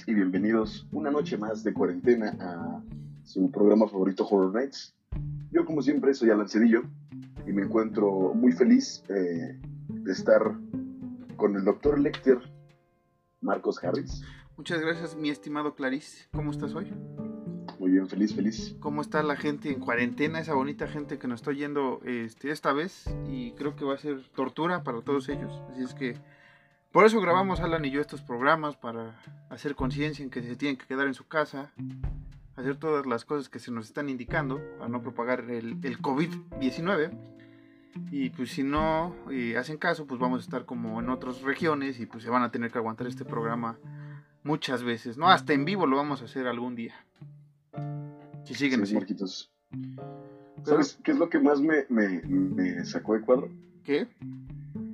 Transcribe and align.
Noches 0.00 0.08
y 0.08 0.14
bienvenidos 0.14 0.86
una 0.92 1.10
noche 1.10 1.36
más 1.36 1.64
de 1.64 1.72
cuarentena 1.72 2.36
a 2.40 2.82
su 3.24 3.50
programa 3.50 3.88
favorito 3.88 4.26
Horror 4.26 4.54
Nights. 4.54 4.94
Yo 5.50 5.64
como 5.64 5.82
siempre 5.82 6.14
soy 6.14 6.30
Alan 6.30 6.48
Cedillo 6.48 6.82
y 7.46 7.52
me 7.52 7.62
encuentro 7.62 8.32
muy 8.34 8.52
feliz 8.52 9.02
eh, 9.08 9.58
de 9.88 10.12
estar 10.12 10.42
con 11.36 11.56
el 11.56 11.64
doctor 11.64 11.98
Lecter 11.98 12.38
Marcos 13.40 13.82
Harris. 13.82 14.22
Muchas 14.56 14.80
gracias, 14.80 15.16
mi 15.16 15.30
estimado 15.30 15.74
Clarice. 15.74 16.28
¿Cómo 16.32 16.50
estás 16.50 16.74
hoy? 16.74 16.92
Muy 17.78 17.92
bien, 17.92 18.08
feliz, 18.08 18.34
feliz. 18.34 18.76
¿Cómo 18.80 19.00
está 19.00 19.22
la 19.22 19.36
gente 19.36 19.70
en 19.70 19.80
cuarentena? 19.80 20.40
Esa 20.40 20.54
bonita 20.54 20.86
gente 20.86 21.18
que 21.18 21.28
nos 21.28 21.40
está 21.40 21.50
oyendo 21.50 22.00
este, 22.04 22.50
esta 22.50 22.72
vez. 22.72 23.04
Y 23.28 23.52
creo 23.52 23.74
que 23.74 23.84
va 23.84 23.94
a 23.94 23.98
ser 23.98 24.22
tortura 24.34 24.82
para 24.82 25.00
todos 25.00 25.28
ellos. 25.28 25.52
Así 25.72 25.82
es 25.82 25.94
que 25.94 26.16
por 26.92 27.04
eso 27.06 27.20
grabamos 27.20 27.60
Alan 27.60 27.84
y 27.84 27.90
yo 27.90 28.00
estos 28.00 28.22
programas, 28.22 28.76
para 28.76 29.20
hacer 29.48 29.74
conciencia 29.74 30.22
en 30.24 30.30
que 30.30 30.42
se 30.42 30.56
tienen 30.56 30.76
que 30.76 30.86
quedar 30.86 31.06
en 31.06 31.14
su 31.14 31.26
casa, 31.26 31.72
hacer 32.56 32.76
todas 32.76 33.06
las 33.06 33.24
cosas 33.24 33.48
que 33.48 33.58
se 33.58 33.70
nos 33.70 33.86
están 33.86 34.08
indicando 34.08 34.60
para 34.78 34.88
no 34.88 35.00
propagar 35.02 35.40
el, 35.50 35.76
el 35.82 35.98
COVID-19. 36.00 37.10
Y 38.12 38.30
pues 38.30 38.50
si 38.52 38.62
no 38.62 39.16
eh, 39.30 39.56
hacen 39.56 39.76
caso, 39.76 40.06
pues 40.06 40.20
vamos 40.20 40.40
a 40.40 40.44
estar 40.44 40.64
como 40.64 41.00
en 41.00 41.08
otras 41.10 41.42
regiones 41.42 41.98
y 42.00 42.06
pues 42.06 42.22
se 42.22 42.30
van 42.30 42.42
a 42.42 42.50
tener 42.52 42.70
que 42.70 42.78
aguantar 42.78 43.06
este 43.08 43.24
programa 43.24 43.78
muchas 44.44 44.82
veces, 44.84 45.18
¿no? 45.18 45.28
Hasta 45.28 45.52
en 45.54 45.64
vivo 45.64 45.86
lo 45.86 45.96
vamos 45.96 46.22
a 46.22 46.26
hacer 46.26 46.46
algún 46.46 46.74
día. 46.76 46.94
Si 48.44 48.54
siguen 48.54 48.86
Sí. 48.86 48.94
Marquitos. 48.94 49.50
¿Sabes 50.64 50.98
qué 51.02 51.12
es 51.12 51.18
lo 51.18 51.28
que 51.28 51.38
más 51.40 51.60
me, 51.60 51.86
me- 51.88 52.22
me 52.22 52.84
sacó 52.84 53.14
de 53.14 53.20
cuadro? 53.22 53.48
¿Qué? 53.84 54.06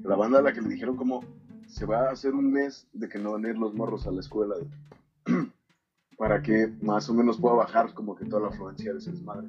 La 0.02 0.16
banda 0.16 0.38
a 0.38 0.42
la 0.42 0.52
que 0.52 0.60
le 0.62 0.68
dijeron 0.68 0.96
como 0.96 1.20
se 1.66 1.84
va 1.86 2.08
a 2.08 2.12
hacer 2.12 2.34
un 2.34 2.52
mes 2.52 2.86
de 2.92 3.08
que 3.08 3.18
no 3.18 3.32
van 3.32 3.44
a 3.44 3.48
ir 3.48 3.58
los 3.58 3.74
morros 3.74 4.06
a 4.06 4.10
la 4.10 4.20
escuela 4.20 4.54
para 6.16 6.42
que 6.42 6.72
más 6.80 7.08
o 7.08 7.14
menos 7.14 7.38
pueda 7.38 7.56
bajar 7.56 7.92
como 7.94 8.16
que 8.16 8.24
toda 8.24 8.42
la 8.42 8.48
afluencia 8.48 8.92
de 8.92 8.98
ese 8.98 9.10
desmadre. 9.10 9.48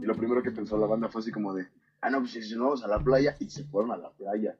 Y 0.00 0.06
lo 0.06 0.14
primero 0.14 0.42
que 0.42 0.50
pensó 0.50 0.76
la 0.76 0.86
banda 0.86 1.08
fue 1.08 1.20
así 1.20 1.32
como 1.32 1.54
de, 1.54 1.66
ah, 2.00 2.10
no, 2.10 2.20
pues 2.20 2.32
si 2.32 2.56
no 2.56 2.64
vamos 2.64 2.84
a 2.84 2.88
la 2.88 3.00
playa 3.00 3.34
y 3.40 3.48
se 3.50 3.64
fueron 3.64 3.92
a 3.92 3.96
la 3.96 4.10
playa. 4.10 4.56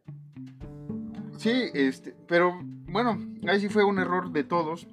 Sí, 1.37 1.71
este, 1.75 2.15
pero 2.27 2.59
bueno, 2.89 3.19
ahí 3.47 3.61
sí 3.61 3.69
fue 3.69 3.85
un 3.85 3.99
error 3.99 4.31
de 4.31 4.45
todos, 4.45 4.87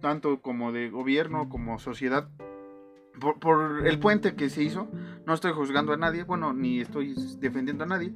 tanto 0.00 0.40
como 0.40 0.72
de 0.72 0.90
gobierno 0.90 1.48
como 1.48 1.78
sociedad, 1.78 2.28
por, 3.20 3.38
por 3.38 3.86
el 3.86 3.98
puente 3.98 4.34
que 4.34 4.50
se 4.50 4.62
hizo. 4.62 4.88
No 5.26 5.34
estoy 5.34 5.52
juzgando 5.52 5.92
a 5.92 5.96
nadie, 5.96 6.24
bueno, 6.24 6.52
ni 6.52 6.80
estoy 6.80 7.14
defendiendo 7.40 7.84
a 7.84 7.88
nadie, 7.88 8.12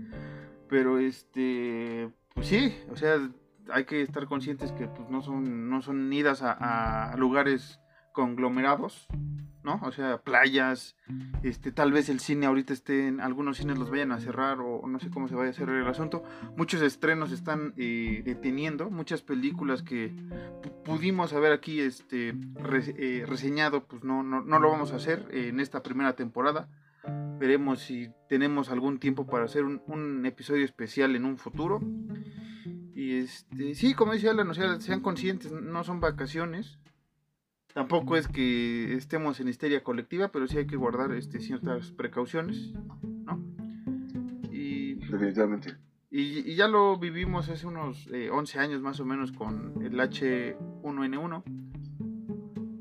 pero 0.68 0.98
este, 0.98 2.10
pues 2.34 2.46
sí, 2.46 2.76
o 2.90 2.96
sea, 2.96 3.16
hay 3.72 3.84
que 3.84 4.02
estar 4.02 4.26
conscientes 4.26 4.72
que 4.72 4.86
pues, 4.86 5.08
no 5.10 5.22
son, 5.22 5.68
no 5.70 5.82
son 5.82 6.12
idas 6.12 6.42
a, 6.42 7.14
lugares 7.16 7.80
conglomerados, 8.12 9.06
¿no? 9.62 9.78
O 9.84 9.92
sea, 9.92 10.18
playas, 10.18 10.96
este, 11.42 11.70
tal 11.70 11.92
vez 11.92 12.08
el 12.08 12.18
cine 12.18 12.46
ahorita 12.46 12.72
esté 12.72 13.06
en 13.06 13.20
algunos 13.20 13.58
cines 13.58 13.78
los 13.78 13.90
vayan 13.90 14.10
a 14.10 14.18
cerrar 14.18 14.58
o 14.60 14.86
no 14.86 14.98
sé 14.98 15.10
cómo 15.10 15.28
se 15.28 15.34
vaya 15.34 15.50
a 15.50 15.54
cerrar 15.54 15.76
el 15.76 15.86
asunto. 15.86 16.24
Muchos 16.56 16.82
estrenos 16.82 17.30
están 17.30 17.72
eh, 17.76 18.22
deteniendo, 18.24 18.90
muchas 18.90 19.22
películas 19.22 19.82
que 19.82 20.12
pu- 20.12 20.82
pudimos 20.84 21.32
haber 21.32 21.52
aquí 21.52 21.80
este 21.80 22.30
eh, 22.30 23.24
reseñado, 23.26 23.84
pues 23.86 24.02
no, 24.02 24.22
no, 24.22 24.40
no 24.40 24.58
lo 24.58 24.70
vamos 24.70 24.92
a 24.92 24.96
hacer 24.96 25.28
en 25.30 25.60
esta 25.60 25.82
primera 25.82 26.14
temporada. 26.14 26.68
Veremos 27.38 27.80
si 27.80 28.08
tenemos 28.28 28.70
algún 28.70 28.98
tiempo 28.98 29.26
para 29.26 29.44
hacer 29.44 29.64
un, 29.64 29.82
un 29.86 30.26
episodio 30.26 30.64
especial 30.64 31.16
en 31.16 31.24
un 31.24 31.38
futuro. 31.38 31.80
Y 32.94 33.16
este, 33.16 33.74
sí, 33.74 33.94
como 33.94 34.12
dice 34.12 34.28
Alan, 34.28 34.50
o 34.50 34.54
sea, 34.54 34.78
sean 34.80 35.00
conscientes, 35.00 35.50
no 35.52 35.82
son 35.84 36.00
vacaciones. 36.00 36.78
Tampoco 37.72 38.16
es 38.16 38.26
que 38.28 38.94
estemos 38.94 39.40
en 39.40 39.48
histeria 39.48 39.82
colectiva, 39.82 40.28
pero 40.32 40.46
sí 40.48 40.58
hay 40.58 40.66
que 40.66 40.76
guardar 40.76 41.12
este, 41.12 41.40
ciertas 41.40 41.92
precauciones, 41.92 42.72
¿no? 43.24 43.42
Y, 44.52 44.94
Definitivamente. 44.96 45.76
y- 46.10 46.50
y 46.50 46.54
ya 46.56 46.66
lo 46.68 46.98
vivimos 46.98 47.48
hace 47.48 47.66
unos 47.66 48.08
eh, 48.12 48.28
11 48.30 48.58
años 48.58 48.82
más 48.82 48.98
o 49.00 49.04
menos 49.06 49.30
con 49.32 49.82
el 49.82 49.98
H1N1 49.98 51.42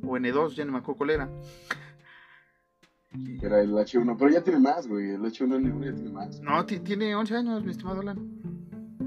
o 0.04 0.18
N2, 0.18 0.50
ya 0.56 0.66
no 0.66 0.72
me 0.72 0.80
acuerdo 0.80 0.98
cuál 0.98 1.10
era. 1.12 1.30
Era 3.42 3.62
el 3.62 3.72
H1, 3.72 4.16
pero 4.18 4.32
ya 4.32 4.44
tiene 4.44 4.60
más, 4.60 4.88
güey. 4.88 5.10
El 5.12 5.22
H1N1 5.22 5.84
ya 5.86 5.94
tiene 5.94 6.12
más. 6.12 6.40
No, 6.42 6.66
ti- 6.66 6.80
tiene 6.80 7.16
11 7.16 7.36
años, 7.36 7.64
mi 7.64 7.72
estimado 7.72 8.02
Alan. 8.02 8.18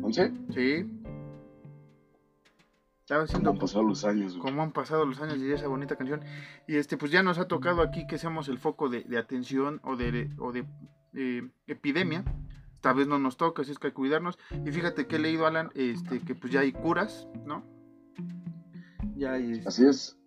¿11? 0.03 0.33
Sí. 0.53 0.99
Estaba 3.01 3.21
¿Cómo 3.21 3.25
haciendo 3.25 3.51
han 3.51 3.59
pasado 3.59 3.85
los 3.85 4.05
años, 4.05 4.33
güey? 4.37 4.43
cómo 4.43 4.63
han 4.63 4.73
pasado 4.73 5.05
los 5.07 5.21
años 5.21 5.39
y 5.39 5.53
esa 5.53 5.69
bonita 5.69 5.97
canción. 5.97 6.21
Y 6.67 6.77
este, 6.77 6.97
pues 6.97 7.11
ya 7.13 7.23
nos 7.23 7.39
ha 7.39 7.47
tocado 7.47 7.83
aquí 7.83 8.07
que 8.07 8.19
seamos 8.19 8.49
el 8.49 8.59
foco 8.59 8.89
de, 8.89 9.03
de 9.05 9.19
atención 9.19 9.81
o 9.85 9.97
de, 9.97 10.31
o 10.39 10.53
de 10.53 10.65
eh, 11.15 11.49
epidemia. 11.67 12.25
Esta 12.75 12.93
vez 12.93 13.07
no 13.07 13.19
nos 13.19 13.37
toca, 13.37 13.63
así 13.63 13.71
es 13.71 13.79
que 13.79 13.89
hay 13.89 13.91
que 13.93 13.97
cuidarnos. 13.97 14.39
Y 14.65 14.71
fíjate 14.73 15.07
que 15.07 15.17
he 15.17 15.19
leído, 15.21 15.47
Alan, 15.47 15.71
este, 15.75 16.19
que 16.21 16.35
pues 16.35 16.53
ya 16.53 16.61
hay 16.61 16.73
curas, 16.73 17.29
¿no? 17.47 17.63
Ya 19.17 19.35
hay. 19.35 19.53
este, 19.53 19.69
Así 19.69 19.87
es. 19.87 20.19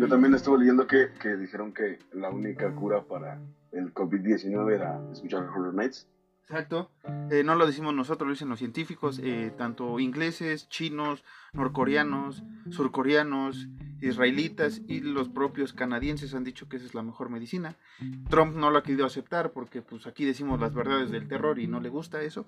Yo 0.00 0.08
también 0.08 0.32
estuve 0.32 0.60
leyendo 0.60 0.86
que, 0.86 1.10
que 1.20 1.36
dijeron 1.36 1.74
que 1.74 1.98
la 2.14 2.30
única 2.30 2.74
cura 2.74 3.02
para 3.02 3.38
el 3.70 3.92
COVID-19 3.92 4.72
era 4.72 4.98
escuchar 5.12 5.42
Horror 5.42 5.74
Nights. 5.74 6.08
Exacto. 6.48 6.90
Eh, 7.30 7.44
no 7.44 7.54
lo 7.54 7.66
decimos 7.66 7.94
nosotros, 7.94 8.26
lo 8.26 8.32
dicen 8.32 8.48
los 8.48 8.60
científicos, 8.60 9.20
eh, 9.22 9.52
tanto 9.58 10.00
ingleses, 10.00 10.70
chinos, 10.70 11.22
norcoreanos, 11.52 12.42
surcoreanos, 12.70 13.68
israelitas 14.00 14.80
y 14.88 15.00
los 15.00 15.28
propios 15.28 15.74
canadienses 15.74 16.34
han 16.34 16.44
dicho 16.44 16.66
que 16.66 16.78
esa 16.78 16.86
es 16.86 16.94
la 16.94 17.02
mejor 17.02 17.28
medicina. 17.28 17.76
Trump 18.30 18.56
no 18.56 18.70
lo 18.70 18.78
ha 18.78 18.82
querido 18.82 19.04
aceptar 19.04 19.52
porque 19.52 19.82
pues 19.82 20.06
aquí 20.06 20.24
decimos 20.24 20.58
las 20.58 20.72
verdades 20.72 21.10
del 21.10 21.28
terror 21.28 21.58
y 21.58 21.66
no 21.66 21.78
le 21.78 21.90
gusta 21.90 22.22
eso. 22.22 22.46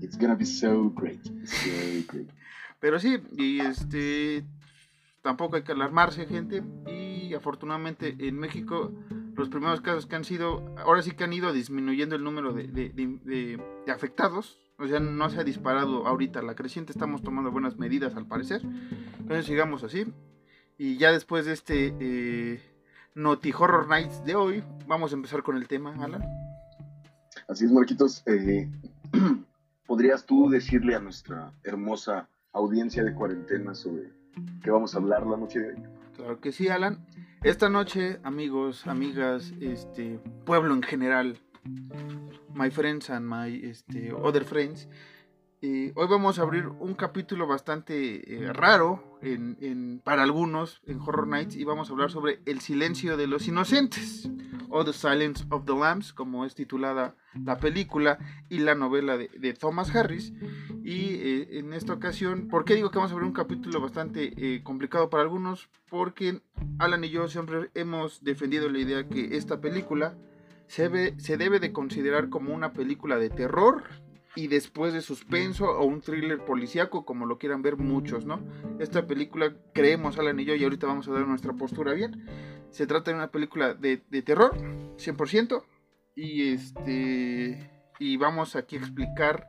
It's 0.00 0.16
gonna 0.16 0.36
be 0.36 0.46
so 0.46 0.88
great. 0.90 1.24
So 1.44 2.12
great. 2.12 2.30
Pero 2.78 3.00
sí, 3.00 3.20
y 3.36 3.58
este 3.58 4.44
tampoco 5.24 5.56
hay 5.56 5.62
que 5.62 5.72
alarmarse, 5.72 6.26
gente. 6.26 6.62
Y 6.86 7.34
afortunadamente 7.34 8.14
en 8.20 8.38
México 8.38 8.92
los 9.34 9.48
primeros 9.48 9.80
casos 9.80 10.06
que 10.06 10.14
han 10.14 10.22
sido, 10.22 10.62
ahora 10.78 11.02
sí 11.02 11.12
que 11.12 11.24
han 11.24 11.32
ido 11.32 11.52
disminuyendo 11.52 12.14
el 12.14 12.22
número 12.22 12.52
de, 12.52 13.60
afectados. 13.92 14.60
O 14.78 14.86
sea, 14.86 15.00
no 15.00 15.30
se 15.30 15.40
ha 15.40 15.44
disparado 15.44 16.06
ahorita 16.06 16.42
la 16.42 16.54
creciente, 16.54 16.92
estamos 16.92 17.22
tomando 17.22 17.50
buenas 17.50 17.78
medidas 17.78 18.14
al 18.16 18.26
parecer. 18.26 18.62
Entonces 19.18 19.46
sigamos 19.46 19.82
así. 19.82 20.06
Y 20.76 20.98
ya 20.98 21.10
después 21.10 21.46
de 21.46 21.52
este 21.52 21.94
eh, 22.00 22.60
Naughty 23.14 23.52
Horror 23.52 23.88
Nights 23.88 24.24
de 24.24 24.34
hoy, 24.34 24.62
vamos 24.86 25.12
a 25.12 25.14
empezar 25.14 25.42
con 25.42 25.56
el 25.56 25.68
tema, 25.68 25.94
Alan. 26.04 26.22
Así 27.48 27.64
es, 27.64 27.72
Marquitos. 27.72 28.22
eh, 28.26 28.68
¿Podrías 29.86 30.26
tú 30.26 30.50
decirle 30.50 30.96
a 30.96 31.00
nuestra 31.00 31.52
hermosa 31.62 32.28
audiencia 32.52 33.02
de 33.04 33.14
cuarentena 33.14 33.74
sobre 33.74 34.12
qué 34.62 34.70
vamos 34.70 34.94
a 34.94 34.98
hablar 34.98 35.26
la 35.26 35.36
noche 35.36 35.60
de 35.60 35.68
hoy? 35.68 35.82
Claro 36.16 36.40
que 36.40 36.52
sí, 36.52 36.68
Alan. 36.68 37.04
Esta 37.42 37.68
noche, 37.68 38.20
amigos, 38.22 38.86
amigas, 38.86 39.52
este 39.60 40.18
pueblo 40.46 40.74
en 40.74 40.82
general, 40.82 41.38
my 42.54 42.70
friends 42.70 43.10
and 43.10 43.26
my 43.26 43.54
este, 43.62 44.12
other 44.12 44.44
friends, 44.44 44.88
Eh, 45.66 45.92
hoy 45.96 46.06
vamos 46.08 46.38
a 46.38 46.42
abrir 46.42 46.66
un 46.66 46.92
capítulo 46.92 47.46
bastante 47.46 47.94
eh, 48.34 48.52
raro 48.52 49.18
en, 49.22 50.02
para 50.04 50.22
algunos 50.22 50.82
en 50.84 51.00
Horror 51.00 51.26
Nights 51.26 51.56
y 51.56 51.64
vamos 51.64 51.88
a 51.88 51.92
hablar 51.94 52.10
sobre 52.10 52.40
El 52.44 52.60
silencio 52.60 53.16
de 53.16 53.26
los 53.26 53.48
inocentes 53.48 54.28
o 54.76 54.84
The 54.84 54.92
Silence 54.92 55.44
of 55.50 55.64
the 55.66 55.72
Lambs, 55.72 56.12
como 56.12 56.44
es 56.44 56.56
titulada 56.56 57.14
la 57.44 57.58
película 57.58 58.18
y 58.48 58.58
la 58.58 58.74
novela 58.74 59.16
de, 59.16 59.54
Thomas 59.54 59.94
Harris. 59.94 60.32
Y 60.82 61.14
eh, 61.14 61.58
en 61.58 61.72
esta 61.72 61.92
ocasión, 61.92 62.48
¿por 62.48 62.64
qué 62.64 62.74
digo 62.74 62.90
que 62.90 62.98
vamos 62.98 63.12
a 63.12 63.14
abrir 63.14 63.28
un 63.28 63.34
capítulo 63.34 63.80
bastante 63.80 64.62
complicado 64.64 65.10
para 65.10 65.22
algunos? 65.22 65.70
Porque 65.88 66.40
Alan 66.80 67.04
y 67.04 67.10
yo 67.10 67.28
siempre 67.28 67.70
hemos 67.74 68.24
defendido 68.24 68.68
la 68.68 68.80
idea 68.80 69.08
que 69.08 69.36
esta 69.36 69.60
película 69.60 70.16
se, 70.66 71.14
se 71.20 71.36
debe 71.36 71.60
de 71.60 71.72
considerar 71.72 72.28
como 72.28 72.52
una 72.52 72.72
película 72.72 73.16
de 73.16 73.30
terror 73.30 73.84
y 74.34 74.48
después 74.48 74.92
de 74.92 75.00
suspenso 75.00 75.66
o 75.66 75.84
un 75.84 76.00
thriller 76.00 76.44
policíaco, 76.44 77.04
como 77.04 77.26
lo 77.26 77.38
quieran 77.38 77.62
ver 77.62 77.76
muchos, 77.76 78.26
¿no? 78.26 78.40
Esta 78.80 79.06
película, 79.06 79.54
creemos 79.72 80.18
Alan 80.18 80.40
y 80.40 80.44
yo, 80.44 80.56
y 80.56 80.64
ahorita 80.64 80.88
vamos 80.88 81.06
a 81.06 81.12
dar 81.12 81.28
nuestra 81.28 81.52
postura 81.52 81.92
bien, 81.92 82.26
se 82.74 82.86
trata 82.86 83.10
de 83.10 83.16
una 83.16 83.30
película 83.30 83.74
de, 83.74 83.98
terror, 84.24 84.52
100%, 84.96 85.62
y 86.16 86.52
este 86.52 87.70
y 88.00 88.16
vamos 88.16 88.56
aquí 88.56 88.76
a 88.76 88.80
explicar 88.80 89.46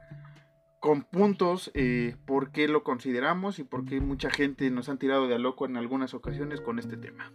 con 0.79 1.03
puntos 1.03 1.71
eh, 1.73 2.15
por 2.25 2.51
qué 2.51 2.67
lo 2.67 2.83
consideramos 2.83 3.57
y 3.57 3.63
por 3.63 3.85
qué 3.85 3.99
mucha 3.99 4.29
gente 4.29 4.69
nos 4.69 4.87
han 4.87 4.99
tirado 4.99 5.27
de 5.27 5.35
a 5.35 5.39
loco 5.39 5.65
en 5.65 5.77
algunas 5.77 6.13
ocasiones 6.13 6.61
con 6.61 6.77
este 6.77 6.97
tema. 6.97 7.33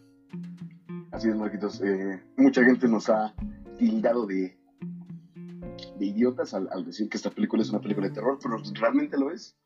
Así 1.11 1.29
es, 1.29 1.35
Marquitos. 1.35 1.81
Eh, 1.83 2.23
mucha 2.37 2.63
gente 2.65 2.87
nos 2.87 3.11
ha 3.11 3.35
tildado 3.77 4.27
de 4.27 4.61
de 5.99 6.07
idiotas 6.07 6.55
al, 6.55 6.69
decir 6.85 7.09
que 7.09 7.17
esta 7.17 7.31
película 7.31 7.63
es 7.63 7.71
una 7.71 7.81
película 7.81 8.09
de 8.09 8.15
terror, 8.15 8.39
pero 8.43 8.57
realmente 8.75 9.19
lo 9.19 9.31
es. 9.31 9.57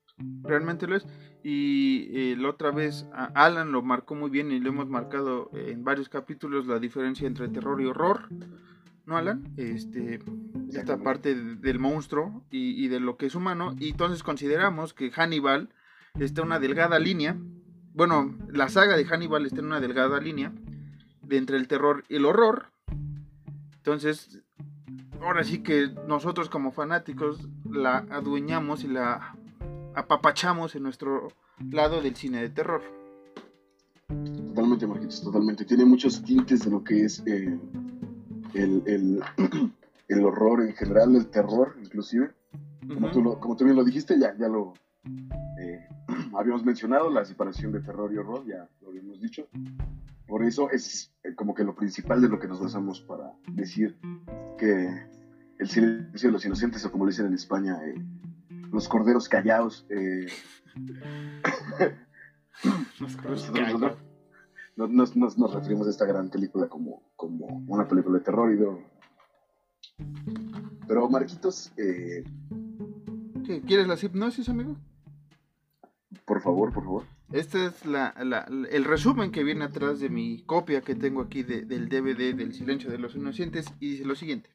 Realmente 0.43 0.87
lo 0.87 0.97
es. 0.97 1.07
Y 1.43 2.09
eh, 2.13 2.37
la 2.39 2.51
otra 2.51 2.71
vez 2.71 3.07
Alan 3.35 3.73
lo 3.73 3.83
marcó 3.83 4.15
muy 4.15 4.31
bien 4.31 4.51
y 4.51 4.61
lo 4.61 4.71
hemos 4.71 4.89
marcado 4.89 5.51
en 5.53 5.85
varios 5.85 6.09
capítulos 6.09 6.67
la 6.67 6.79
diferencia 6.79 7.27
entre 7.27 7.49
terror 7.49 7.81
y 7.81 7.87
horror. 7.87 8.29
¿No, 9.07 9.19
Alan? 9.19 9.53
Este, 9.57 10.21
esta 10.73 10.97
parte 10.97 11.35
del 11.35 11.79
monstruo 11.79 12.45
y, 12.51 12.89
de 12.89 13.01
lo 13.01 13.17
que 13.17 13.27
es 13.27 13.35
humano. 13.35 13.75
Y 13.79 13.91
entonces 13.91 14.23
consideramos 14.23 14.95
que 14.95 15.11
Hannibal 15.11 15.69
está 16.19 16.41
en 16.41 16.47
una 16.47 16.59
delgada 16.59 16.99
línea. 16.99 17.37
Bueno, 17.93 18.35
la 18.49 18.69
saga 18.69 18.97
de 18.97 19.05
Hannibal 19.05 19.45
está 19.45 19.61
en 19.61 19.67
una 19.67 19.81
delgada 19.81 20.21
línea 20.21 20.53
de 21.23 21.37
entre 21.37 21.59
el 21.59 21.69
terror 21.69 22.05
y 22.09 22.17
el 22.17 22.25
horror. 22.25 22.71
Entonces, 23.77 24.43
ahora 25.21 25.45
sí 25.45 25.63
que 25.63 25.91
nosotros 26.09 26.49
como 26.49 26.73
fanáticos 26.73 27.47
la 27.71 27.99
adueñamos 28.11 28.85
y 28.85 28.89
la 28.89 29.37
apapachamos 29.95 30.75
en 30.75 30.83
nuestro 30.83 31.29
lado 31.71 32.03
del 32.03 32.17
cine 32.17 32.43
de 32.43 32.51
terror. 32.51 32.83
Totalmente, 34.09 34.87
Marquitos, 34.87 35.23
totalmente. 35.23 35.65
Tiene 35.65 35.85
muchos 35.85 36.23
tintes 36.23 36.65
de 36.65 36.71
lo 36.71 36.85
que 36.85 37.05
es 37.05 37.23
eh, 37.27 37.59
el, 38.55 38.83
el, 40.09 40.25
horror 40.25 40.63
en 40.63 40.75
general, 40.75 41.15
el 41.17 41.27
terror 41.29 41.77
inclusive. 41.83 42.33
Como, 42.87 43.11
tú, 43.11 43.23
como 43.41 43.57
tú 43.57 43.65
bien 43.65 43.77
lo 43.77 43.85
dijiste, 43.85 44.19
ya, 44.19 44.37
ya 44.37 44.49
lo 44.49 44.75
eh, 45.59 45.87
habíamos 46.37 46.65
mencionado, 46.65 47.11
la 47.11 47.25
separación 47.25 47.73
de 47.73 47.81
terror 47.81 48.13
y 48.13 48.19
horror, 48.19 48.45
ya 48.47 48.69
lo 48.83 48.89
habíamos 48.89 49.21
dicho. 49.21 49.49
Por 50.27 50.45
eso 50.45 50.71
es 50.71 51.13
eh, 51.23 51.35
como 51.35 51.55
que 51.55 51.65
lo 51.65 51.75
principal 51.75 52.21
de 52.21 52.29
lo 52.29 52.39
que 52.39 52.49
nos 52.49 52.61
basamos 52.61 53.01
para 53.01 53.33
decir 53.53 53.97
que 54.59 55.07
el 55.59 55.69
silencio 55.69 56.29
de 56.29 56.33
los 56.33 56.45
inocentes, 56.45 56.85
o 56.85 56.93
como 56.93 57.07
dicen 57.07 57.27
en 57.27 57.35
España, 57.35 57.79
eh, 57.85 57.95
los 58.75 58.89
corderos 58.89 59.29
callados. 59.29 59.87
Eh, 59.89 60.27
nos, 64.77 65.17
nos, 65.17 65.55
referimos 65.55 65.87
a 65.87 65.91
esta 65.91 66.05
gran 66.05 66.29
película 66.29 66.69
como, 66.69 67.03
como 67.17 67.47
una 67.69 67.87
película 67.89 68.19
de 68.19 68.25
terror 68.25 68.53
y 68.53 68.57
de... 68.57 68.67
Pero 70.87 71.09
Marquitos... 71.09 71.73
Eh, 71.77 72.25
¿Quieres 73.67 73.87
la 73.87 73.97
hipnosis, 74.01 74.49
amigo? 74.49 74.77
Por 76.25 76.41
favor, 76.41 76.73
por 76.73 76.85
favor. 76.85 77.05
Este 77.33 77.67
es 77.67 77.85
la, 77.85 78.09
el 78.71 78.85
resumen 78.85 79.31
que 79.31 79.45
viene 79.45 79.65
atrás 79.65 80.01
de 80.01 80.09
mi 80.09 80.43
copia 80.45 80.81
que 80.81 80.95
tengo 80.95 81.21
aquí 81.21 81.43
del 81.43 81.89
DVD 81.89 82.35
del 82.35 82.55
Silencio 82.55 82.91
de 82.91 82.99
los 82.99 83.15
Inocentes 83.15 83.67
y 83.81 83.91
dice 83.91 84.05
lo 84.05 84.15
siguiente. 84.15 84.54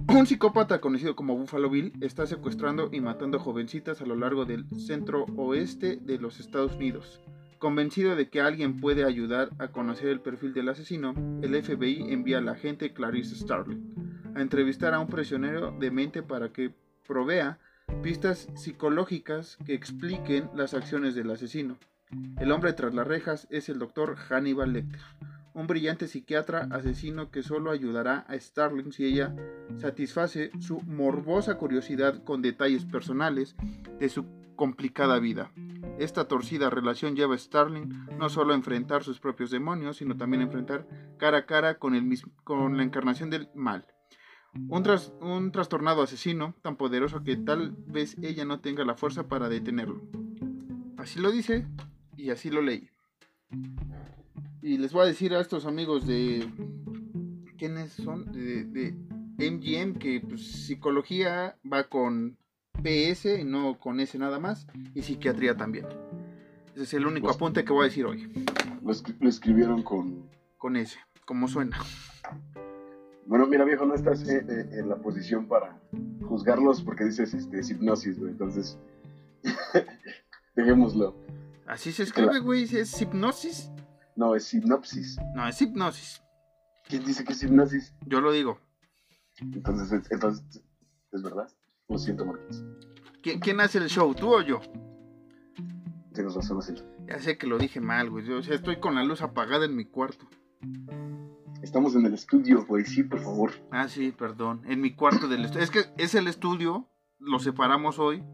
Un 0.08 0.26
psicópata 0.26 0.80
conocido 0.80 1.16
como 1.16 1.36
Buffalo 1.36 1.70
Bill 1.70 1.92
está 2.00 2.26
secuestrando 2.26 2.88
y 2.92 3.00
matando 3.00 3.38
jovencitas 3.38 4.00
a 4.00 4.06
lo 4.06 4.16
largo 4.16 4.44
del 4.44 4.64
centro 4.78 5.24
oeste 5.36 5.96
de 5.96 6.18
los 6.18 6.40
Estados 6.40 6.76
Unidos. 6.76 7.20
Convencido 7.58 8.16
de 8.16 8.30
que 8.30 8.40
alguien 8.40 8.80
puede 8.80 9.04
ayudar 9.04 9.50
a 9.58 9.68
conocer 9.68 10.08
el 10.08 10.20
perfil 10.20 10.54
del 10.54 10.70
asesino, 10.70 11.14
el 11.42 11.62
FBI 11.62 12.12
envía 12.12 12.38
a 12.38 12.40
la 12.40 12.52
agente 12.52 12.92
Clarice 12.92 13.34
Starling 13.36 14.32
a 14.34 14.40
entrevistar 14.40 14.94
a 14.94 15.00
un 15.00 15.08
prisionero 15.08 15.72
de 15.78 15.90
mente 15.90 16.22
para 16.22 16.52
que 16.52 16.72
provea 17.06 17.58
pistas 18.02 18.48
psicológicas 18.54 19.58
que 19.66 19.74
expliquen 19.74 20.48
las 20.54 20.74
acciones 20.74 21.14
del 21.14 21.30
asesino. 21.30 21.76
El 22.38 22.50
hombre 22.52 22.72
tras 22.72 22.94
las 22.94 23.06
rejas 23.06 23.46
es 23.50 23.68
el 23.68 23.78
doctor 23.78 24.16
Hannibal 24.16 24.72
Lecter, 24.72 25.00
un 25.54 25.66
brillante 25.66 26.06
psiquiatra 26.06 26.68
asesino 26.70 27.30
que 27.30 27.42
solo 27.42 27.70
ayudará 27.70 28.20
a 28.28 28.38
Starling 28.38 28.92
si 28.92 29.04
ella 29.04 29.34
satisface 29.78 30.50
su 30.60 30.80
morbosa 30.82 31.56
curiosidad 31.56 32.22
con 32.24 32.42
detalles 32.42 32.84
personales 32.84 33.56
de 33.98 34.08
su 34.08 34.26
complicada 34.56 35.18
vida. 35.18 35.52
Esta 35.98 36.28
torcida 36.28 36.70
relación 36.70 37.16
lleva 37.16 37.34
a 37.34 37.38
Starling 37.38 38.06
no 38.18 38.28
solo 38.28 38.52
a 38.52 38.56
enfrentar 38.56 39.02
sus 39.02 39.18
propios 39.18 39.50
demonios, 39.50 39.96
sino 39.96 40.16
también 40.16 40.42
a 40.42 40.44
enfrentar 40.44 40.86
cara 41.18 41.38
a 41.38 41.46
cara 41.46 41.78
con, 41.78 41.94
el 41.94 42.06
con 42.44 42.76
la 42.76 42.82
encarnación 42.82 43.30
del 43.30 43.48
mal. 43.54 43.86
Un, 44.68 44.84
un 45.20 45.52
trastornado 45.52 46.02
asesino 46.02 46.54
tan 46.62 46.76
poderoso 46.76 47.22
que 47.22 47.36
tal 47.36 47.74
vez 47.86 48.16
ella 48.22 48.44
no 48.44 48.60
tenga 48.60 48.84
la 48.84 48.96
fuerza 48.96 49.28
para 49.28 49.48
detenerlo. 49.48 50.02
Así 50.96 51.20
lo 51.20 51.30
dice 51.30 51.66
y 52.16 52.30
así 52.30 52.50
lo 52.50 52.60
leí. 52.60 52.90
Y 54.62 54.78
les 54.78 54.92
voy 54.92 55.02
a 55.02 55.06
decir 55.06 55.34
a 55.34 55.40
estos 55.40 55.66
amigos 55.66 56.06
de. 56.06 56.46
¿Quiénes 57.58 57.92
son? 57.92 58.30
De, 58.32 58.94
MGM, 59.38 59.98
que 59.98 60.20
pues, 60.20 60.66
psicología 60.66 61.56
va 61.70 61.84
con 61.84 62.36
PS 62.82 63.40
y 63.40 63.44
no 63.44 63.78
con 63.78 64.00
S 64.00 64.18
nada 64.18 64.38
más. 64.38 64.66
Y 64.94 65.02
psiquiatría 65.02 65.56
también. 65.56 65.86
Ese 66.74 66.82
es 66.82 66.94
el 66.94 67.06
único 67.06 67.30
apunte 67.30 67.64
que 67.64 67.72
voy 67.72 67.82
a 67.82 67.88
decir 67.88 68.04
hoy. 68.04 68.30
Lo, 68.82 69.28
escribieron 69.28 69.82
con. 69.82 70.28
Con 70.58 70.76
S, 70.76 70.98
como 71.24 71.48
suena. 71.48 71.78
Bueno, 73.26 73.46
mira, 73.46 73.64
viejo, 73.64 73.86
no 73.86 73.94
estás 73.94 74.28
eh, 74.28 74.44
eh, 74.46 74.68
en, 74.72 74.88
la 74.88 74.96
posición 74.96 75.46
para 75.46 75.80
juzgarlos 76.22 76.82
porque 76.82 77.04
dices 77.04 77.32
este, 77.32 77.60
hipnosis, 77.60 78.18
güey. 78.18 78.32
Entonces, 78.32 78.78
dejémoslo. 80.54 81.14
Así 81.70 81.92
se 81.92 82.02
escribe, 82.02 82.40
güey, 82.40 82.64
es 82.64 83.00
hipnosis. 83.00 83.70
No, 84.16 84.34
es 84.34 84.52
hipnosis. 84.52 85.16
No, 85.36 85.46
es 85.46 85.62
hipnosis. 85.62 86.20
¿Quién 86.88 87.04
dice 87.04 87.22
que 87.22 87.32
es 87.32 87.42
hipnosis? 87.44 87.94
Yo 88.06 88.20
lo 88.20 88.32
digo. 88.32 88.58
Entonces, 89.40 90.10
entonces 90.10 90.64
¿es 91.12 91.22
verdad? 91.22 91.48
Lo 91.88 91.96
siento, 91.96 92.26
Marcos. 92.26 92.64
¿Quién, 93.22 93.60
hace 93.60 93.78
el 93.78 93.86
show, 93.86 94.12
tú 94.16 94.34
o 94.34 94.42
yo? 94.42 94.60
Tienes 96.12 96.34
razón, 96.34 96.58
así. 96.58 96.74
Ya 97.06 97.20
sé 97.20 97.38
que 97.38 97.46
lo 97.46 97.56
dije 97.56 97.80
mal, 97.80 98.10
güey. 98.10 98.26
Yo, 98.26 98.38
o 98.38 98.42
sea, 98.42 98.56
estoy 98.56 98.80
con 98.80 98.96
la 98.96 99.04
luz 99.04 99.22
apagada 99.22 99.64
en 99.64 99.76
mi 99.76 99.84
cuarto. 99.84 100.26
Estamos 101.62 101.94
en 101.94 102.04
el 102.04 102.14
estudio, 102.14 102.66
güey, 102.66 102.84
sí, 102.84 103.04
por 103.04 103.20
favor. 103.20 103.52
Ah, 103.70 103.86
sí, 103.86 104.10
perdón. 104.10 104.62
En 104.66 104.80
mi 104.80 104.96
cuarto 104.96 105.28
del 105.28 105.44
estudio. 105.44 105.62
Es 105.62 105.70
que 105.70 105.84
es 105.98 106.16
el 106.16 106.26
estudio, 106.26 106.88
lo 107.20 107.38
separamos 107.38 108.00
hoy, 108.00 108.24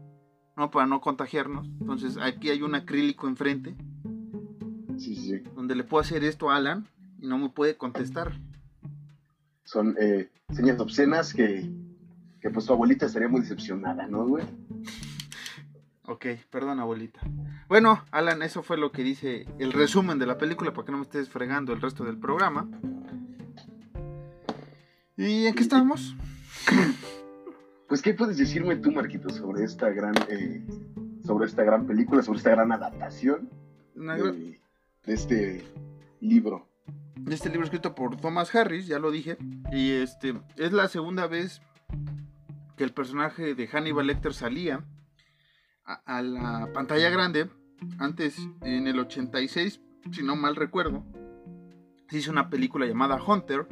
¿no? 0.57 0.71
Para 0.71 0.87
no 0.87 0.99
contagiarnos. 0.99 1.67
Entonces, 1.79 2.17
aquí 2.17 2.49
hay 2.49 2.63
un 2.63 2.75
acrílico 2.75 3.27
enfrente 3.27 3.75
donde 5.53 5.75
le 5.75 5.83
puedo 5.83 6.01
hacer 6.01 6.23
esto 6.23 6.49
a 6.49 6.57
Alan 6.57 6.87
y 7.19 7.27
no 7.27 7.37
me 7.37 7.49
puede 7.49 7.77
contestar. 7.77 8.39
Son 9.63 9.95
eh, 9.99 10.31
señas 10.51 10.79
obscenas 10.79 11.33
que, 11.33 11.69
que 12.41 12.49
pues 12.49 12.65
tu 12.65 12.73
abuelita 12.73 13.05
estaría 13.05 13.27
muy 13.27 13.41
decepcionada, 13.41 14.07
¿no, 14.07 14.25
güey? 14.25 14.45
Ok, 16.03 16.25
perdón, 16.49 16.79
abuelita. 16.79 17.19
Bueno, 17.67 18.03
Alan, 18.11 18.41
eso 18.41 18.63
fue 18.63 18.77
lo 18.77 18.91
que 18.91 19.03
dice 19.03 19.45
el 19.59 19.73
resumen 19.73 20.19
de 20.19 20.25
la 20.25 20.37
película 20.37 20.73
para 20.73 20.85
que 20.85 20.91
no 20.93 20.99
me 20.99 21.03
estés 21.03 21.29
fregando 21.29 21.73
el 21.73 21.81
resto 21.81 22.03
del 22.05 22.17
programa. 22.17 22.67
¿Y 25.17 25.45
en 25.45 25.53
qué 25.53 25.61
estamos? 25.61 26.15
Pues, 27.87 28.01
¿qué 28.01 28.13
puedes 28.13 28.37
decirme 28.37 28.75
tú, 28.75 28.91
Marquito, 28.91 29.29
sobre 29.29 29.63
esta 29.63 29.89
gran, 29.89 30.13
eh, 30.29 30.61
sobre 31.25 31.45
esta 31.45 31.63
gran 31.63 31.87
película, 31.87 32.21
sobre 32.21 32.39
esta 32.39 32.51
gran 32.51 32.71
adaptación? 32.71 33.49
De 33.95 35.13
este 35.13 35.65
libro. 36.19 36.67
De 37.15 37.33
este 37.33 37.49
libro 37.49 37.63
escrito 37.63 37.95
por 37.95 38.17
Thomas 38.17 38.53
Harris, 38.53 38.87
ya 38.87 38.99
lo 38.99 39.09
dije. 39.09 39.37
Y 39.71 39.91
este 39.91 40.35
es 40.57 40.73
la 40.73 40.89
segunda 40.89 41.27
vez 41.27 41.61
que 42.75 42.83
el 42.83 42.93
personaje 42.93 43.55
de 43.55 43.67
Hannibal 43.67 44.07
Lecter 44.07 44.33
salía 44.33 44.85
a, 45.85 46.21
la 46.21 46.69
pantalla 46.73 47.09
grande. 47.09 47.49
Antes, 47.99 48.37
en 48.61 48.87
el 48.87 48.99
86, 48.99 49.81
si 50.11 50.23
no 50.23 50.35
mal 50.35 50.55
recuerdo, 50.55 51.05
se 52.09 52.17
hizo 52.17 52.31
una 52.31 52.49
película 52.49 52.85
llamada 52.85 53.21
Hunter 53.21 53.67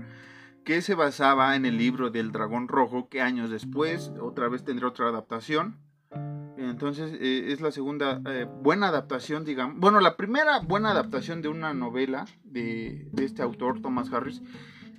que 0.66 0.82
se 0.82 0.96
basaba 0.96 1.56
en 1.56 1.66
el 1.66 1.78
libro 1.78 2.10
del 2.10 2.32
dragón 2.32 2.68
rojo 2.68 3.08
que 3.08 3.22
años 3.22 3.52
después 3.52 4.12
otra 4.20 4.50
vez 4.50 4.66
tendría 4.66 4.90
otra 4.90 5.08
adaptación. 5.08 5.78
Entonces 6.58 7.14
eh, 7.14 7.54
es 7.54 7.62
la 7.62 7.72
segunda 7.72 8.22
eh, 8.26 8.48
buena 8.62 8.88
adaptación, 8.88 9.46
digamos. 9.46 9.80
Bueno, 9.80 10.00
la 10.00 10.18
primera 10.18 10.60
buena 10.60 10.92
adaptación 10.92 11.42
de 11.44 11.50
una 11.50 11.74
novela 11.74 12.26
de, 12.44 13.08
este 13.22 13.44
autor, 13.44 13.80
Thomas 13.82 14.12
Harris. 14.12 14.42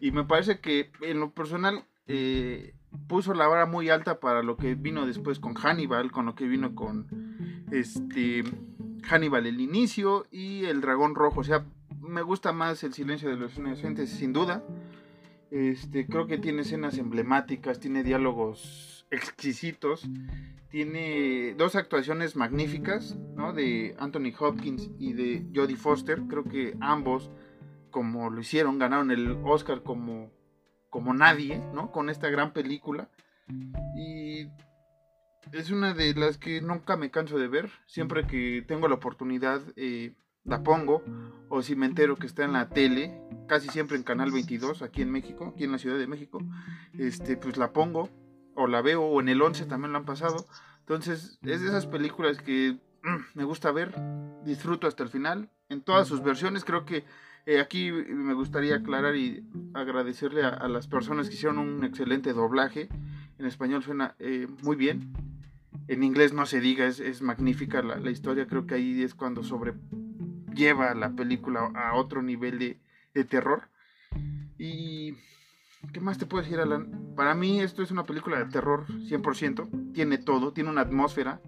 Y 0.00 0.12
me 0.12 0.24
parece 0.24 0.60
que 0.60 0.92
en 1.00 1.18
lo 1.18 1.32
personal 1.32 1.84
eh, 2.06 2.74
puso 3.08 3.34
la 3.34 3.48
vara 3.48 3.66
muy 3.66 3.88
alta 3.88 4.20
para 4.20 4.44
lo 4.44 4.56
que 4.56 4.76
vino 4.76 5.04
después 5.04 5.40
con 5.40 5.54
Hannibal, 5.54 6.12
con 6.12 6.26
lo 6.26 6.36
que 6.36 6.46
vino 6.46 6.76
con 6.76 7.08
este 7.72 8.44
Hannibal 9.02 9.46
el 9.46 9.60
inicio 9.60 10.26
y 10.30 10.66
el 10.66 10.80
dragón 10.80 11.16
rojo. 11.16 11.40
O 11.40 11.44
sea, 11.44 11.64
me 12.00 12.22
gusta 12.22 12.52
más 12.52 12.84
el 12.84 12.94
silencio 12.94 13.28
de 13.28 13.36
los 13.36 13.56
inocentes, 13.58 14.10
sin 14.10 14.32
duda. 14.32 14.62
Este, 15.50 16.06
creo 16.06 16.26
que 16.26 16.38
tiene 16.38 16.62
escenas 16.62 16.98
emblemáticas, 16.98 17.78
tiene 17.78 18.02
diálogos 18.02 19.06
exquisitos, 19.10 20.08
tiene 20.70 21.54
dos 21.56 21.76
actuaciones 21.76 22.34
magníficas, 22.36 23.16
¿no? 23.36 23.52
De 23.52 23.94
Anthony 23.98 24.32
Hopkins 24.38 24.90
y 24.98 25.12
de 25.12 25.46
Jodie 25.54 25.76
Foster. 25.76 26.22
Creo 26.28 26.44
que 26.44 26.76
ambos, 26.80 27.30
como 27.90 28.30
lo 28.30 28.40
hicieron, 28.40 28.78
ganaron 28.78 29.10
el 29.10 29.38
Oscar 29.44 29.82
como 29.82 30.30
como 30.96 31.12
nadie, 31.12 31.60
¿no? 31.74 31.92
Con 31.92 32.08
esta 32.08 32.30
gran 32.30 32.54
película. 32.54 33.10
Y 33.94 34.48
es 35.52 35.70
una 35.70 35.92
de 35.92 36.14
las 36.14 36.38
que 36.38 36.62
nunca 36.62 36.96
me 36.96 37.10
canso 37.10 37.38
de 37.38 37.48
ver. 37.48 37.70
Siempre 37.84 38.26
que 38.26 38.64
tengo 38.66 38.88
la 38.88 38.94
oportunidad 38.94 39.60
eh, 39.76 40.14
la 40.46 40.62
pongo. 40.62 41.02
O 41.48 41.62
si 41.62 41.76
me 41.76 41.86
entero 41.86 42.16
que 42.16 42.26
está 42.26 42.44
en 42.44 42.52
la 42.52 42.68
tele, 42.68 43.20
casi 43.46 43.68
siempre 43.68 43.96
en 43.96 44.02
Canal 44.02 44.32
22, 44.32 44.82
aquí 44.82 45.02
en 45.02 45.12
México, 45.12 45.52
aquí 45.54 45.64
en 45.64 45.72
la 45.72 45.78
Ciudad 45.78 45.96
de 45.96 46.06
México, 46.06 46.40
este, 46.98 47.36
pues 47.36 47.56
la 47.56 47.72
pongo. 47.72 48.08
O 48.54 48.66
la 48.66 48.80
veo, 48.80 49.02
o 49.02 49.20
en 49.20 49.28
el 49.28 49.42
11 49.42 49.66
también 49.66 49.92
lo 49.92 49.98
han 49.98 50.06
pasado. 50.06 50.46
Entonces, 50.80 51.38
es 51.42 51.60
de 51.60 51.68
esas 51.68 51.86
películas 51.86 52.38
que 52.38 52.78
mm, 53.02 53.38
me 53.38 53.44
gusta 53.44 53.70
ver, 53.70 53.94
disfruto 54.44 54.86
hasta 54.86 55.02
el 55.02 55.08
final. 55.08 55.50
En 55.68 55.82
todas 55.82 56.08
sus 56.08 56.22
versiones, 56.22 56.64
creo 56.64 56.86
que 56.86 57.04
eh, 57.46 57.60
aquí 57.60 57.92
me 57.92 58.34
gustaría 58.34 58.76
aclarar 58.76 59.14
y 59.14 59.44
agradecerle 59.72 60.42
a, 60.42 60.66
las 60.68 60.88
personas 60.88 61.28
que 61.28 61.34
hicieron 61.34 61.58
un 61.58 61.84
excelente 61.84 62.32
doblaje. 62.32 62.88
En 63.38 63.46
español 63.46 63.84
suena 63.84 64.16
eh, 64.18 64.48
muy 64.62 64.74
bien. 64.74 65.12
En 65.86 66.02
inglés 66.02 66.32
no 66.32 66.46
se 66.46 66.60
diga, 66.60 66.86
es, 66.86 67.22
magnífica 67.22 67.82
la, 67.82 68.10
historia. 68.10 68.48
Creo 68.48 68.66
que 68.66 68.74
ahí 68.74 69.02
es 69.02 69.14
cuando 69.14 69.44
sobrelleva 70.56 70.94
la 70.94 71.10
película 71.10 71.70
a 71.74 71.94
otro 71.94 72.22
nivel 72.22 72.58
de, 72.58 72.78
de 73.14 73.24
terror. 73.24 73.68
Y 74.58 75.14
¿Qué 75.92 76.00
más 76.00 76.18
te 76.18 76.26
puedo 76.26 76.42
decir, 76.42 76.58
Alan? 76.58 77.14
Para 77.14 77.34
mí 77.34 77.60
esto 77.60 77.82
es 77.82 77.90
una 77.90 78.04
película 78.04 78.38
de 78.38 78.46
terror 78.46 78.86
100%. 78.88 79.92
Tiene 79.92 80.18
todo, 80.18 80.52
tiene 80.52 80.70
una 80.70 80.80
atmósfera. 80.80 81.40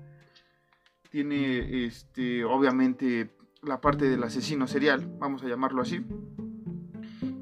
Tiene, 1.10 1.86
este, 1.86 2.44
obviamente, 2.44 3.30
la 3.62 3.80
parte 3.80 4.08
del 4.08 4.22
asesino 4.22 4.66
serial, 4.66 5.10
vamos 5.18 5.42
a 5.42 5.48
llamarlo 5.48 5.82
así. 5.82 6.04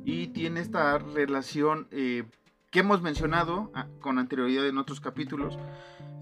Y 0.04 0.28
tiene 0.28 0.60
esta 0.60 0.98
relación 0.98 1.88
eh, 1.90 2.24
que 2.70 2.80
hemos 2.80 3.02
mencionado 3.02 3.70
ah, 3.74 3.88
con 4.00 4.18
anterioridad 4.18 4.66
en 4.66 4.78
otros 4.78 5.00
capítulos 5.00 5.58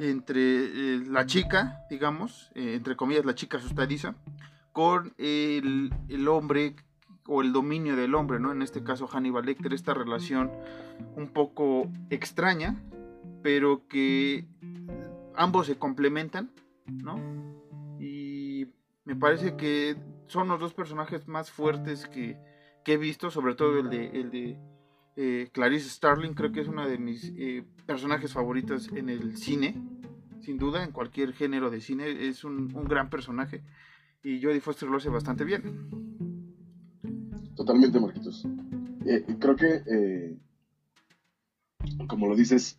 entre 0.01 0.41
eh, 0.41 1.03
la 1.07 1.27
chica, 1.27 1.85
digamos, 1.89 2.51
eh, 2.55 2.75
entre 2.75 2.97
comillas, 2.97 3.25
la 3.25 3.35
chica 3.35 3.59
asustadiza, 3.59 4.17
con 4.75 5.15
el, 5.19 5.91
hombre 6.29 6.75
o 7.27 7.41
el 7.41 7.53
dominio 7.53 7.97
del 7.97 8.15
hombre, 8.15 8.41
¿no? 8.41 8.53
En 8.53 8.61
este 8.61 8.83
caso 8.83 9.07
Hannibal 9.07 9.47
Lecter, 9.47 9.73
esta 9.73 9.95
relación 9.95 10.51
un 11.17 11.29
poco 11.29 11.89
extraña, 12.11 12.83
pero 13.43 13.87
que 13.89 14.47
ambos 15.37 15.69
se 15.69 15.79
complementan, 15.79 16.51
¿no? 16.87 17.19
me 19.07 19.17
parece 19.17 19.57
que 19.57 19.97
son 20.27 20.49
los 20.49 20.59
dos 20.59 20.73
personajes 20.75 21.29
más 21.29 21.51
fuertes 21.51 22.07
que, 22.09 22.39
he 22.87 22.97
visto, 22.97 23.31
sobre 23.31 23.55
todo 23.55 23.79
el 23.79 23.91
de, 23.91 24.07
el 24.09 24.31
de 24.31 24.59
eh, 25.17 25.49
Clarice 25.53 25.89
Starling, 25.89 26.35
creo 26.35 26.53
que 26.53 26.61
es 26.61 26.69
una 26.69 26.87
de 26.87 26.99
mis 26.99 27.33
eh, 27.37 27.65
personajes 27.87 28.33
favoritas 28.33 28.89
en 28.89 29.09
el 29.09 29.37
cine, 29.37 29.75
sin 30.41 30.59
duda, 30.59 30.85
en 30.85 30.93
cualquier 30.93 31.33
género 31.33 31.71
de 31.71 31.81
cine, 31.81 32.29
es 32.29 32.45
un, 32.45 32.69
gran 32.85 33.09
personaje 33.11 33.63
y 34.25 34.43
Jodie 34.43 34.61
Foster 34.61 34.89
lo 34.89 34.97
hace 34.97 35.09
bastante 35.09 35.45
bien. 35.45 35.63
Totalmente, 37.55 38.01
Marquitos. 38.01 38.45
Eh, 39.07 39.25
creo 39.39 39.55
que, 39.55 40.37
como 42.09 42.27
lo 42.27 42.35
dices, 42.35 42.77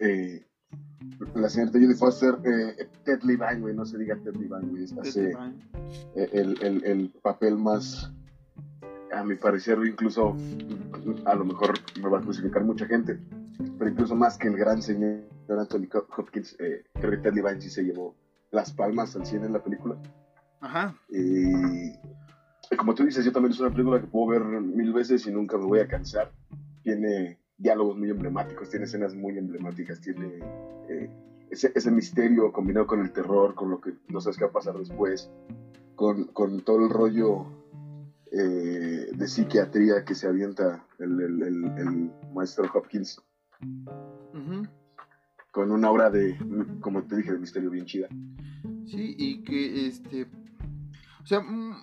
la 1.35 1.49
señorita 1.49 1.79
Judy 1.79 1.93
Foster, 1.95 2.35
eh, 2.43 2.87
Ted 3.03 3.21
Levine, 3.23 3.59
güey, 3.59 3.75
no 3.75 3.85
se 3.85 3.97
diga 3.97 4.15
Ted 4.15 4.33
Levine, 4.33 4.67
güey, 4.69 4.85
hace 4.99 5.31
eh, 6.15 6.29
el, 6.33 6.61
el, 6.61 6.83
el, 6.85 7.09
papel 7.21 7.57
más, 7.57 8.11
a 9.13 9.23
mi 9.23 9.35
parecer, 9.35 9.77
incluso, 9.85 10.35
a 11.25 11.35
lo 11.35 11.45
mejor 11.45 11.73
me 12.01 12.09
va 12.09 12.19
a 12.19 12.21
crucificar 12.21 12.63
mucha 12.63 12.85
gente, 12.85 13.19
pero 13.77 13.89
incluso 13.89 14.15
más 14.15 14.37
que 14.37 14.47
el 14.47 14.57
gran 14.57 14.81
señor 14.81 15.23
Anthony 15.49 15.87
Hopkins, 16.17 16.55
eh, 16.59 16.83
creo 16.93 17.11
que 17.11 17.17
Ted 17.17 17.33
Levine 17.33 17.61
sí 17.61 17.69
se 17.69 17.83
llevó 17.83 18.15
las 18.51 18.71
palmas 18.71 19.15
al 19.15 19.25
cine 19.25 19.45
en 19.45 19.53
la 19.53 19.63
película. 19.63 19.97
Ajá. 20.61 20.95
Y 21.09 21.93
como 22.77 22.93
tú 22.95 23.05
dices, 23.05 23.23
yo 23.23 23.31
también 23.31 23.53
es 23.53 23.59
una 23.59 23.69
película 23.69 23.99
que 23.99 24.07
puedo 24.07 24.27
ver 24.27 24.43
mil 24.43 24.93
veces 24.93 25.25
y 25.27 25.31
nunca 25.31 25.57
me 25.57 25.65
voy 25.65 25.79
a 25.79 25.87
cansar. 25.87 26.31
Tiene 26.83 27.37
diálogos 27.57 27.97
muy 27.97 28.09
emblemáticos, 28.09 28.69
tiene 28.69 28.85
escenas 28.85 29.15
muy 29.15 29.37
emblemáticas, 29.37 30.01
tiene 30.01 30.39
eh, 30.89 31.09
ese, 31.49 31.71
ese, 31.73 31.91
misterio 31.91 32.51
combinado 32.51 32.87
con 32.87 33.01
el 33.01 33.11
terror, 33.11 33.55
con 33.55 33.69
lo 33.71 33.79
que 33.79 33.93
no 34.09 34.19
sabes 34.19 34.37
qué 34.37 34.43
va 34.43 34.49
a 34.49 34.53
pasar 34.53 34.77
después, 34.77 35.29
con, 35.95 36.25
con 36.25 36.61
todo 36.61 36.83
el 36.83 36.89
rollo 36.89 37.45
eh, 38.31 39.07
de 39.13 39.27
psiquiatría 39.27 40.03
que 40.03 40.15
se 40.15 40.27
avienta 40.27 40.85
el, 40.99 41.21
el, 41.21 41.41
el, 41.77 42.11
maestro 42.33 42.69
Hopkins. 42.73 43.21
Con 45.51 45.71
una 45.71 45.89
obra 45.89 46.09
de, 46.09 46.37
como 46.81 47.03
te 47.03 47.15
dije, 47.15 47.31
de 47.31 47.39
misterio 47.39 47.69
bien 47.69 47.85
chida. 47.85 48.09
Sí, 48.85 49.15
y 49.17 49.41
que 49.43 49.87
este. 49.87 50.27
O 51.25 51.27
sea, 51.27 51.39
mm, 51.39 51.73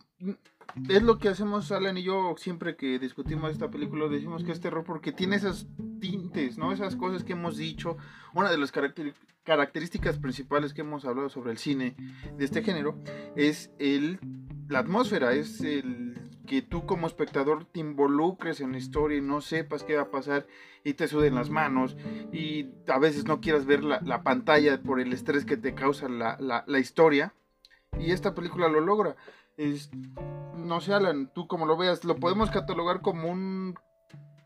es 0.88 1.02
lo 1.02 1.18
que 1.18 1.28
hacemos 1.28 1.72
Alan 1.72 1.98
y 1.98 2.04
yo 2.04 2.36
siempre 2.38 2.76
que 2.76 3.00
discutimos 3.00 3.50
esta 3.50 3.72
película, 3.72 4.06
decimos 4.06 4.44
que 4.44 4.52
es 4.52 4.60
terror 4.60 4.84
porque 4.84 5.10
tiene 5.10 5.34
esas 5.34 5.66
tintes, 6.00 6.58
¿no? 6.58 6.72
Esas 6.72 6.94
cosas 6.94 7.24
que 7.24 7.32
hemos 7.32 7.56
dicho. 7.56 7.96
Una 8.34 8.52
de 8.52 8.56
las 8.56 8.70
características 8.70 10.18
principales 10.18 10.72
que 10.72 10.82
hemos 10.82 11.04
hablado 11.04 11.28
sobre 11.28 11.50
el 11.50 11.58
cine 11.58 11.96
de 12.38 12.44
este 12.44 12.62
género 12.62 13.02
es 13.34 13.72
el, 13.80 14.20
la 14.68 14.78
atmósfera, 14.78 15.32
es 15.32 15.60
el 15.60 16.30
que 16.46 16.62
tú 16.62 16.86
como 16.86 17.08
espectador 17.08 17.64
te 17.64 17.80
involucres 17.80 18.60
en 18.60 18.70
la 18.70 18.78
historia 18.78 19.18
y 19.18 19.22
no 19.22 19.40
sepas 19.40 19.82
qué 19.82 19.96
va 19.96 20.02
a 20.02 20.10
pasar 20.12 20.46
y 20.84 20.94
te 20.94 21.08
suden 21.08 21.34
las 21.34 21.50
manos 21.50 21.96
y 22.32 22.68
a 22.86 23.00
veces 23.00 23.24
no 23.24 23.40
quieras 23.40 23.66
ver 23.66 23.82
la, 23.82 24.22
pantalla 24.22 24.80
por 24.80 25.00
el 25.00 25.12
estrés 25.12 25.44
que 25.44 25.56
te 25.56 25.74
causa 25.74 26.08
la, 26.08 26.36
la 26.38 26.78
historia. 26.78 27.34
Y 27.98 28.10
esta 28.10 28.34
película 28.34 28.68
lo 28.68 28.80
logra 28.80 29.16
es, 29.56 29.90
no 30.56 30.80
sé, 30.80 30.94
Alan, 30.94 31.30
tú 31.32 31.46
como 31.46 31.66
lo 31.66 31.76
veas, 31.76 32.04
lo 32.04 32.16
podemos 32.16 32.50
catalogar 32.50 33.00
como 33.00 33.30
un, 33.30 33.74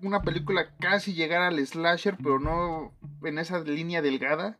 una 0.02 0.22
película 0.22 0.74
casi 0.78 1.14
llegar 1.14 1.42
al 1.42 1.64
slasher, 1.64 2.16
pero 2.22 2.38
no 2.38 2.92
en 3.22 3.38
esa 3.38 3.60
línea 3.60 4.02
delgada 4.02 4.58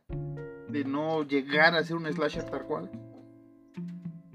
de 0.69 0.83
no 0.83 1.23
llegar 1.23 1.75
a 1.75 1.83
ser 1.83 1.97
un 1.97 2.11
slasher 2.11 2.43
tal 2.45 2.65
cual. 2.65 2.91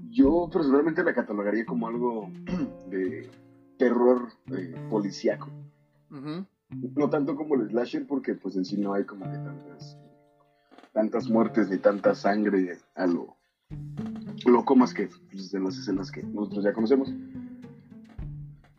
Yo 0.09 0.49
personalmente 0.51 1.03
la 1.03 1.13
catalogaría 1.13 1.65
como 1.65 1.87
algo 1.87 2.29
de 2.87 3.29
terror 3.77 4.29
eh, 4.55 4.75
policíaco. 4.89 5.49
No 6.95 7.09
tanto 7.09 7.35
como 7.35 7.55
el 7.55 7.69
slasher, 7.69 8.05
porque 8.07 8.35
pues 8.35 8.55
en 8.55 8.65
sí 8.65 8.77
no 8.77 8.93
hay 8.93 9.03
como 9.03 9.25
que 9.25 9.37
tantas, 9.37 9.97
tantas 10.91 11.29
muertes 11.29 11.69
ni 11.69 11.77
tanta 11.77 12.13
sangre 12.13 12.77
a 12.95 13.07
lo, 13.07 13.35
loco 14.45 14.75
más 14.75 14.93
que 14.93 15.09
pues, 15.31 15.53
las 15.53 15.77
escenas 15.77 16.11
que 16.11 16.23
nosotros 16.23 16.63
ya 16.63 16.73
conocemos. 16.73 17.11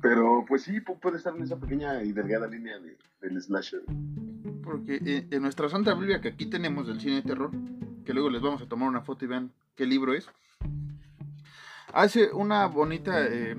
Pero 0.00 0.44
pues 0.46 0.62
sí, 0.62 0.80
puede 0.80 1.16
estar 1.16 1.34
en 1.34 1.42
esa 1.42 1.56
pequeña 1.56 2.02
y 2.02 2.12
delgada 2.12 2.46
línea 2.46 2.78
de, 2.78 2.98
del 3.22 3.40
slasher. 3.40 3.82
Porque 4.62 5.00
eh, 5.04 5.26
en 5.30 5.42
nuestra 5.42 5.68
Santa 5.68 5.94
Biblia 5.94 6.20
que 6.20 6.28
aquí 6.28 6.46
tenemos 6.46 6.86
del 6.86 7.00
cine 7.00 7.16
de 7.16 7.22
terror, 7.22 7.50
que 8.04 8.12
luego 8.12 8.28
les 8.30 8.42
vamos 8.42 8.60
a 8.60 8.68
tomar 8.68 8.88
una 8.88 9.00
foto 9.00 9.24
y 9.24 9.28
vean 9.28 9.52
qué 9.76 9.86
libro 9.86 10.12
es, 10.12 10.28
hace 11.92 12.32
una 12.32 12.66
bonita 12.66 13.26
eh, 13.26 13.56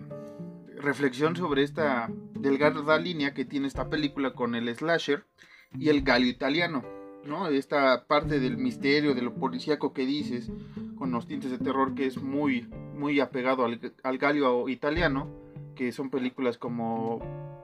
reflexión 0.77 1.35
sobre 1.35 1.63
esta 1.63 2.09
delgada 2.33 2.97
línea 3.00 3.33
que 3.33 3.45
tiene 3.45 3.67
esta 3.67 3.89
película 3.89 4.33
con 4.33 4.53
el 4.53 4.74
slasher 4.75 5.25
y 5.74 5.89
el 5.89 6.03
galio 6.03 6.29
italiano. 6.29 6.83
¿No? 7.25 7.48
Esta 7.48 8.05
parte 8.05 8.39
del 8.39 8.58
misterio, 8.58 9.13
de 9.13 9.22
lo 9.22 9.34
policíaco 9.34 9.94
que 9.94 10.05
dices, 10.05 10.51
con 10.98 11.12
los 11.12 11.27
tintes 11.27 11.51
de 11.51 11.58
terror 11.58 11.96
que 11.96 12.05
es 12.05 12.22
muy, 12.22 12.67
muy 12.96 13.20
apegado 13.20 13.65
al, 13.65 13.79
al 14.03 14.17
galio 14.17 14.70
italiano, 14.70 15.29
que 15.75 15.91
son 15.91 16.10
películas 16.10 16.58
como 16.58 17.20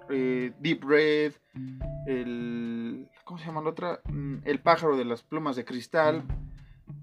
eh, 0.10 0.54
Deep 0.60 0.84
Red, 0.84 1.34
el... 2.06 3.08
¿Cómo 3.24 3.40
se 3.40 3.46
llama 3.46 3.62
la 3.62 3.70
otra? 3.70 4.02
Mm, 4.10 4.38
el 4.44 4.60
pájaro 4.60 4.98
de 4.98 5.06
las 5.06 5.24
plumas 5.24 5.56
de 5.56 5.64
cristal, 5.64 6.24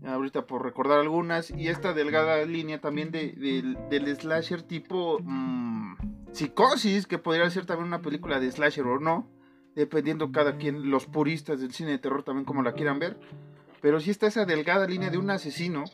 ahorita 0.05 0.47
por 0.47 0.63
recordar 0.63 1.01
algunas, 1.01 1.51
y 1.51 1.69
esta 1.69 1.95
delgada 1.95 2.45
línea 2.45 2.81
también 2.81 3.11
de, 3.11 3.33
del 3.89 4.17
slasher 4.17 4.63
tipo 4.63 5.19
mmm, 5.23 5.95
psicosis, 6.33 7.07
que 7.07 7.19
podría 7.19 7.49
ser 7.49 7.65
también 7.65 7.89
una 7.89 8.03
película 8.03 8.41
de 8.41 8.51
slasher 8.51 8.87
o 8.87 8.99
no, 8.99 9.27
dependiendo 9.79 10.33
cada 10.33 10.57
quien, 10.57 10.91
los 10.91 11.07
puristas 11.07 11.61
del 11.61 11.73
cine 11.73 11.93
de 11.93 11.99
terror 11.99 12.25
también 12.25 12.45
como 12.45 12.65
la 12.65 12.73
quieran 12.73 12.99
ver, 12.99 13.17
pero 13.81 14.01
si 14.01 14.11
está 14.11 14.27
esa 14.27 14.45
delgada 14.45 14.89
línea 14.89 15.09
de 15.09 15.19
un 15.19 15.31
asesino, 15.31 15.85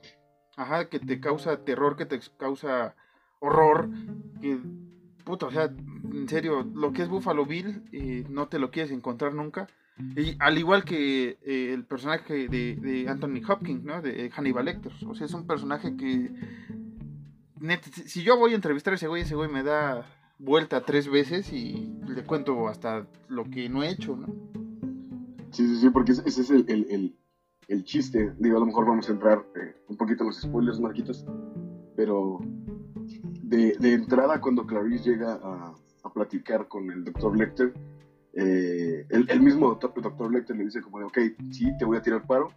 ajá, 0.56 0.88
que 0.88 0.98
te 0.98 1.20
causa 1.20 1.64
terror, 1.64 1.94
que 1.94 2.06
te 2.06 2.18
causa 2.38 2.96
horror, 3.40 3.90
que 4.40 4.58
puta, 5.22 5.46
o 5.46 5.50
sea, 5.50 5.64
en 5.64 6.26
serio, 6.30 6.66
lo 6.74 6.94
que 6.94 7.02
es 7.02 7.10
Buffalo 7.10 7.44
Bill 7.44 7.82
eh, 7.92 8.24
no 8.30 8.48
te 8.48 8.58
lo 8.58 8.70
quieres 8.70 8.90
encontrar 8.90 9.34
nunca. 9.34 9.66
Y 10.16 10.34
al 10.40 10.56
igual 10.56 10.84
que 10.84 11.38
eh, 11.42 11.72
el 11.74 11.84
personaje 11.84 12.48
de, 12.48 13.06
Anthony 13.06 13.42
Hopkins, 13.46 13.84
¿no? 13.84 14.00
De 14.00 14.30
Hannibal 14.30 14.64
Lecter. 14.64 14.92
O 15.06 15.14
sea, 15.14 15.26
es 15.26 15.34
un 15.34 15.46
personaje 15.46 15.94
que. 15.96 16.30
si 18.06 18.22
yo 18.22 18.36
voy 18.36 18.52
a 18.52 18.56
entrevistar 18.56 18.92
a 18.92 18.96
ese 18.96 19.06
güey, 19.06 19.22
ese 19.22 19.36
güey 19.36 19.48
me 19.48 19.62
da 19.62 20.04
vuelta 20.38 20.84
tres 20.84 21.08
veces 21.08 21.52
y 21.52 21.92
le 22.06 22.24
cuento 22.24 22.68
hasta 22.68 23.06
lo 23.28 23.44
que 23.44 23.68
no 23.68 23.82
he 23.82 23.90
hecho, 23.90 24.16
¿no? 24.16 24.26
Sí, 25.50 25.66
sí, 25.66 25.76
sí, 25.76 25.90
porque 25.90 26.12
ese 26.12 26.28
es 26.28 26.50
el, 26.50 27.14
el, 27.68 27.84
chiste. 27.84 28.32
Digo, 28.38 28.56
a 28.56 28.60
lo 28.60 28.66
mejor 28.66 28.86
vamos 28.86 29.08
a 29.08 29.12
entrar 29.12 29.44
eh, 29.54 29.74
un 29.88 29.96
poquito 29.96 30.22
en 30.22 30.28
los 30.28 30.40
spoilers, 30.40 30.80
Marquitos. 30.80 31.24
Pero 31.96 32.40
de, 33.42 33.76
de 33.78 33.92
entrada, 33.92 34.40
cuando 34.40 34.66
Clarice 34.66 35.10
llega 35.10 35.34
a, 35.34 35.74
a 36.02 36.12
platicar 36.12 36.66
con 36.66 36.90
el 36.90 37.04
doctor 37.04 37.36
Lecter, 37.36 37.72
eh, 38.36 39.06
el, 39.10 39.40
mismo 39.40 39.68
doctor, 39.68 39.92
doctor 40.02 40.32
Lecter 40.32 40.56
le 40.56 40.64
dice 40.64 40.82
como 40.82 40.98
de, 40.98 41.04
ok, 41.04 41.18
sí, 41.52 41.70
te 41.78 41.84
voy 41.84 41.96
a 41.96 42.02
tirar 42.02 42.26
paro, 42.26 42.50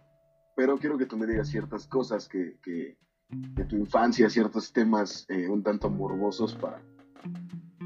pero 0.56 0.76
quiero 0.76 0.98
que 0.98 1.06
tú 1.06 1.16
me 1.16 1.26
digas 1.26 1.48
ciertas 1.48 1.86
cosas 1.86 2.28
que, 2.28 2.56
que 2.62 2.96
de 3.28 3.64
tu 3.64 3.76
infancia, 3.76 4.28
ciertos 4.28 4.72
temas 4.72 5.24
eh, 5.28 5.48
un 5.48 5.62
tanto 5.62 5.88
morbosos 5.88 6.54
para 6.54 6.82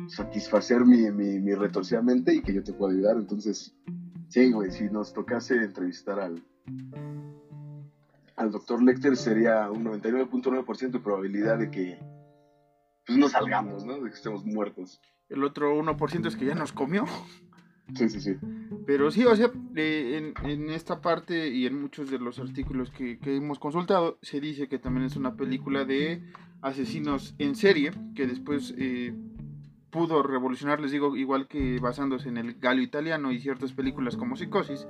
satisfacer 0.09 0.85
mi, 0.85 1.11
mi, 1.11 1.39
mi, 1.39 1.55
retorcida 1.55 2.03
mente 2.03 2.35
y 2.35 2.43
que 2.43 2.55
yo 2.55 2.63
te 2.63 2.73
pueda 2.73 2.93
ayudar. 2.93 3.17
Entonces, 3.17 3.75
sí, 4.29 4.53
güey, 4.53 4.71
si 4.71 4.85
nos 4.85 5.13
tocase 5.13 5.57
entrevistar 5.57 6.21
al, 6.21 6.43
al 8.37 8.51
doctor 8.51 8.83
Lecter 8.83 9.17
sería 9.17 9.71
un 9.71 9.85
99.9% 9.85 10.91
de 10.91 10.99
probabilidad 11.01 11.59
de 11.59 11.71
que 11.71 11.99
pues 13.07 13.19
no 13.19 13.29
salgamos, 13.29 13.85
¿no? 13.85 14.01
De 14.01 14.11
que 14.11 14.17
estemos 14.17 14.45
muertos. 14.45 15.01
El 15.29 15.45
otro 15.45 15.75
1% 15.77 16.27
es 16.27 16.37
que 16.37 16.47
ya 16.47 16.55
nos 16.55 16.73
comió. 16.73 17.05
Sí, 17.95 18.09
sí, 18.09 18.21
sí. 18.21 18.37
Pero 18.87 19.11
sí, 19.11 19.25
o 19.25 19.35
sea, 19.35 19.51
en, 19.75 20.35
en, 20.45 20.71
esta 20.71 21.01
parte 21.01 21.49
y 21.49 21.67
en 21.67 21.81
muchos 21.81 22.11
de 22.11 22.19
los 22.19 22.39
artículos 22.39 22.91
que, 22.91 23.19
que, 23.19 23.37
hemos 23.37 23.59
consultado, 23.59 24.19
se 24.23 24.41
dice 24.41 24.69
que 24.69 24.79
también 24.79 25.07
es 25.07 25.17
una 25.17 25.37
película 25.37 25.85
de 25.85 26.23
asesinos 26.63 27.35
en 27.39 27.57
serie, 27.57 27.93
que 28.15 28.27
después 28.27 28.75
eh, 28.79 29.15
pudo 29.93 30.23
revolucionar, 30.23 30.81
les 30.81 30.91
digo, 30.91 31.15
igual 31.17 31.47
que 31.47 31.79
basándose 31.79 32.31
en 32.31 32.39
el 32.39 32.55
galio 32.55 32.83
italiano 32.83 33.31
y 33.31 33.39
ciertas 33.39 33.73
películas 33.73 34.17
como 34.17 34.37
Psicosis, 34.37 34.89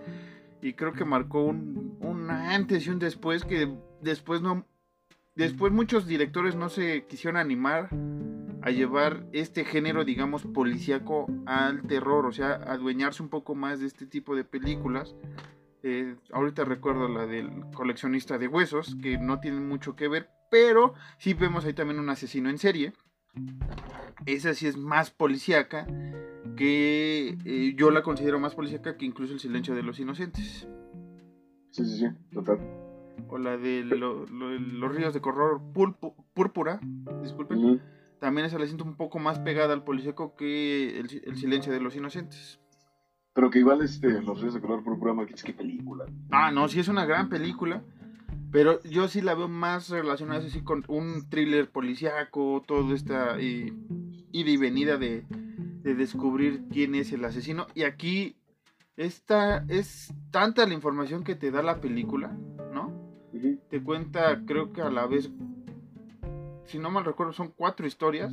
y 0.62 0.72
creo 0.74 0.92
que 0.94 1.04
marcó 1.04 1.42
un, 1.44 1.98
un 2.00 2.30
antes 2.30 2.86
y 2.86 2.90
un 2.90 2.98
después 2.98 3.44
que 3.44 3.68
después 4.00 4.40
no... 4.40 4.64
Después 5.34 5.72
muchos 5.72 6.06
directores 6.06 6.56
no 6.56 6.68
se 6.68 7.06
quisieron 7.06 7.38
animar 7.38 7.88
a 8.62 8.70
llevar 8.70 9.26
este 9.32 9.64
género, 9.64 10.04
digamos, 10.04 10.44
policíaco 10.44 11.26
al 11.46 11.82
terror, 11.82 12.26
o 12.26 12.32
sea, 12.32 12.52
adueñarse 12.52 13.22
un 13.22 13.28
poco 13.28 13.54
más 13.54 13.80
de 13.80 13.86
este 13.86 14.06
tipo 14.06 14.36
de 14.36 14.44
películas. 14.44 15.16
Eh, 15.82 16.14
ahorita 16.32 16.64
recuerdo 16.64 17.08
la 17.08 17.26
del 17.26 17.50
coleccionista 17.74 18.38
de 18.38 18.46
huesos, 18.46 18.96
que 19.02 19.18
no 19.18 19.40
tiene 19.40 19.58
mucho 19.58 19.96
que 19.96 20.06
ver, 20.06 20.28
pero 20.50 20.94
sí 21.18 21.34
vemos 21.34 21.64
ahí 21.64 21.72
también 21.72 21.98
un 21.98 22.10
asesino 22.10 22.50
en 22.50 22.58
serie. 22.58 22.92
Esa 24.26 24.54
sí 24.54 24.66
es 24.66 24.76
más 24.76 25.10
policíaca, 25.10 25.86
que 26.56 27.36
eh, 27.44 27.74
yo 27.76 27.90
la 27.90 28.02
considero 28.02 28.38
más 28.38 28.54
policíaca 28.54 28.96
que 28.96 29.06
incluso 29.06 29.32
El 29.32 29.40
silencio 29.40 29.74
de 29.74 29.82
los 29.82 29.98
inocentes. 29.98 30.68
Sí, 31.70 31.84
sí, 31.84 31.98
sí, 31.98 32.06
total. 32.32 32.58
O 33.28 33.38
la 33.38 33.56
de 33.56 33.84
los 33.84 34.94
ríos 34.94 35.14
de 35.14 35.20
color 35.20 35.60
púrpura, 36.34 36.80
disculpen 37.22 37.80
también 38.22 38.46
esa 38.46 38.56
la 38.56 38.66
siento 38.66 38.84
un 38.84 38.94
poco 38.94 39.18
más 39.18 39.40
pegada 39.40 39.74
al 39.74 39.82
policíaco 39.82 40.36
que 40.36 41.00
el, 41.00 41.36
silencio 41.36 41.72
de 41.72 41.80
los 41.80 41.96
inocentes. 41.96 42.60
Pero 43.34 43.50
que 43.50 43.58
igual 43.58 43.82
este, 43.82 44.22
Los 44.22 44.40
Ríos 44.40 44.54
de 44.54 44.60
Color 44.60 44.84
Púrpura, 44.84 45.12
Marquitos, 45.12 45.42
qué 45.42 45.52
película. 45.52 46.04
Ah, 46.30 46.52
no, 46.52 46.68
sí 46.68 46.78
es 46.78 46.86
una 46.86 47.04
gran 47.04 47.28
película. 47.28 47.82
Pero 48.52 48.82
yo 48.82 49.08
sí 49.08 49.22
la 49.22 49.34
veo 49.34 49.48
más 49.48 49.88
relacionada 49.88 50.46
así 50.46 50.62
con 50.62 50.84
un 50.88 51.28
thriller 51.30 51.70
policíaco, 51.70 52.62
toda 52.66 52.94
esta 52.94 53.38
eh, 53.38 53.72
ida 54.30 54.50
y 54.50 54.56
venida 54.56 54.98
de, 54.98 55.24
de, 55.82 55.94
descubrir 55.94 56.62
quién 56.70 56.94
es 56.94 57.12
el 57.12 57.24
asesino. 57.24 57.66
Y 57.74 57.84
aquí 57.84 58.36
esta, 58.96 59.64
es 59.68 60.14
tanta 60.30 60.66
la 60.66 60.74
información 60.74 61.24
que 61.24 61.34
te 61.34 61.50
da 61.50 61.62
la 61.62 61.80
película, 61.80 62.36
¿no? 62.72 62.92
Te 63.70 63.82
cuenta, 63.82 64.42
creo 64.44 64.72
que 64.72 64.82
a 64.82 64.90
la 64.90 65.06
vez 65.06 65.30
si 66.72 66.78
no 66.78 66.90
mal 66.90 67.04
recuerdo, 67.04 67.32
son 67.32 67.52
cuatro 67.54 67.86
historias. 67.86 68.32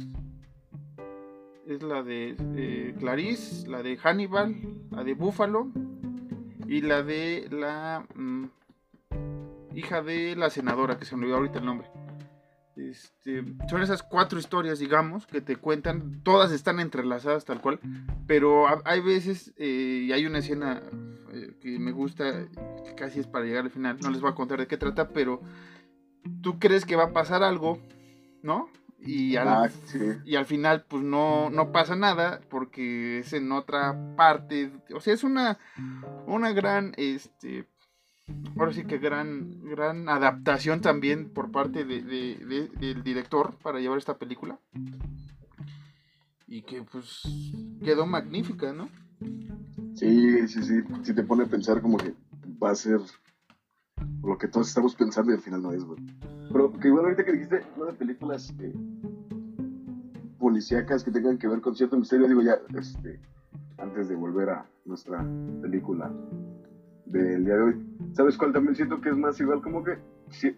Es 1.67 1.83
la 1.83 2.03
de 2.03 2.35
eh, 2.55 2.95
Clarice, 2.97 3.67
la 3.67 3.83
de 3.83 3.97
Hannibal, 3.97 4.55
la 4.91 5.03
de 5.03 5.13
Buffalo 5.13 5.71
y 6.67 6.81
la 6.81 7.03
de 7.03 7.47
la 7.51 8.05
mm, 8.15 8.45
hija 9.79 10.01
de 10.01 10.35
la 10.35 10.49
senadora, 10.49 10.97
que 10.97 11.05
se 11.05 11.15
me 11.15 11.23
olvidó 11.23 11.37
ahorita 11.37 11.59
el 11.59 11.65
nombre. 11.65 11.89
Este, 12.75 13.43
son 13.69 13.81
esas 13.81 14.03
cuatro 14.03 14.39
historias, 14.39 14.79
digamos, 14.79 15.27
que 15.27 15.41
te 15.41 15.57
cuentan, 15.57 16.21
todas 16.23 16.51
están 16.51 16.79
entrelazadas 16.79 17.43
tal 17.43 17.61
cual, 17.61 17.79
pero 18.25 18.67
hay 18.85 19.01
veces, 19.01 19.53
eh, 19.57 20.05
y 20.07 20.11
hay 20.13 20.25
una 20.25 20.39
escena 20.39 20.81
eh, 21.33 21.57
que 21.59 21.77
me 21.77 21.91
gusta, 21.91 22.47
que 22.85 22.95
casi 22.95 23.19
es 23.19 23.27
para 23.27 23.45
llegar 23.45 23.65
al 23.65 23.71
final, 23.71 23.97
no 24.01 24.11
les 24.11 24.21
voy 24.21 24.31
a 24.31 24.35
contar 24.35 24.59
de 24.59 24.67
qué 24.67 24.77
trata, 24.77 25.09
pero 25.09 25.41
tú 26.41 26.57
crees 26.57 26.85
que 26.85 26.95
va 26.95 27.05
a 27.05 27.13
pasar 27.13 27.43
algo, 27.43 27.79
¿no? 28.43 28.69
Y 29.01 29.35
al, 29.35 29.47
ah, 29.47 29.69
y 30.25 30.35
al 30.35 30.45
final 30.45 30.85
pues 30.87 31.03
no, 31.03 31.49
no 31.49 31.71
pasa 31.71 31.95
nada 31.95 32.41
porque 32.49 33.19
es 33.19 33.33
en 33.33 33.51
otra 33.51 34.15
parte, 34.15 34.71
o 34.93 34.99
sea, 34.99 35.13
es 35.13 35.23
una, 35.23 35.57
una 36.27 36.51
gran, 36.51 36.93
este, 36.97 37.67
ahora 38.57 38.73
sí 38.73 38.83
que 38.83 38.97
gran, 38.97 39.61
gran 39.63 40.09
adaptación 40.09 40.81
también 40.81 41.29
por 41.29 41.51
parte 41.51 41.85
de, 41.85 42.01
del 42.01 43.03
director 43.03 43.55
para 43.63 43.79
llevar 43.79 43.97
esta 43.97 44.17
película. 44.17 44.59
Y 46.47 46.63
que 46.63 46.81
pues 46.83 47.23
quedó 47.83 48.05
magnífica, 48.05 48.73
¿no? 48.73 48.89
Sí, 49.95 50.47
sí, 50.47 50.63
sí, 50.63 50.81
si 51.03 51.13
te 51.13 51.23
pone 51.23 51.43
a 51.43 51.47
pensar 51.47 51.81
como 51.81 51.97
que 51.97 52.13
va 52.61 52.71
a 52.71 52.75
ser 52.75 52.99
lo 54.23 54.37
que 54.37 54.47
todos 54.47 54.67
estamos 54.67 54.95
pensando 54.95 55.31
y 55.31 55.35
al 55.35 55.41
final 55.41 55.61
no 55.61 55.71
es, 55.71 55.83
güey. 55.83 55.99
Pero 56.51 56.73
que 56.73 56.87
igual 56.87 57.05
ahorita 57.05 57.25
que 57.25 57.33
dijiste, 57.33 57.63
no 57.77 57.85
de 57.85 57.93
películas 57.93 58.53
eh, 58.59 58.73
policíacas 60.39 61.03
que 61.03 61.11
tengan 61.11 61.37
que 61.37 61.47
ver 61.47 61.61
con 61.61 61.75
cierto 61.75 61.97
misterio, 61.97 62.27
digo 62.27 62.41
ya, 62.41 62.57
este, 62.77 63.19
antes 63.77 64.09
de 64.09 64.15
volver 64.15 64.49
a 64.49 64.65
nuestra 64.85 65.23
película 65.61 66.11
del 67.09 67.45
día 67.45 67.55
de 67.55 67.61
hoy, 67.61 67.85
¿sabes 68.13 68.37
cuál 68.37 68.53
también 68.53 68.75
siento 68.75 69.01
que 69.01 69.09
es 69.09 69.17
más 69.17 69.39
igual? 69.39 69.61
Como 69.61 69.83
que 69.83 69.97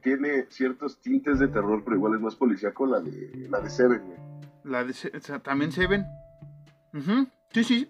tiene 0.04 0.46
ciertos 0.50 1.02
tintes 1.02 1.40
de 1.40 1.48
terror, 1.48 1.82
pero 1.84 1.96
igual 1.96 2.16
es 2.16 2.22
más 2.22 2.36
policíaco 2.36 2.86
la 2.86 3.00
de, 3.00 3.48
la 3.50 3.60
de 3.60 3.70
Seven, 3.70 4.02
güey. 4.06 4.20
La 4.64 4.84
de 4.84 4.94
también 5.44 5.72
Seven. 5.72 6.06
Sí, 7.52 7.64
sí. 7.64 7.90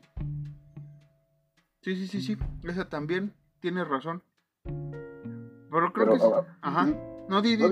Sí, 1.81 1.95
sí, 1.95 2.07
sí, 2.07 2.21
sí. 2.21 2.37
Esa 2.63 2.87
también. 2.87 3.33
Tienes 3.59 3.87
razón. 3.87 4.23
Pero 4.63 5.93
creo 5.93 6.13
que. 6.13 6.19
Ah, 6.21 6.57
ajá. 6.61 6.87
No, 7.29 7.41
di, 7.41 7.55
di, 7.55 7.63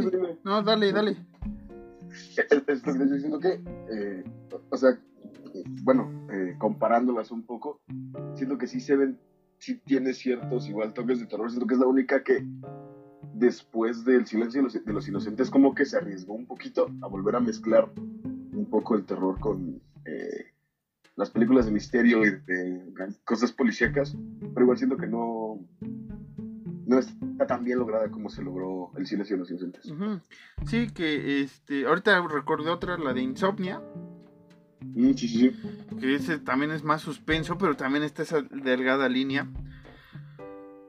no, 0.44 0.64
dale, 0.64 0.92
dale. 0.92 1.18
Estoy 2.38 2.98
diciendo 2.98 3.40
que, 3.40 3.62
eh, 3.92 4.24
o 4.70 4.78
sea, 4.78 4.98
bueno, 5.84 6.28
eh, 6.32 6.56
comparándolas 6.58 7.32
un 7.32 7.44
poco, 7.44 7.82
siento 8.36 8.58
que 8.58 8.68
sí 8.68 8.80
se 8.80 8.96
ven, 8.96 9.20
sí 9.60 9.76
tiene 9.86 10.14
ciertos 10.14 10.68
igual 10.68 10.94
toques 10.94 11.20
de 11.20 11.28
terror, 11.28 11.50
siento 11.50 11.68
que 11.68 11.76
es 11.76 11.80
la 11.80 11.88
única 11.88 12.24
que 12.24 12.46
después 13.34 14.04
del 14.04 14.26
silencio 14.26 14.62
de 14.62 14.94
los, 14.94 15.08
inocentes 15.08 15.50
como 15.50 15.74
que 15.76 15.86
se 15.86 15.98
arriesgó 15.98 16.34
un 16.34 16.46
poquito 16.46 16.90
a 17.02 17.08
volver 17.08 17.36
a 17.36 17.40
mezclar 17.40 17.90
un 17.96 18.68
poco 18.70 18.96
el 18.96 19.06
terror 19.06 19.40
con 19.40 19.82
eh, 20.06 20.46
las 21.16 21.30
películas 21.30 21.66
de 21.66 21.72
misterio 21.72 22.26
y 22.26 22.32
de, 22.32 22.94
cosas 23.24 23.52
policíacas, 23.52 24.16
pero 24.54 24.62
igual 24.62 24.78
siento 24.78 24.98
que 24.98 25.08
no 25.08 25.60
no 26.86 26.98
está 26.98 27.46
tan 27.46 27.64
bien 27.64 27.78
lograda 27.78 28.10
como 28.10 28.30
se 28.30 28.42
logró 28.42 28.92
El 28.98 29.06
silencio 29.06 29.36
de 29.36 29.40
los 29.42 29.52
inocentes. 29.52 29.94
Sí, 30.66 30.90
que 30.92 31.42
este, 31.42 31.86
ahorita 31.86 32.28
recordé 32.28 32.72
otra, 32.72 32.98
la 32.98 33.14
de 33.14 33.22
Insomnia, 33.22 33.80
sí, 34.96 35.14
sí, 35.16 35.28
sí. 35.28 35.52
que 36.00 36.16
ese 36.16 36.40
también 36.40 36.72
es 36.72 36.84
más 36.84 37.02
suspenso, 37.02 37.58
pero 37.58 37.76
también 37.76 38.04
está 38.04 38.24
esa 38.24 38.42
delgada 38.42 39.08
línea. 39.10 39.48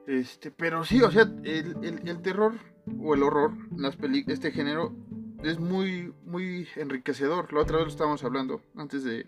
Este, 0.07 0.51
pero 0.51 0.85
sí, 0.85 1.03
o 1.03 1.11
sea, 1.11 1.23
el, 1.45 1.77
el- 1.83 2.09
el 2.09 2.23
terror 2.23 2.55
o 3.01 3.15
el 3.15 3.23
horror, 3.23 3.53
las 3.77 3.97
peli 3.97 4.25
este 4.29 4.51
género, 4.51 4.95
es 5.43 5.59
muy, 5.59 6.13
muy 6.25 6.67
enriquecedor. 6.77 7.53
La 7.53 7.61
otra 7.61 7.77
vez 7.77 7.87
lo 7.87 7.91
estábamos 7.93 8.25
hablando 8.25 8.63
antes 8.77 9.05
de, 9.05 9.27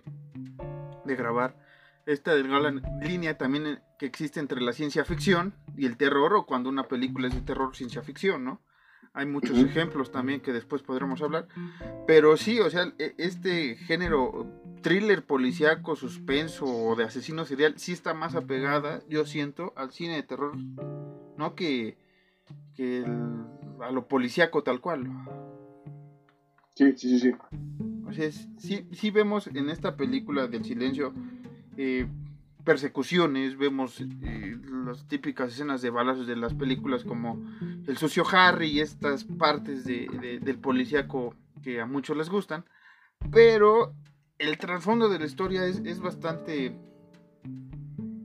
de 1.05 1.17
grabar. 1.17 1.57
Esta 2.05 2.35
delgada 2.35 2.73
línea 3.01 3.39
también 3.39 3.67
eh, 3.67 3.79
que 3.99 4.07
existe 4.07 4.41
entre 4.41 4.61
la 4.61 4.73
ciencia 4.73 5.05
ficción 5.05 5.55
y 5.77 5.87
el 5.87 5.97
terror, 5.97 6.35
o 6.35 6.47
cuando 6.47 6.69
una 6.69 6.89
película 6.89 7.29
es 7.29 7.35
de 7.35 7.43
terror, 7.43 7.77
ciencia 7.77 8.03
ficción, 8.03 8.45
¿no? 8.45 8.61
Hay 9.15 9.27
muchos 9.27 9.59
ejemplos 9.59 10.11
también 10.11 10.41
que 10.41 10.53
después 10.53 10.83
podremos 10.83 11.21
hablar. 11.21 11.47
Pero 12.07 12.37
sí, 12.37 12.61
o 12.61 12.71
sea, 12.71 12.93
e- 12.99 13.15
este 13.19 13.77
género 13.77 14.47
thriller 14.81 15.23
policíaco, 15.25 15.97
suspenso 15.97 16.65
o 16.65 16.97
de 16.97 17.05
asesino 17.05 17.45
serial 17.45 17.75
sí 17.79 17.93
está 17.93 18.15
más 18.15 18.35
apegada, 18.35 19.01
yo 19.09 19.27
siento, 19.27 19.73
al 19.77 19.93
cine 19.93 20.15
de 20.17 20.23
terror, 20.23 20.57
no 21.37 21.55
que, 21.55 21.99
que 22.75 22.99
el- 23.03 23.45
a 23.81 23.91
lo 23.91 24.07
policíaco 24.09 24.63
tal 24.63 24.81
cual. 24.81 25.07
Sí, 26.75 26.93
sí, 26.97 27.09
sí, 27.11 27.19
sí. 27.21 27.33
O 28.09 28.13
sea, 28.13 28.31
sí, 28.33 28.89
sí 28.93 29.11
vemos 29.11 29.47
en 29.47 29.69
esta 29.69 29.97
película 29.97 30.47
del 30.47 30.65
silencio 30.65 31.13
eh, 31.77 32.07
persecuciones, 32.65 33.57
vemos 33.59 34.01
eh, 34.01 34.57
las 34.87 35.07
típicas 35.09 35.53
escenas 35.53 35.83
de 35.83 35.91
balazos 35.91 36.27
de 36.27 36.37
las 36.37 36.55
películas 36.55 37.05
como 37.05 37.43
el 37.87 37.97
sucio 37.97 38.25
Harry 38.33 38.69
y 38.69 38.81
estas 38.81 39.25
partes 39.25 39.85
de- 39.85 40.09
de- 40.21 40.39
del 40.41 40.59
policíaco 40.59 41.35
que 41.63 41.81
a 41.81 41.87
muchos 41.87 42.17
les 42.17 42.29
gustan, 42.31 42.65
pero 43.31 43.95
el 44.39 44.59
trasfondo 44.59 45.09
de 45.09 45.19
la 45.19 45.27
historia 45.27 45.65
es, 45.67 46.01
bastante 46.01 46.67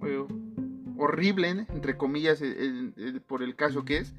eh, 0.01 0.25
horrible, 0.97 1.49
¿eh? 1.51 1.67
entre 1.69 1.97
comillas, 1.97 2.41
el- 2.41 3.21
por 3.27 3.43
el 3.43 3.55
caso 3.55 3.85
que 3.85 3.97
es, 3.97 4.15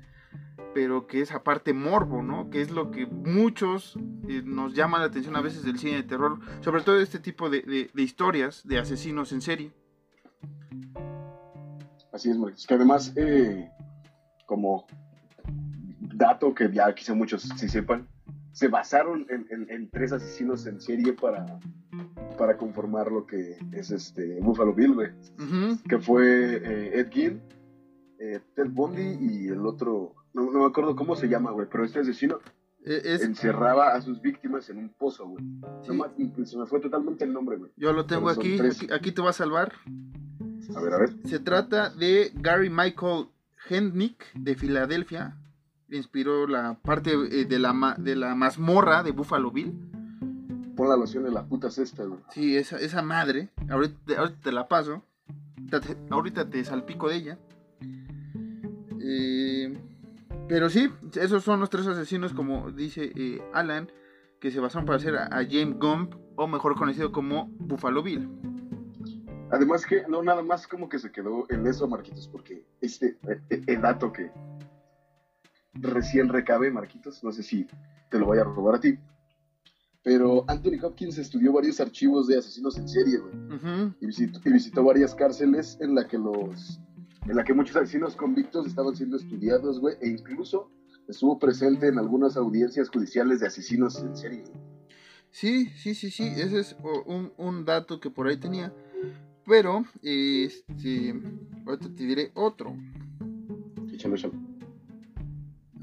pero 0.74 1.06
que 1.06 1.20
es 1.22 1.32
aparte 1.32 1.72
morbo, 1.72 2.22
¿no? 2.22 2.50
Que 2.50 2.60
es 2.60 2.70
lo 2.70 2.90
que 2.90 3.06
muchos 3.06 3.96
nos 4.44 4.74
llama 4.74 4.98
la 4.98 5.06
atención 5.06 5.34
a 5.34 5.40
veces 5.40 5.64
del 5.64 5.78
cine 5.78 5.96
de 5.96 6.02
terror, 6.02 6.38
sobre 6.60 6.82
todo 6.82 7.00
este 7.00 7.18
tipo 7.18 7.48
de 7.50 7.90
historias 7.94 8.66
de 8.66 8.78
asesinos 8.78 9.32
en 9.32 9.40
serie. 9.40 9.72
Así 12.12 12.30
es, 12.30 12.38
Marquitos. 12.38 12.66
Que 12.66 12.74
además, 12.74 13.12
eh, 13.16 13.70
como 14.46 14.86
dato 16.00 16.54
que 16.54 16.70
ya 16.72 16.92
quizá 16.94 17.14
muchos 17.14 17.42
sí 17.42 17.68
sepan, 17.68 18.08
se 18.52 18.68
basaron 18.68 19.26
en, 19.30 19.46
en- 19.50 19.70
en 19.70 19.90
tres 19.90 20.12
asesinos 20.12 20.66
en 20.66 20.80
serie 20.80 21.12
para, 21.12 21.60
para 22.36 22.56
conformar 22.56 23.12
lo 23.12 23.26
que 23.26 23.56
es 23.72 23.90
este 23.90 24.40
Buffalo 24.40 24.74
Bill, 24.74 24.94
güey. 24.94 25.10
Que 25.88 25.98
fue 25.98 26.56
eh, 26.56 26.98
Ed 27.00 27.08
Gein, 27.12 27.42
eh, 28.18 28.40
Ted 28.54 28.68
Bundy 28.70 29.16
y 29.20 29.48
el 29.48 29.64
otro, 29.64 30.14
no, 30.32 30.50
no 30.50 30.60
me 30.60 30.66
acuerdo 30.66 30.96
cómo 30.96 31.14
se 31.14 31.28
llama, 31.28 31.52
güey, 31.52 31.68
pero 31.70 31.84
este 31.84 32.00
asesino 32.00 32.38
es- 32.82 33.22
encerraba 33.22 33.94
a 33.94 34.00
sus 34.00 34.20
víctimas 34.20 34.68
en 34.70 34.78
un 34.78 34.88
pozo, 34.88 35.28
güey. 35.28 35.44
sí, 35.82 35.88
Nomás, 35.88 36.10
se 36.44 36.56
me 36.58 36.66
fue 36.66 36.80
totalmente 36.80 37.24
el 37.24 37.32
nombre, 37.32 37.58
güey. 37.58 37.70
yo 37.76 37.92
lo 37.92 38.06
tengo 38.06 38.28
aquí, 38.30 38.56
tres. 38.56 38.78
aquí, 38.82 38.92
aquí 38.92 39.12
te 39.12 39.22
va 39.22 39.30
a 39.30 39.34
salvar. 39.34 39.72
A 40.76 40.80
ver, 40.80 40.92
a 40.94 40.98
ver. 40.98 41.10
Se 41.24 41.38
trata 41.38 41.90
de 41.90 42.30
Gary 42.34 42.70
Michael 42.70 43.26
Hendnick 43.68 44.24
de 44.34 44.54
Filadelfia. 44.54 45.36
Inspiró 45.90 46.46
la 46.46 46.74
parte 46.74 47.12
eh, 47.12 47.44
de, 47.46 47.58
la 47.58 47.96
de 47.98 48.14
la 48.16 48.34
mazmorra 48.34 49.02
de 49.02 49.12
Buffalo 49.12 49.50
Bill. 49.50 49.72
Pon 50.76 50.88
la 50.88 50.96
loción 50.96 51.26
en 51.26 51.34
la 51.34 51.46
puta 51.46 51.70
cesta, 51.70 52.04
güey. 52.04 52.20
Sí, 52.30 52.56
esa, 52.56 52.76
esa 52.78 53.02
madre. 53.02 53.48
Ahorita, 53.70 53.96
te- 54.04 54.16
ahorita 54.16 54.40
te 54.42 54.52
la 54.52 54.68
paso. 54.68 55.02
Ahorita 55.56 55.80
te, 55.80 55.96
ahorita 56.10 56.50
te 56.50 56.64
salpico 56.64 57.08
de 57.08 57.16
ella. 57.16 57.38
Eh, 59.00 59.78
pero 60.48 60.68
sí, 60.68 60.90
esos 61.14 61.42
son 61.44 61.60
los 61.60 61.70
tres 61.70 61.86
asesinos, 61.86 62.32
como 62.34 62.70
dice 62.70 63.12
eh, 63.14 63.42
Alan, 63.52 63.90
que 64.40 64.50
se 64.50 64.60
basaron 64.60 64.86
para 64.86 64.96
hacer 64.96 65.16
a, 65.16 65.24
a 65.26 65.44
James 65.44 65.78
Gump, 65.78 66.14
o 66.36 66.46
mejor 66.46 66.74
conocido 66.76 67.12
como 67.12 67.46
Buffalo 67.58 68.02
Bill. 68.02 68.28
Además 69.50 69.86
que 69.86 70.02
no 70.08 70.22
nada 70.22 70.42
más 70.42 70.66
como 70.66 70.88
que 70.88 70.98
se 70.98 71.10
quedó 71.10 71.46
en 71.48 71.66
eso, 71.66 71.86
Marquitos, 71.88 72.28
porque 72.28 72.64
este 72.80 73.16
eh, 73.50 73.62
el 73.66 73.80
dato 73.80 74.12
que 74.12 74.30
recién 75.74 76.28
recabé, 76.28 76.70
Marquitos, 76.70 77.22
no 77.24 77.32
sé 77.32 77.42
si 77.42 77.66
te 78.10 78.18
lo 78.18 78.26
voy 78.26 78.38
a 78.38 78.44
robar 78.44 78.76
a 78.76 78.80
ti, 78.80 78.98
pero 80.02 80.44
Anthony 80.48 80.78
Hopkins 80.82 81.18
estudió 81.18 81.52
varios 81.52 81.80
archivos 81.80 82.26
de 82.26 82.38
asesinos 82.38 82.76
en 82.78 82.88
serie, 82.88 83.18
güey, 83.18 83.34
Ujú. 83.56 83.94
y 84.00 84.06
visitó, 84.06 84.40
y 84.44 84.52
visitó 84.52 84.82
varias 84.84 85.14
cárceles 85.14 85.76
en 85.80 85.94
la 85.94 86.06
que 86.06 86.18
los 86.18 86.80
en 87.26 87.36
la 87.36 87.44
que 87.44 87.52
muchos 87.52 87.76
asesinos 87.76 88.16
convictos 88.16 88.66
estaban 88.66 88.96
siendo 88.96 89.16
estudiados, 89.18 89.80
güey, 89.80 89.96
e 90.00 90.08
incluso 90.08 90.70
estuvo 91.08 91.38
presente 91.38 91.88
en 91.88 91.98
algunas 91.98 92.36
audiencias 92.36 92.88
judiciales 92.88 93.40
de 93.40 93.46
asesinos 93.48 93.98
en 93.98 94.16
serie. 94.16 94.42
güey. 94.42 94.68
Sí, 95.30 95.66
sí, 95.76 95.94
sí, 95.94 96.10
sí, 96.10 96.24
ese 96.36 96.60
es 96.60 96.76
un, 97.04 97.32
un 97.36 97.64
dato 97.66 98.00
que 98.00 98.08
por 98.08 98.28
ahí 98.28 98.38
tenía. 98.38 98.72
Pero, 99.48 99.84
este, 100.02 101.14
ahorita 101.66 101.88
te 101.94 102.04
diré 102.06 102.30
otro. 102.34 102.76
Échalo. 103.92 104.14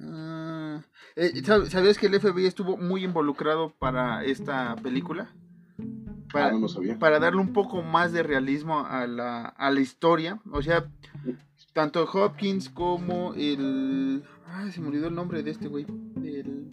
Ah, 0.02 0.82
eh, 1.16 1.32
¿sab- 1.44 1.66
¿Sabías 1.68 1.98
que 1.98 2.06
el 2.08 2.14
FBI 2.20 2.46
estuvo 2.46 2.78
muy 2.78 3.04
involucrado 3.04 3.74
para 3.80 4.24
esta 4.24 4.76
película? 4.78 5.34
Para, 6.32 6.48
Ah, 6.48 6.52
no 6.52 6.60
lo 6.60 6.68
sabía. 6.68 7.00
para 7.00 7.20
darle 7.20 7.40
un 7.42 7.54
poco 7.54 7.82
más 7.82 8.12
de 8.12 8.22
realismo 8.24 8.86
a 8.86 9.08
la, 9.08 9.46
a 9.46 9.72
la 9.72 9.80
historia. 9.80 10.40
O 10.52 10.62
sea, 10.62 10.86
tanto 11.74 12.04
Hopkins 12.12 12.70
como 12.70 13.34
el... 13.34 14.24
Ay, 14.48 14.72
se 14.72 14.80
me 14.82 14.90
olvidó 14.90 15.08
el 15.08 15.16
nombre 15.16 15.42
de 15.44 15.52
este 15.52 15.68
güey. 15.68 15.86
Del, 15.88 16.70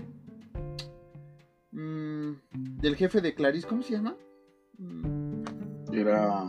mm, 1.71 2.33
del 2.81 2.97
jefe 2.97 3.21
de 3.21 3.35
Clarice, 3.35 3.67
¿cómo 3.67 3.83
se 3.83 3.93
llama? 3.95 4.15
Mm, 4.79 5.43
Era 5.93 6.45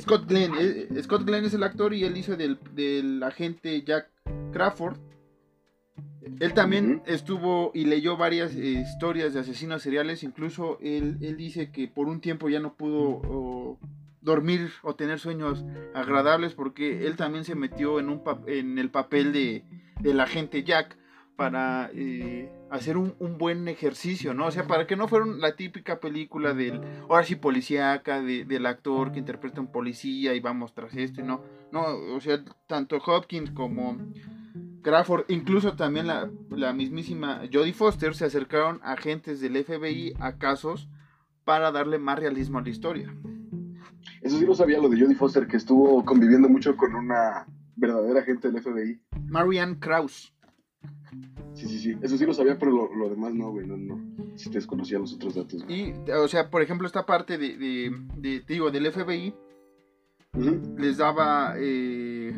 Scott 0.00 0.26
Glenn. 0.26 0.54
eh, 0.54 0.88
eh, 0.90 1.02
Scott 1.02 1.24
Glenn 1.24 1.44
es 1.44 1.54
el 1.54 1.62
actor 1.62 1.94
y 1.94 2.04
él 2.04 2.16
hizo 2.16 2.36
del, 2.36 2.58
del 2.74 3.22
agente 3.22 3.82
Jack 3.82 4.10
Crawford. 4.52 4.96
Él 6.38 6.54
también 6.54 7.02
estuvo 7.06 7.72
y 7.74 7.84
leyó 7.84 8.16
varias 8.16 8.54
eh, 8.54 8.80
historias 8.80 9.34
de 9.34 9.40
asesinos 9.40 9.82
seriales. 9.82 10.22
Incluso 10.22 10.78
él, 10.80 11.18
él 11.20 11.36
dice 11.36 11.70
que 11.70 11.88
por 11.88 12.08
un 12.08 12.20
tiempo 12.20 12.48
ya 12.48 12.60
no 12.60 12.74
pudo 12.74 13.20
o, 13.28 13.78
dormir 14.20 14.70
o 14.82 14.94
tener 14.94 15.18
sueños 15.18 15.64
agradables 15.94 16.54
porque 16.54 17.06
él 17.06 17.16
también 17.16 17.44
se 17.44 17.56
metió 17.56 17.98
en, 17.98 18.08
un 18.08 18.22
en 18.46 18.78
el 18.78 18.90
papel 18.90 19.32
de, 19.32 19.64
del 20.00 20.20
agente 20.20 20.62
Jack 20.62 20.96
para 21.36 21.90
eh, 21.94 22.52
hacer 22.70 22.96
un, 22.96 23.14
un 23.18 23.38
buen 23.38 23.66
ejercicio, 23.68 24.34
¿no? 24.34 24.46
O 24.46 24.50
sea, 24.50 24.66
para 24.66 24.86
que 24.86 24.96
no 24.96 25.08
fuera 25.08 25.24
la 25.26 25.56
típica 25.56 25.98
película 25.98 26.52
del, 26.54 26.80
ahora 27.08 27.24
sí 27.24 27.36
policíaca, 27.36 28.20
de- 28.20 28.44
del 28.44 28.66
actor 28.66 29.12
que 29.12 29.18
interpreta 29.18 29.58
a 29.58 29.62
un 29.62 29.72
policía 29.72 30.34
y 30.34 30.40
vamos 30.40 30.74
tras 30.74 30.94
esto 30.94 31.20
y 31.20 31.24
no, 31.24 31.42
no, 31.72 31.84
o 32.14 32.20
sea, 32.20 32.44
tanto 32.66 32.98
Hopkins 32.98 33.50
como 33.50 33.98
Crawford, 34.82 35.24
incluso 35.28 35.74
también 35.74 36.06
la, 36.06 36.30
la 36.50 36.72
mismísima 36.72 37.42
Jodie 37.52 37.72
Foster 37.72 38.14
se 38.14 38.24
acercaron 38.26 38.80
a 38.82 38.92
agentes 38.92 39.40
del 39.40 39.56
FBI 39.64 40.14
a 40.20 40.36
casos 40.38 40.88
para 41.44 41.72
darle 41.72 41.98
más 41.98 42.18
realismo 42.18 42.58
a 42.58 42.62
la 42.62 42.68
historia. 42.68 43.14
Eso 44.20 44.38
sí 44.38 44.44
lo 44.46 44.54
sabía 44.54 44.78
lo 44.80 44.88
de 44.88 45.00
Jodie 45.00 45.14
Foster, 45.16 45.46
que 45.46 45.56
estuvo 45.56 46.04
conviviendo 46.04 46.48
mucho 46.48 46.76
con 46.76 46.94
una 46.94 47.46
verdadera 47.76 48.20
agente 48.20 48.50
del 48.50 48.62
FBI. 48.62 49.00
Marianne 49.28 49.78
Krause. 49.78 50.32
Sí, 51.62 51.68
sí, 51.68 51.78
sí. 51.78 51.96
Eso 52.02 52.16
sí 52.18 52.26
lo 52.26 52.34
sabía, 52.34 52.58
pero 52.58 52.72
lo, 52.72 52.94
lo 52.94 53.08
demás 53.08 53.32
no, 53.34 53.50
güey. 53.50 53.66
No, 53.66 53.76
no. 53.76 54.00
Sí 54.36 54.50
te 54.50 54.58
desconocía 54.58 54.98
los 54.98 55.14
otros 55.14 55.34
datos. 55.36 55.62
güey. 55.64 55.90
Y, 55.90 56.10
o 56.10 56.26
sea, 56.26 56.50
por 56.50 56.60
ejemplo, 56.62 56.86
esta 56.86 57.06
parte 57.06 57.38
de, 57.38 57.56
de, 57.56 57.96
de- 58.16 58.40
te 58.40 58.54
digo, 58.54 58.70
del 58.72 58.90
FBI 58.90 59.32
les 60.78 60.96
daba, 60.96 61.54
eh, 61.58 62.32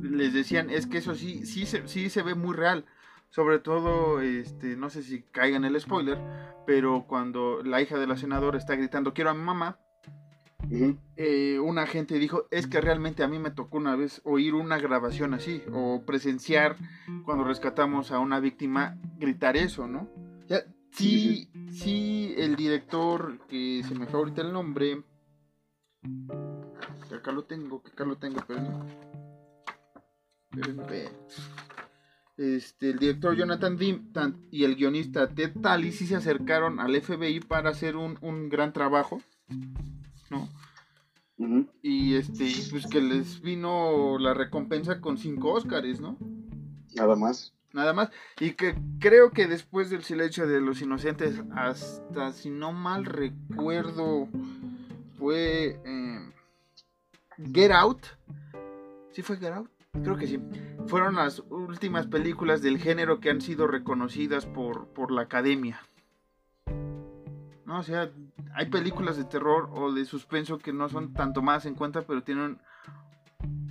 les 0.00 0.32
decían, 0.32 0.70
es 0.70 0.86
que 0.86 0.98
eso 0.98 1.14
sí, 1.14 1.44
sí 1.46 1.66
se, 1.66 1.86
sí 1.86 2.10
se 2.10 2.22
ve 2.22 2.34
muy 2.34 2.54
real. 2.56 2.84
Sobre 3.30 3.58
todo, 3.60 4.20
este, 4.20 4.76
no 4.76 4.90
sé 4.90 5.02
si 5.02 5.22
caiga 5.22 5.56
en 5.56 5.64
el 5.64 5.80
spoiler, 5.80 6.18
pero 6.66 7.06
cuando 7.06 7.62
la 7.62 7.80
hija 7.80 7.98
de 7.98 8.06
la 8.06 8.16
senadora 8.16 8.58
está 8.58 8.74
gritando, 8.76 9.14
quiero 9.14 9.30
a 9.30 9.34
mi 9.34 9.42
mamá, 9.42 9.78
Ujú. 10.70 10.96
eh, 11.16 11.58
un 11.58 11.78
agente 11.78 12.18
dijo, 12.18 12.46
es 12.50 12.66
que 12.66 12.80
realmente 12.80 13.22
a 13.22 13.28
mí 13.28 13.38
me 13.38 13.50
tocó 13.50 13.76
una 13.76 13.94
vez 13.96 14.20
oír 14.24 14.54
una 14.54 14.78
grabación 14.78 15.34
así, 15.34 15.62
o 15.72 16.02
presenciar 16.06 16.76
cuando 17.24 17.44
rescatamos 17.44 18.10
a 18.10 18.18
una 18.18 18.40
víctima, 18.40 18.96
gritar 19.18 19.56
eso, 19.56 19.86
¿no? 19.86 20.08
Sí, 20.92 21.48
sí, 21.70 22.34
el 22.36 22.54
director, 22.54 23.38
que 23.48 23.82
se 23.86 23.94
me 23.94 24.06
fue 24.06 24.20
ahorita 24.20 24.42
el 24.42 24.52
nombre, 24.52 25.02
que 27.08 27.14
acá 27.14 27.32
lo 27.32 27.44
tengo, 27.44 27.82
que 27.82 27.90
acá 27.92 28.04
lo 28.04 28.16
tengo, 28.16 28.40
pero 28.46 28.60
no. 28.62 28.86
Este, 32.36 32.90
el 32.90 32.98
director 32.98 33.34
Jonathan 33.36 33.76
Dim 33.76 34.10
y 34.50 34.64
el 34.64 34.74
guionista 34.76 35.28
Ted 35.28 35.52
Talley 35.62 35.92
sí 35.92 36.06
se 36.06 36.16
acercaron 36.16 36.78
al 36.80 36.94
FBI 37.00 37.40
para 37.40 37.70
hacer 37.70 37.96
un, 37.96 38.18
un 38.20 38.48
gran 38.48 38.72
trabajo, 38.72 39.22
¿no? 40.32 40.48
Y 41.82 42.14
este, 42.14 42.52
pues 42.70 42.86
que 42.86 43.00
les 43.00 43.40
vino 43.40 44.18
la 44.18 44.34
recompensa 44.34 45.00
con 45.00 45.18
cinco 45.18 45.52
Óscares, 45.52 46.00
¿no? 46.00 46.16
Nada 46.94 47.16
más. 47.16 47.52
Nada 47.72 47.92
más. 47.92 48.10
Y 48.38 48.52
que 48.52 48.76
creo 49.00 49.30
que 49.30 49.46
después 49.46 49.90
del 49.90 50.02
silencio 50.02 50.46
de 50.46 50.60
los 50.60 50.82
inocentes, 50.82 51.42
hasta 51.56 52.32
si 52.32 52.50
no 52.50 52.72
mal 52.72 53.06
recuerdo, 53.06 54.28
fue 55.18 55.80
eh, 55.84 56.32
Get 57.52 57.72
Out. 57.72 58.06
¿Sí 59.12 59.22
fue 59.22 59.38
Get 59.38 59.52
Out? 59.52 59.70
Creo 60.02 60.16
que 60.16 60.26
sí. 60.26 60.38
Fueron 60.86 61.16
las 61.16 61.40
últimas 61.50 62.06
películas 62.06 62.62
del 62.62 62.78
género 62.78 63.20
que 63.20 63.30
han 63.30 63.40
sido 63.40 63.66
reconocidas 63.66 64.46
por, 64.46 64.88
por 64.88 65.10
la 65.10 65.22
academia. 65.22 65.80
¿No? 67.72 67.80
O 67.80 67.82
sea, 67.82 68.10
hay 68.54 68.66
películas 68.66 69.16
de 69.16 69.24
terror 69.24 69.70
o 69.72 69.92
de 69.92 70.04
suspenso 70.04 70.58
que 70.58 70.72
no 70.72 70.88
son 70.88 71.14
tanto 71.14 71.40
más 71.42 71.64
en 71.64 71.74
cuenta, 71.74 72.02
pero 72.02 72.22
tienen... 72.22 72.58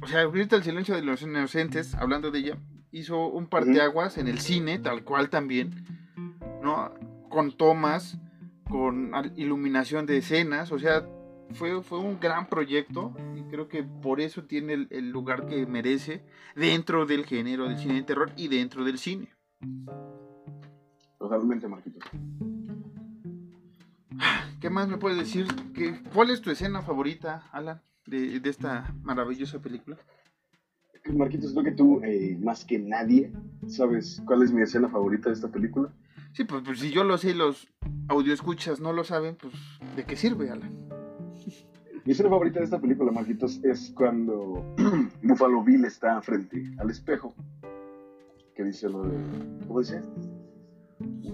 O 0.01 0.07
sea, 0.07 0.23
ahorita 0.23 0.55
el 0.55 0.63
silencio 0.63 0.95
de 0.95 1.03
los 1.03 1.21
inocentes, 1.21 1.93
hablando 1.93 2.31
de 2.31 2.39
ella, 2.39 2.57
hizo 2.91 3.27
un 3.27 3.47
parteaguas 3.47 4.17
en 4.17 4.27
el 4.27 4.39
cine, 4.39 4.79
tal 4.79 5.03
cual 5.03 5.29
también, 5.29 5.85
¿no? 6.63 6.91
Con 7.29 7.55
tomas, 7.55 8.17
con 8.67 9.11
iluminación 9.35 10.07
de 10.07 10.17
escenas, 10.17 10.71
o 10.71 10.79
sea, 10.79 11.07
fue, 11.51 11.83
fue 11.83 11.99
un 11.99 12.19
gran 12.19 12.47
proyecto 12.47 13.13
y 13.35 13.43
creo 13.43 13.67
que 13.67 13.83
por 13.83 14.19
eso 14.19 14.43
tiene 14.45 14.73
el, 14.73 14.87
el 14.89 15.11
lugar 15.11 15.45
que 15.45 15.65
merece 15.67 16.25
dentro 16.55 17.05
del 17.05 17.25
género 17.25 17.67
del 17.67 17.77
cine 17.77 17.95
de 17.95 18.03
terror 18.03 18.31
y 18.35 18.47
dentro 18.47 18.83
del 18.83 18.97
cine. 18.97 19.29
Totalmente, 21.19 21.67
Marquitos. 21.67 22.03
¿Qué 24.61 24.69
más 24.69 24.87
me 24.87 24.97
puedes 24.97 25.17
decir? 25.17 25.47
¿Qué, 25.73 25.99
¿Cuál 26.13 26.29
es 26.29 26.39
tu 26.39 26.51
escena 26.51 26.83
favorita, 26.83 27.49
Alan, 27.51 27.81
de, 28.05 28.39
de 28.39 28.49
esta 28.49 28.93
maravillosa 29.01 29.59
película? 29.59 29.97
Marquitos, 31.11 31.51
creo 31.53 31.63
que 31.63 31.71
tú, 31.71 31.99
eh, 32.03 32.37
más 32.39 32.63
que 32.63 32.77
nadie, 32.77 33.31
sabes 33.67 34.21
cuál 34.23 34.43
es 34.43 34.51
mi 34.51 34.61
escena 34.61 34.87
favorita 34.87 35.29
de 35.29 35.35
esta 35.35 35.47
película. 35.47 35.91
Sí, 36.33 36.43
pues, 36.43 36.61
pues 36.63 36.79
si 36.79 36.91
yo 36.91 37.03
lo 37.03 37.17
sé 37.17 37.31
y 37.31 37.33
los 37.33 37.67
escuchas 38.31 38.79
no 38.79 38.93
lo 38.93 39.03
saben, 39.03 39.35
pues 39.35 39.51
¿de 39.95 40.05
qué 40.05 40.15
sirve, 40.15 40.51
Alan? 40.51 40.71
Mi 42.05 42.11
escena 42.11 42.29
favorita 42.29 42.59
de 42.59 42.65
esta 42.65 42.79
película, 42.79 43.11
Marquitos, 43.11 43.59
es 43.63 43.91
cuando 43.95 44.75
Buffalo 45.23 45.63
Bill 45.63 45.85
está 45.85 46.21
frente 46.21 46.71
al 46.77 46.91
espejo. 46.91 47.33
Que 48.55 48.63
dice 48.63 48.87
lo 48.89 49.01
de. 49.03 49.17
¿Cómo 49.67 49.79
dice? 49.79 50.01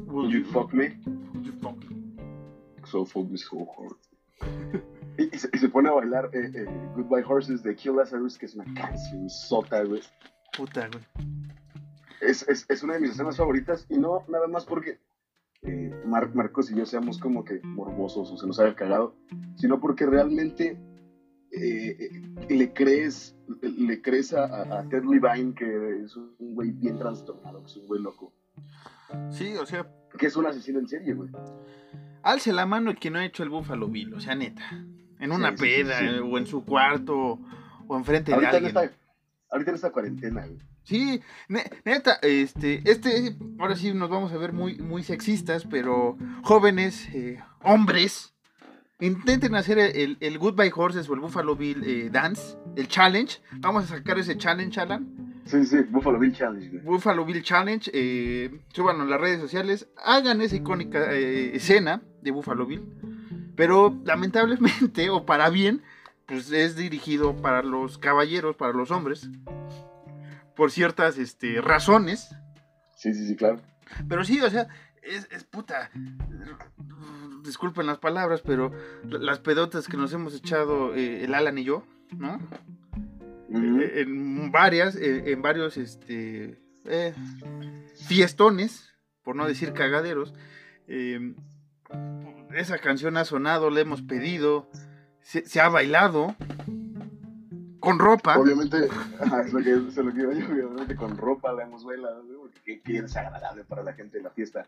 Would 0.07 0.29
you 0.29 0.45
fuck 0.45 0.71
me? 0.71 0.97
Me 2.93 3.37
so 3.37 3.67
hard. 3.77 3.97
y, 5.17 5.37
se, 5.37 5.69
pone 5.69 5.89
a 5.89 5.93
bailar 5.93 6.29
eh, 6.33 6.51
eh, 6.53 6.65
Goodbye 6.95 7.23
Horses 7.27 7.63
de 7.63 7.75
Kill 7.75 7.95
Lazarus, 7.95 8.37
que 8.37 8.45
es 8.45 8.55
una 8.55 8.65
canción 8.73 9.29
sota, 9.29 9.83
güey. 9.83 10.01
Puta, 10.55 10.87
güey. 10.87 11.03
Es, 12.21 12.47
es, 12.47 12.65
es, 12.69 12.83
una 12.83 12.93
de 12.93 13.01
mis 13.01 13.11
escenas 13.11 13.37
favoritas 13.37 13.85
y 13.89 13.97
no 13.97 14.23
nada 14.27 14.47
más 14.47 14.65
porque 14.65 14.99
eh, 15.63 16.01
Marcos 16.05 16.71
y 16.71 16.75
yo 16.75 16.85
seamos 16.85 17.19
como 17.19 17.43
que 17.43 17.59
morbosos 17.61 18.31
o 18.31 18.37
se 18.37 18.47
nos 18.47 18.59
haya 18.59 18.73
cagado, 18.75 19.15
sino 19.55 19.79
porque 19.79 20.05
realmente 20.05 20.79
le 22.49 22.73
crees 22.73 23.35
le 23.61 24.01
crees 24.01 24.33
a, 24.33 24.85
Ted 24.89 25.03
Levine 25.03 25.55
que 25.55 26.03
es 26.03 26.15
un 26.15 26.35
güey 26.39 26.71
bien 26.71 26.97
trastornado, 26.97 27.61
que 27.63 27.67
es 27.67 27.77
un 27.77 27.87
güey 27.87 28.01
loco. 28.01 28.33
Sí, 29.29 29.55
o 29.55 29.65
sea... 29.65 29.89
Que 30.17 30.27
es 30.27 30.35
un 30.35 30.45
asesino 30.45 30.79
en 30.79 30.87
serie, 30.87 31.13
güey 31.13 31.29
alce 32.27 32.53
la 32.53 32.65
mano 32.65 32.91
el 32.91 32.97
que 32.97 33.09
no 33.09 33.19
ha 33.19 33.25
hecho 33.25 33.43
el 33.43 33.49
Buffalo 33.49 33.87
Bill, 33.87 34.13
o 34.13 34.19
sea, 34.19 34.35
neta. 34.35 34.83
En 35.19 35.31
una 35.31 35.55
peda, 35.55 35.99
o 36.23 36.37
en 36.37 36.45
su 36.45 36.63
cuarto, 36.63 37.39
o 37.87 37.97
enfrente 37.97 38.31
de 38.31 38.45
alguien. 38.45 38.77
ahorita 39.49 39.71
en 39.71 39.75
esta 39.75 39.91
cuarentena, 39.91 40.45
güey. 40.45 40.59
Sí, 40.83 41.21
neta, 41.49 42.13
este, 42.21 42.81
este, 42.89 43.35
ahora 43.59 43.75
sí 43.75 43.93
nos 43.93 44.09
vamos 44.09 44.31
a 44.31 44.37
ver 44.37 44.53
muy, 44.53 44.77
muy 44.77 45.03
sexistas, 45.03 45.65
pero 45.69 46.17
jóvenes, 46.43 47.09
eh, 47.13 47.43
hombres, 47.61 48.33
intenten 49.01 49.55
hacer 49.55 49.79
el, 49.79 50.17
el, 50.21 50.37
Goodbye 50.37 50.71
Horses 50.73 51.09
o 51.09 51.13
el 51.13 51.19
Buffalo 51.19 51.57
Bill 51.57 51.83
eh, 51.85 52.09
Dance, 52.09 52.57
el 52.77 52.87
challenge. 52.87 53.41
Vamos 53.59 53.83
a 53.83 53.97
sacar 53.97 54.17
ese 54.17 54.37
challenge, 54.37 54.79
Alan. 54.79 55.26
Sí, 55.47 55.65
sí, 55.65 55.77
Buffalo 55.89 56.19
Bill 56.19 56.33
Challenge. 56.33 56.79
Buffalo 56.79 57.25
Bill 57.25 57.41
Challenge, 57.41 57.89
eh, 57.93 58.59
súbanlo 58.73 59.03
en 59.03 59.09
las 59.09 59.21
redes 59.21 59.39
sociales, 59.39 59.87
hagan 60.03 60.41
esa 60.41 60.57
icónica 60.57 61.13
eh, 61.13 61.55
escena 61.55 62.01
de 62.21 62.31
Buffalo 62.31 62.65
Bill, 62.65 62.83
pero 63.55 63.97
lamentablemente, 64.03 65.09
o 65.09 65.25
para 65.25 65.49
bien, 65.49 65.81
pues 66.25 66.51
es 66.51 66.75
dirigido 66.75 67.35
para 67.37 67.63
los 67.63 67.97
caballeros, 67.97 68.57
para 68.57 68.73
los 68.73 68.91
hombres, 68.91 69.29
por 70.55 70.71
ciertas 70.71 71.17
este, 71.17 71.61
razones. 71.61 72.35
Sí, 72.97 73.13
sí, 73.13 73.25
sí, 73.25 73.35
claro. 73.37 73.61
Pero 74.09 74.25
sí, 74.25 74.41
o 74.41 74.49
sea, 74.49 74.67
es, 75.01 75.29
es 75.31 75.45
puta. 75.45 75.89
Disculpen 77.43 77.85
las 77.85 77.99
palabras, 77.99 78.41
pero 78.41 78.73
las 79.05 79.39
pedotas 79.39 79.87
que 79.87 79.95
nos 79.95 80.11
hemos 80.11 80.35
echado 80.35 80.93
eh, 80.93 81.23
el 81.23 81.33
Alan 81.33 81.57
y 81.57 81.63
yo, 81.63 81.85
¿no? 82.17 82.37
Eh, 83.49 84.01
en 84.01 84.51
varias, 84.51 84.95
eh, 84.95 85.31
en 85.31 85.41
varios 85.41 85.77
este, 85.77 86.59
eh, 86.85 87.13
fiestones, 88.07 88.93
por 89.23 89.35
no 89.35 89.47
decir 89.47 89.73
cagaderos. 89.73 90.33
Em, 90.87 91.35
esa 92.53 92.77
canción 92.79 93.17
ha 93.17 93.25
sonado, 93.25 93.69
le 93.69 93.81
hemos 93.81 94.01
pedido, 94.01 94.69
se, 95.21 95.61
ha 95.61 95.69
bailado 95.69 96.35
con 97.79 97.99
ropa. 97.99 98.37
Obviamente, 98.37 98.85
es 98.85 99.53
lo 99.53 99.61
que, 99.61 99.71
es 99.71 99.97
lo 99.97 100.13
que 100.13 100.25
obviamente 100.25 100.95
con 100.95 101.17
ropa 101.17 101.53
la 101.53 101.63
hemos 101.63 101.83
bailado, 101.83 102.23
porque 102.41 102.81
qué 102.81 103.01
desagradable 103.01 103.63
para 103.63 103.83
la 103.83 103.93
gente 103.93 104.17
de 104.17 104.23
la 104.23 104.29
fiesta 104.31 104.67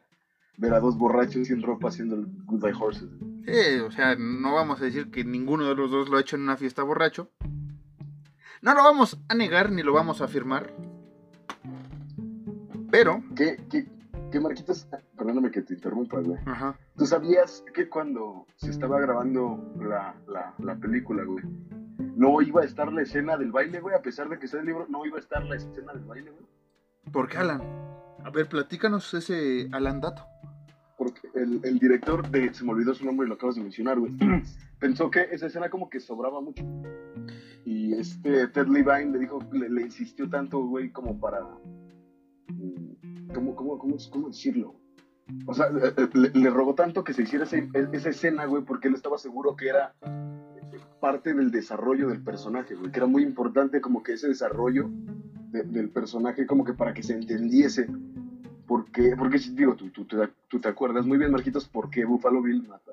ver 0.60 0.74
a 0.74 0.80
dos 0.80 0.98
borrachos 0.98 1.48
sin 1.48 1.64
ropa 1.64 1.88
haciendo 1.88 2.16
el 2.16 2.28
Goodbye 2.46 2.74
Horses. 2.78 3.10
Sí, 3.46 3.80
o 3.80 3.92
sea, 3.92 4.16
no 4.16 4.54
vamos 4.54 4.82
a 4.82 4.86
decir 4.86 5.10
que 5.10 5.24
ninguno 5.24 5.66
de 5.66 5.76
los 5.76 5.90
dos 5.90 6.10
lo 6.10 6.18
ha 6.18 6.22
hecho 6.22 6.36
en 6.36 6.44
una 6.44 6.58
fiesta 6.58 6.84
borracho. 6.84 7.32
No 8.62 8.74
lo 8.74 8.84
vamos 8.84 9.18
a 9.30 9.36
negar 9.36 9.72
ni 9.72 9.84
lo 9.84 9.94
vamos 9.94 10.22
a 10.22 10.26
afirmar. 10.26 10.74
Pero. 12.92 13.24
¿Qué, 13.36 13.58
qué, 13.70 13.88
qué 14.32 14.40
Marquitos? 14.40 14.88
Perdóname 15.18 15.52
que 15.52 15.62
te 15.62 15.74
interrumpa, 15.74 16.20
güey. 16.20 16.40
Ajá. 16.46 16.78
¿Tú 16.98 17.06
sabías 17.06 17.64
que 17.74 17.88
cuando 17.88 18.46
se 18.56 18.70
estaba 18.70 19.00
grabando 19.00 19.74
la, 19.80 20.16
la, 20.28 20.54
la 20.58 20.76
película, 20.76 21.24
güey, 21.24 21.44
no 22.16 22.42
iba 22.42 22.62
a 22.62 22.66
estar 22.66 22.92
la 22.92 23.04
escena 23.04 23.38
del 23.38 23.52
baile, 23.52 23.80
güey? 23.80 23.96
A 23.96 24.02
pesar 24.02 24.28
de 24.30 24.40
que 24.40 24.48
sea 24.48 24.60
el 24.60 24.66
libro, 24.66 24.88
no 24.90 25.06
iba 25.06 25.18
a 25.18 25.22
estar 25.22 25.44
la 25.46 25.56
escena 25.56 25.94
del 25.94 26.04
baile, 26.04 26.32
güey. 26.32 26.46
¿Por 27.12 27.28
qué, 27.30 27.38
Alan? 27.38 27.62
A 28.24 28.30
ver, 28.32 28.50
platícanos 28.50 29.14
ese 29.14 29.70
Alan 29.72 30.02
dato. 30.02 30.26
Porque 31.00 31.30
el, 31.34 31.62
el 31.64 31.80
director 31.80 32.30
de. 32.30 32.54
Se 32.54 32.66
me 32.66 32.72
olvidó 32.72 32.94
su 32.94 33.06
nombre 33.06 33.26
y 33.26 33.30
lo 33.30 33.36
acabas 33.36 33.56
de 33.56 33.62
mencionar, 33.62 33.98
güey. 33.98 34.12
Pensó 34.80 35.10
que 35.10 35.28
esa 35.32 35.48
escena 35.48 35.70
como 35.70 35.90
que 35.90 36.02
sobraba 36.02 36.42
mucho. 36.42 36.62
Y 37.66 37.94
este 37.94 38.48
Ted 38.50 38.68
Levine 38.68 39.14
le 39.14 39.20
dijo, 39.20 39.40
le, 39.54 39.82
insistió 39.82 40.30
tanto, 40.30 40.60
güey, 40.60 40.92
como 40.92 41.18
para. 41.18 41.40
Mm, 42.50 43.32
¿Cómo, 43.34 43.56
cómo, 43.56 43.80
cómo, 43.80 43.96
cómo 44.12 44.28
decirlo? 44.28 44.76
O 45.46 45.54
sea, 45.54 45.70
le, 45.70 46.50
rogó 46.50 46.76
tanto 46.76 47.04
que 47.04 47.14
se 47.14 47.24
hiciera 47.24 47.46
esa 47.46 48.10
escena, 48.10 48.46
güey, 48.46 48.64
porque 48.64 48.90
él 48.90 48.96
estaba 48.96 49.18
seguro 49.18 49.56
que 49.56 49.70
era 49.70 49.96
parte 51.00 51.34
del 51.34 51.52
desarrollo 51.52 52.10
del 52.10 52.22
personaje, 52.22 52.76
güey, 52.76 52.92
que 52.92 53.00
era 53.00 53.08
muy 53.08 53.24
importante 53.24 53.80
como 53.80 54.04
que 54.04 54.14
ese 54.14 54.28
desarrollo 54.28 54.90
del 55.52 55.90
personaje, 55.92 56.46
como 56.46 56.66
que 56.66 56.74
para 56.74 56.94
que 56.94 57.04
se 57.04 57.14
entendiese. 57.14 57.88
Porque, 58.70 59.16
porque 59.18 59.40
digo, 59.40 59.76
tú, 59.76 59.90
tú, 59.90 60.06
tú, 60.06 60.60
te 60.60 60.68
acuerdas 60.68 61.04
muy 61.04 61.18
bien, 61.18 61.32
Marquitos, 61.32 61.68
por 61.68 61.90
qué 61.90 62.06
Buffalo 62.06 62.40
Bill 62.40 62.68
mata 62.68 62.92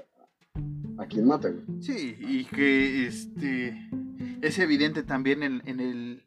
a, 0.98 1.02
a 1.02 1.06
quien 1.06 1.26
mata, 1.26 1.50
güey. 1.50 1.82
Sí, 1.82 2.16
y 2.18 2.46
que 2.46 3.06
este 3.06 3.86
es 4.40 4.58
evidente 4.58 5.02
también 5.02 5.42
en, 5.42 5.60
el, 5.66 6.22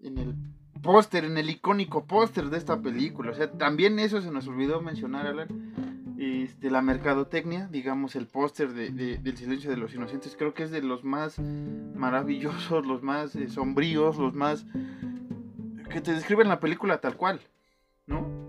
en 0.00 0.16
el 0.16 0.34
póster, 0.80 1.26
en 1.26 1.36
el 1.36 1.50
icónico 1.50 2.06
póster 2.06 2.48
de 2.48 2.56
esta 2.56 2.80
película. 2.80 3.32
O 3.32 3.34
sea, 3.34 3.52
también 3.52 3.98
eso 3.98 4.22
se 4.22 4.30
nos 4.30 4.48
olvidó 4.48 4.80
mencionar, 4.80 5.26
Alan. 5.26 5.48
Este, 6.16 6.70
la 6.70 6.80
mercadotecnia, 6.80 7.68
digamos, 7.70 8.16
el 8.16 8.26
póster 8.26 8.72
de, 8.72 9.18
del 9.18 9.36
silencio 9.36 9.68
de 9.68 9.76
los 9.76 9.94
inocentes, 9.94 10.36
creo 10.38 10.54
que 10.54 10.62
es 10.62 10.70
de 10.70 10.80
los 10.80 11.04
más 11.04 11.38
maravillosos, 11.38 12.86
los 12.86 13.02
más 13.02 13.36
eh, 13.36 13.50
sombríos, 13.50 14.16
los 14.16 14.32
más 14.32 14.64
que 15.90 16.00
te 16.00 16.12
describen 16.12 16.48
la 16.48 16.60
película 16.60 17.02
tal 17.02 17.18
cual, 17.18 17.40
¿no? 18.06 18.43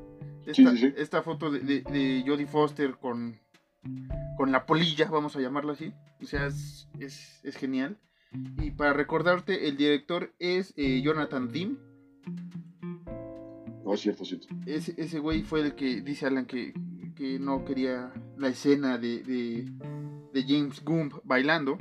Esta, 0.46 1.24
foto 1.24 1.50
de, 1.50 1.60
de, 1.60 2.24
Jodie 2.26 2.46
Foster 2.46 2.98
con, 2.98 3.40
con 4.38 4.52
la 4.52 4.66
polilla, 4.66 5.10
vamos 5.10 5.36
a 5.36 5.42
llamarlo 5.42 5.74
así, 5.74 5.92
o 6.22 6.26
sea, 6.26 6.46
es, 6.48 6.88
es, 7.00 7.42
es 7.44 7.58
genial. 7.58 7.98
Y 8.62 8.72
para 8.72 8.94
recordarte, 8.94 9.68
el 9.68 9.78
director 9.78 10.34
es 10.40 10.74
eh, 10.76 11.02
Jonathan 11.02 11.52
Dim 11.52 11.78
No, 13.84 13.94
es 13.94 14.02
cierto, 14.02 14.24
es 14.24 14.30
cierto. 14.30 14.48
Ese, 14.66 14.94
ese 14.98 15.20
güey 15.20 15.44
fue 15.44 15.62
el 15.62 15.76
que 15.76 16.02
dice 16.02 16.26
Alan 16.26 16.46
que, 16.46 16.74
que 17.16 17.40
no 17.40 17.64
quería 17.64 18.12
la 18.38 18.50
escena 18.50 18.98
de, 18.98 19.24
de, 19.24 19.72
de 20.34 20.44
James 20.44 20.84
Gump 20.84 21.14
bailando, 21.24 21.78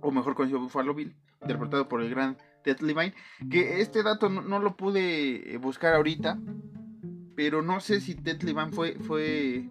o 0.00 0.10
mejor 0.10 0.34
conocido 0.34 0.60
Buffalo 0.60 0.94
Bill, 0.94 1.16
interpretado 1.40 1.88
por 1.88 2.02
el 2.02 2.10
gran 2.10 2.36
Ted 2.62 2.80
Levine. 2.80 3.14
Que 3.50 3.80
este 3.80 4.02
dato 4.02 4.28
no, 4.28 4.42
no 4.42 4.58
lo 4.58 4.76
pude 4.76 5.54
eh, 5.54 5.56
buscar 5.56 5.94
ahorita, 5.94 6.38
pero 7.38 7.62
no 7.62 7.78
sé 7.78 8.00
si 8.00 8.16
Ted 8.16 8.42
Levine 8.42 8.72
fue, 8.72 8.94
fue 8.94 9.68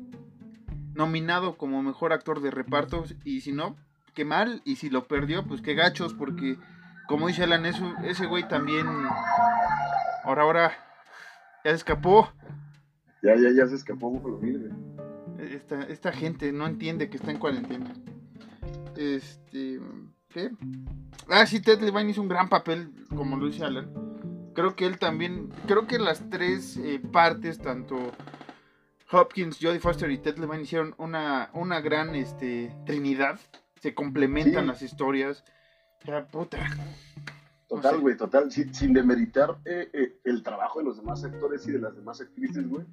nominado 0.94 1.58
como 1.58 1.84
mejor 1.84 2.14
actor 2.14 2.42
de 2.42 2.50
reparto, 2.50 3.04
y 3.26 3.42
si 3.42 3.52
no, 3.52 3.76
qué 4.14 4.24
mal, 4.24 4.62
y 4.64 4.78
si 4.78 4.90
lo 4.90 5.06
perdió, 5.10 5.46
pues 5.46 5.62
qué 5.62 5.74
gachos, 5.74 6.14
porque 6.14 6.56
como 7.10 7.28
dice 7.28 7.44
Alan, 7.44 7.66
eso, 7.66 7.94
ese 8.06 8.26
güey 8.26 8.48
también, 8.48 8.88
ahora, 10.24 10.44
ahora, 10.44 10.72
ya 11.66 11.72
se 11.72 11.76
escapó. 11.76 12.32
Ya, 13.22 13.36
ya, 13.36 13.50
ya 13.52 13.68
se 13.68 13.76
escapó 13.76 14.12
Buffalo 14.12 14.38
Bill. 14.38 14.72
Esta, 15.38 15.84
esta 15.84 16.14
gente 16.14 16.54
no 16.54 16.68
entiende 16.68 17.10
que 17.10 17.18
está 17.18 17.32
en 17.32 17.38
cuarentena. 17.38 17.92
Este. 18.96 19.82
¿Qué? 20.30 20.52
Ah, 21.28 21.46
sí, 21.46 21.60
Ted 21.60 21.82
Levine 21.82 22.12
hizo 22.12 22.22
un 22.22 22.30
gran 22.30 22.48
papel, 22.48 22.94
como 23.14 23.36
lo 23.36 23.48
dice 23.48 23.66
Alan. 23.66 24.07
Creo 24.58 24.76
que 24.76 24.88
él 24.88 24.98
también. 24.98 25.50
Creo 25.68 25.86
que 25.86 26.00
las 26.00 26.28
tres 26.32 26.78
eh, 26.78 27.00
partes, 27.12 27.60
tanto 27.60 27.96
Hopkins, 29.12 29.60
Jodie 29.62 29.80
Foster 29.80 30.10
y 30.10 30.18
Ted 30.18 30.38
Levine, 30.40 30.64
hicieron 30.64 30.96
una, 30.98 31.52
una 31.54 31.80
gran 31.80 32.16
este, 32.16 32.76
trinidad. 32.88 33.40
Se 33.84 33.94
complementan 33.94 34.64
Sí. 34.64 34.68
las 34.68 34.82
historias. 34.82 35.44
Ya, 36.06 36.26
puta. 36.26 36.58
Total, 37.68 38.00
güey, 38.00 38.18
total. 38.18 38.52
Sin, 38.52 38.74
sin 38.74 38.94
demeritar 38.94 39.60
eh, 39.64 39.92
eh, 39.94 40.18
el 40.24 40.42
trabajo 40.42 40.80
de 40.80 40.86
los 40.86 40.98
demás 40.98 41.24
actores 41.24 41.68
y 41.68 41.74
de 41.74 41.80
las 41.80 41.96
demás 41.96 42.20
actrices, 42.20 42.68
güey. 42.68 42.84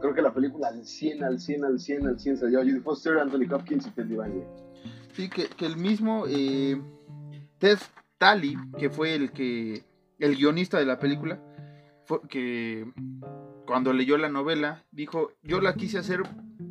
Creo 0.00 0.14
que 0.14 0.22
la 0.22 0.32
película 0.32 0.68
al 0.68 0.86
100, 0.86 1.22
al 1.22 1.38
100, 1.38 1.64
al 1.66 1.80
100, 1.80 2.06
al 2.06 2.18
100 2.18 2.36
se 2.38 2.44
la 2.46 2.50
lleva 2.50 2.62
Judy 2.62 2.80
Foster, 2.80 3.18
Anthony 3.18 3.52
Hopkins 3.54 3.86
y 3.86 3.90
Ted 3.90 4.06
Levine, 4.06 4.36
güey. 4.36 4.46
Sí, 5.12 5.28
que, 5.28 5.48
que 5.48 5.66
el 5.66 5.76
mismo 5.76 6.24
eh, 6.26 6.80
Ted 7.58 7.78
Talley, 8.16 8.56
que 8.78 8.88
fue 8.88 9.14
el 9.14 9.32
que 9.32 9.84
el 10.18 10.36
guionista 10.36 10.78
de 10.78 10.86
la 10.86 10.98
película, 10.98 11.40
fue- 12.06 12.20
que 12.28 12.86
cuando 13.66 13.92
leyó 13.92 14.16
la 14.18 14.28
novela 14.28 14.84
dijo, 14.92 15.32
yo 15.42 15.60
la 15.60 15.74
quise 15.74 15.98
hacer 15.98 16.22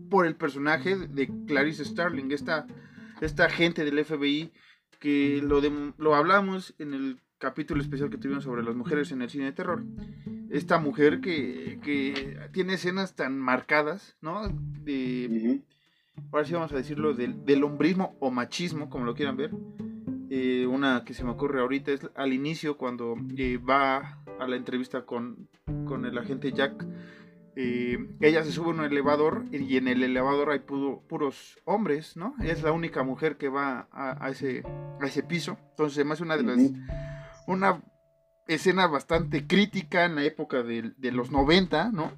por 0.09 0.25
el 0.27 0.35
personaje 0.35 0.95
de 0.95 1.29
Clarice 1.47 1.83
Starling, 1.85 2.31
esta, 2.31 2.67
esta 3.21 3.45
agente 3.45 3.83
del 3.83 3.97
FBI 4.05 4.51
que 4.99 5.41
lo, 5.43 5.59
lo 5.97 6.15
hablamos 6.15 6.75
en 6.77 6.93
el 6.93 7.19
capítulo 7.39 7.81
especial 7.81 8.09
que 8.09 8.17
tuvimos 8.17 8.43
sobre 8.45 8.63
las 8.63 8.75
mujeres 8.75 9.11
en 9.11 9.21
el 9.21 9.29
cine 9.29 9.45
de 9.45 9.51
terror. 9.51 9.83
Esta 10.49 10.77
mujer 10.77 11.19
que, 11.19 11.79
que 11.83 12.37
tiene 12.53 12.75
escenas 12.75 13.15
tan 13.15 13.37
marcadas, 13.39 14.15
¿no? 14.21 14.47
De, 14.83 15.61
ahora 16.31 16.45
sí 16.45 16.53
vamos 16.53 16.71
a 16.71 16.75
decirlo, 16.77 17.13
del, 17.15 17.43
del 17.43 17.63
hombrismo 17.63 18.15
o 18.19 18.29
machismo, 18.29 18.87
como 18.89 19.03
lo 19.03 19.15
quieran 19.15 19.35
ver. 19.35 19.51
Eh, 20.35 20.65
una 20.65 21.03
que 21.05 21.13
se 21.13 21.23
me 21.23 21.29
ocurre 21.29 21.59
ahorita 21.61 21.91
es 21.91 22.09
al 22.15 22.33
inicio, 22.33 22.75
cuando 22.75 23.15
eh, 23.37 23.57
va 23.57 24.23
a 24.39 24.47
la 24.47 24.55
entrevista 24.55 25.05
con, 25.05 25.47
con 25.85 26.05
el 26.05 26.17
agente 26.17 26.51
Jack. 26.51 26.73
eh, 27.55 27.99
ella 28.19 28.43
se 28.43 28.51
sube 28.51 28.69
a 28.69 28.73
un 28.73 28.83
elevador 28.83 29.45
y 29.51 29.77
en 29.77 29.87
el 29.87 30.01
elevador 30.01 30.49
hay 30.49 30.57
puro- 30.59 31.03
puros 31.07 31.59
hombres, 31.65 32.17
¿no? 32.17 32.33
Es 32.43 32.63
la 32.63 32.71
única 32.71 33.03
mujer 33.03 33.37
que 33.37 33.47
va 33.49 33.87
a, 33.91 34.25
a 34.25 34.29
ese, 34.31 34.63
a 34.99 35.05
ese 35.05 35.21
piso. 35.21 35.55
Entonces, 35.69 35.99
además, 35.99 36.19
una 36.21 36.35
de 36.35 36.43
las. 36.43 36.57
Una 37.45 37.83
escena 38.47 38.87
bastante 38.87 39.45
crítica 39.45 40.05
en 40.05 40.15
la 40.15 40.23
época 40.23 40.63
de, 40.63 40.93
de 40.97 41.11
los 41.11 41.29
90, 41.29 41.91
¿no? 41.91 42.11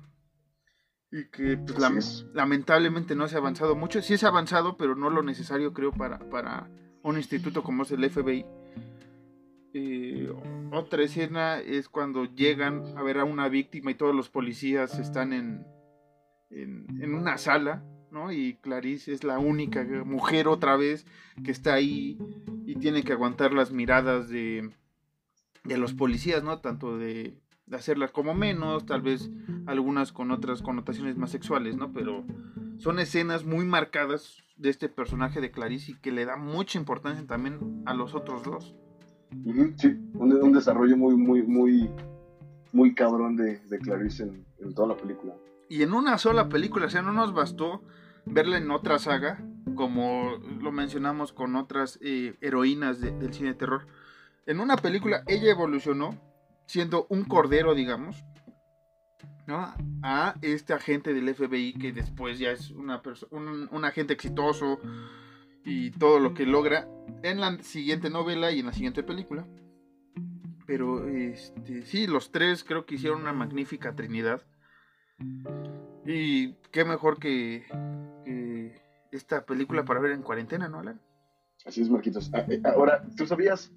Y 1.11 1.25
que 1.31 1.57
pues, 1.57 1.79
lamentablemente 2.33 3.13
no 3.15 3.27
se 3.27 3.35
ha 3.35 3.39
avanzado 3.39 3.75
mucho. 3.75 4.01
Sí 4.01 4.17
se 4.17 4.25
ha 4.25 4.29
avanzado, 4.29 4.77
pero 4.77 4.95
no 4.95 5.09
lo 5.09 5.21
necesario, 5.21 5.73
creo, 5.73 5.91
para, 5.91 6.19
para 6.29 6.69
un 7.05 7.17
instituto 7.17 7.63
como 7.63 7.83
es 7.83 7.91
el 7.91 8.09
FBI. 8.09 8.45
Eh, 9.73 10.33
otra 10.71 11.03
escena 11.03 11.59
es 11.59 11.87
cuando 11.87 12.25
llegan 12.25 12.83
a 12.97 13.03
ver 13.03 13.19
a 13.19 13.25
una 13.25 13.47
víctima 13.47 13.91
y 13.91 13.95
todos 13.95 14.15
los 14.15 14.29
policías 14.29 14.97
están 14.97 15.31
en, 15.31 15.67
en, 16.49 17.13
una 17.13 17.37
sala, 17.37 17.83
¿no? 18.09 18.31
Y 18.31 18.55
Clarice 18.55 19.13
es 19.13 19.23
la 19.23 19.37
única 19.37 19.83
mujer 20.03 20.47
otra 20.47 20.77
vez 20.77 21.05
que 21.43 21.51
está 21.51 21.75
ahí 21.75 22.17
y 22.65 22.75
tiene 22.75 23.03
que 23.03 23.13
aguantar 23.13 23.53
las 23.53 23.71
miradas 23.71 24.27
de, 24.29 24.71
de 25.63 25.77
los 25.77 25.93
policías, 25.93 26.43
¿no? 26.43 26.59
Tanto 26.59 26.97
de 26.97 27.37
hacerlas 27.71 28.11
como 28.11 28.33
menos, 28.33 28.87
tal 28.87 29.03
vez 29.03 29.29
algunas 29.67 30.11
con 30.11 30.31
otras 30.31 30.63
connotaciones 30.63 31.17
más 31.17 31.29
sexuales, 31.29 31.75
¿no? 31.75 31.91
Pero 31.91 32.25
son 32.79 32.97
escenas 32.97 33.45
muy 33.45 33.65
marcadas 33.65 34.44
de 34.57 34.69
este 34.69 34.89
personaje 34.89 35.41
de 35.41 35.51
Clarice 35.51 35.91
y 35.91 35.95
que 35.95 36.11
le 36.11 36.25
da 36.25 36.37
mucha 36.37 36.77
importancia 36.79 37.25
también 37.27 37.83
a 37.85 37.93
los 37.93 38.15
otros 38.15 38.43
dos. 38.43 38.75
Sí, 39.77 39.97
un, 40.13 40.31
un 40.33 40.53
desarrollo 40.53 40.95
muy, 40.95 41.15
muy, 41.17 41.41
muy, 41.43 41.89
muy 42.71 42.95
cabrón 42.95 43.35
de, 43.35 43.59
de 43.59 43.79
Clarice 43.79 44.23
en, 44.23 44.45
en 44.59 44.73
toda 44.73 44.89
la 44.89 44.97
película. 44.97 45.33
Y 45.67 45.81
en 45.83 45.93
una 45.93 46.17
sola 46.17 46.47
película, 46.47 46.85
o 46.85 46.89
sea, 46.89 47.01
no 47.01 47.11
nos 47.11 47.33
bastó 47.33 47.81
verla 48.25 48.57
en 48.57 48.71
otra 48.71 48.97
saga, 48.99 49.43
como 49.75 50.37
lo 50.61 50.71
mencionamos 50.71 51.33
con 51.33 51.55
otras 51.55 51.99
eh, 52.01 52.35
heroínas 52.39 53.01
de- 53.01 53.11
del 53.11 53.33
cine 53.33 53.49
de 53.49 53.55
terror. 53.55 53.87
En 54.45 54.59
una 54.59 54.77
película 54.77 55.23
ella 55.27 55.51
evolucionó 55.51 56.15
siendo 56.67 57.07
un 57.09 57.25
cordero, 57.25 57.73
digamos, 57.75 58.23
¿no? 59.47 59.73
a 60.01 60.35
este 60.41 60.73
agente 60.73 61.13
del 61.13 61.33
FBI 61.33 61.73
que 61.73 61.91
después 61.91 62.39
ya 62.39 62.51
es 62.51 62.71
una 62.71 63.01
un, 63.31 63.67
un 63.71 63.85
agente 63.85 64.13
exitoso 64.13 64.79
y 65.63 65.91
todo 65.91 66.19
lo 66.19 66.33
que 66.33 66.45
logra 66.45 66.87
en 67.23 67.39
la 67.39 67.57
siguiente 67.63 68.09
novela 68.09 68.51
y 68.51 68.59
en 68.59 68.67
la 68.67 68.73
siguiente 68.73 69.03
película. 69.03 69.47
Pero 70.67 71.07
este, 71.07 71.83
sí, 71.83 72.07
los 72.07 72.31
tres 72.31 72.63
creo 72.63 72.85
que 72.85 72.95
hicieron 72.95 73.21
una 73.21 73.33
magnífica 73.33 73.95
trinidad. 73.95 74.41
Y 76.05 76.53
qué 76.71 76.85
mejor 76.85 77.19
que, 77.19 77.65
que 78.25 78.81
esta 79.11 79.45
película 79.45 79.85
para 79.85 79.99
ver 79.99 80.11
en 80.11 80.21
cuarentena, 80.21 80.67
¿no, 80.67 80.79
Alan? 80.79 81.01
Así 81.65 81.81
es, 81.81 81.89
Marquitos. 81.89 82.29
Ah, 82.33 82.45
eh, 82.47 82.61
Ahora, 82.63 83.03
¿tú 83.15 83.25
sabías 83.25 83.71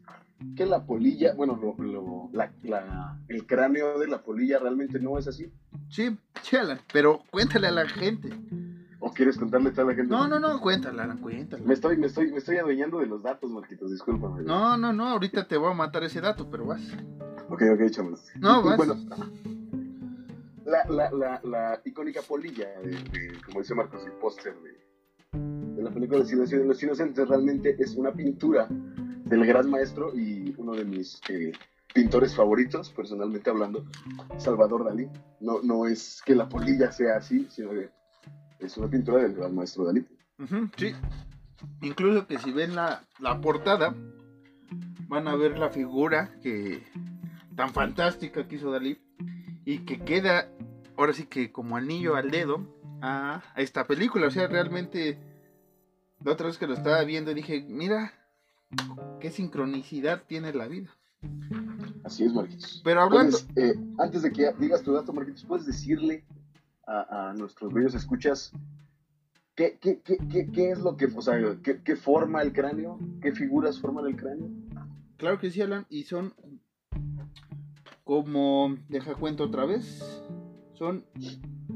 que 0.56 0.66
la 0.66 0.84
polilla, 0.86 1.34
bueno, 1.34 1.58
lo- 1.60 1.74
lo- 1.84 2.30
la- 2.32 2.52
la- 2.62 3.18
el 3.28 3.46
cráneo 3.46 3.98
de 3.98 4.06
la 4.06 4.22
polilla 4.22 4.58
realmente 4.58 4.98
no 5.00 5.18
es 5.18 5.26
así? 5.26 5.52
Sí, 5.90 6.16
Alan, 6.56 6.78
pero 6.92 7.22
cuéntale 7.30 7.66
a 7.68 7.72
la 7.72 7.88
gente. 7.88 8.30
¿O 9.00 9.12
quieres 9.12 9.36
contarle 9.36 9.70
a 9.70 9.72
toda 9.72 9.88
la 9.88 9.94
gente? 9.94 10.10
No, 10.10 10.26
no, 10.28 10.38
no, 10.40 10.60
cuéntale, 10.60 11.00
Alan, 11.02 11.18
cuéntale. 11.18 11.62
Me 11.64 11.74
estoy, 11.74 11.96
me 11.96 12.06
estoy, 12.06 12.30
me 12.30 12.38
estoy 12.38 12.56
adueñando 12.58 12.98
de 12.98 13.06
los 13.06 13.22
datos, 13.22 13.50
Marquitos, 13.50 13.90
discúlpame. 13.90 14.42
No, 14.42 14.76
no, 14.76 14.92
no, 14.92 15.08
ahorita 15.08 15.46
te 15.46 15.56
voy 15.56 15.70
a 15.70 15.74
matar 15.74 16.04
ese 16.04 16.20
dato, 16.20 16.48
pero 16.50 16.66
vas. 16.66 16.82
Ok, 17.48 17.62
ok, 17.74 17.80
échamelo. 17.80 18.16
No, 18.40 18.62
vas. 18.62 18.76
Bueno, 18.76 18.94
la, 20.66 20.84
la, 20.88 21.10
la, 21.12 21.40
la 21.44 21.80
icónica 21.84 22.20
polilla, 22.22 22.68
de, 22.82 22.90
de- 22.90 23.40
como 23.46 23.60
dice 23.60 23.74
Marcos, 23.74 24.04
el 24.04 24.12
póster 24.12 24.54
de, 24.60 25.38
de 25.76 25.82
la 25.82 25.90
película 25.90 26.20
El 26.20 26.26
Silencio 26.26 26.58
de 26.58 26.66
los 26.66 26.82
Inocentes, 26.82 27.26
realmente 27.28 27.74
es 27.78 27.94
una 27.94 28.12
pintura 28.12 28.68
del 29.28 29.46
gran 29.46 29.70
maestro 29.70 30.12
y 30.14 30.54
uno 30.56 30.72
de 30.72 30.84
mis 30.84 31.20
eh, 31.28 31.52
pintores 31.92 32.34
favoritos, 32.34 32.90
personalmente 32.90 33.50
hablando, 33.50 33.84
Salvador 34.38 34.84
Dalí. 34.84 35.08
No, 35.40 35.60
no 35.62 35.86
es 35.86 36.22
que 36.24 36.34
la 36.34 36.48
polilla 36.48 36.92
sea 36.92 37.16
así, 37.16 37.46
sino 37.50 37.70
que 37.70 37.90
es 38.58 38.76
una 38.76 38.88
pintura 38.88 39.22
del 39.22 39.34
gran 39.34 39.54
maestro 39.54 39.84
Dalí. 39.84 40.06
Sí. 40.76 40.94
Incluso 41.82 42.26
que 42.26 42.38
si 42.38 42.52
ven 42.52 42.74
la, 42.74 43.04
la 43.18 43.40
portada, 43.40 43.94
van 45.08 45.28
a 45.28 45.36
ver 45.36 45.58
la 45.58 45.70
figura 45.70 46.38
que 46.42 46.82
tan 47.56 47.72
fantástica 47.72 48.46
que 48.46 48.56
hizo 48.56 48.70
Dalí 48.70 49.00
y 49.64 49.80
que 49.80 50.00
queda 50.00 50.48
ahora 50.96 51.12
sí 51.12 51.26
que 51.26 51.50
como 51.52 51.76
anillo 51.76 52.16
al 52.16 52.30
dedo 52.30 52.64
a, 53.02 53.42
a 53.54 53.60
esta 53.60 53.86
película. 53.86 54.28
O 54.28 54.30
sea, 54.30 54.46
realmente 54.46 55.18
la 56.24 56.32
otra 56.32 56.46
vez 56.46 56.58
que 56.58 56.66
lo 56.66 56.74
estaba 56.74 57.02
viendo 57.04 57.34
dije, 57.34 57.64
mira, 57.68 58.12
qué 59.20 59.30
sincronicidad 59.30 60.24
tiene 60.26 60.52
la 60.52 60.68
vida. 60.68 60.90
Así 62.04 62.24
es, 62.24 62.32
Marquitos. 62.32 62.80
Pero 62.84 63.02
hablando... 63.02 63.36
Eh, 63.56 63.74
antes 63.98 64.22
de 64.22 64.32
que 64.32 64.52
digas 64.58 64.82
tu 64.82 64.92
dato, 64.92 65.12
Marquitos, 65.12 65.44
¿puedes 65.44 65.66
decirle 65.66 66.24
a, 66.86 67.30
a 67.30 67.34
nuestros 67.34 67.72
bellos 67.72 67.94
escuchas 67.94 68.52
qué, 69.54 69.78
qué, 69.80 70.00
qué, 70.00 70.18
qué, 70.30 70.50
qué 70.50 70.70
es 70.70 70.78
lo 70.78 70.96
que, 70.96 71.06
o 71.06 71.20
sea, 71.22 71.34
qué, 71.62 71.82
qué 71.82 71.96
forma 71.96 72.42
el 72.42 72.52
cráneo? 72.52 72.98
¿Qué 73.20 73.32
figuras 73.32 73.80
forman 73.80 74.06
el 74.06 74.16
cráneo? 74.16 74.48
Claro 75.16 75.38
que 75.40 75.50
sí, 75.50 75.60
Alan, 75.60 75.84
y 75.88 76.04
son 76.04 76.32
como, 78.04 78.76
deja 78.88 79.16
cuento 79.16 79.44
otra 79.44 79.66
vez, 79.66 80.22
son, 80.74 81.04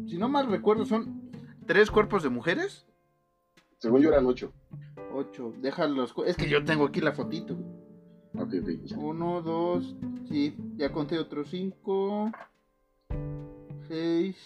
si 0.07 0.17
no 0.17 0.29
mal 0.29 0.47
recuerdo, 0.49 0.87
son 0.87 1.31
tres 1.67 1.91
cuerpos 1.91 2.23
de 2.23 2.29
mujeres, 2.29 2.87
Según 3.79 4.01
yo 4.01 4.11
eran 4.11 4.27
ocho. 4.27 4.53
Ocho, 5.13 5.53
déjalos, 5.61 6.13
cu- 6.13 6.25
es 6.25 6.37
que 6.37 6.49
yo 6.49 6.65
tengo 6.65 6.87
aquí 6.87 7.01
la 7.01 7.13
fotito, 7.13 7.55
Ok, 8.35 8.55
ok. 8.63 8.69
ya. 8.85 8.97
uno, 8.99 9.43
dos, 9.43 9.95
Sí, 10.29 10.55
ya 10.77 10.91
conté 10.91 11.19
otros 11.19 11.49
5, 11.51 12.31
6. 13.89 14.37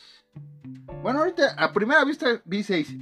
Bueno, 1.02 1.20
ahorita 1.20 1.54
a 1.56 1.72
primera 1.72 2.04
vista 2.04 2.42
vi 2.44 2.62
6. 2.64 2.92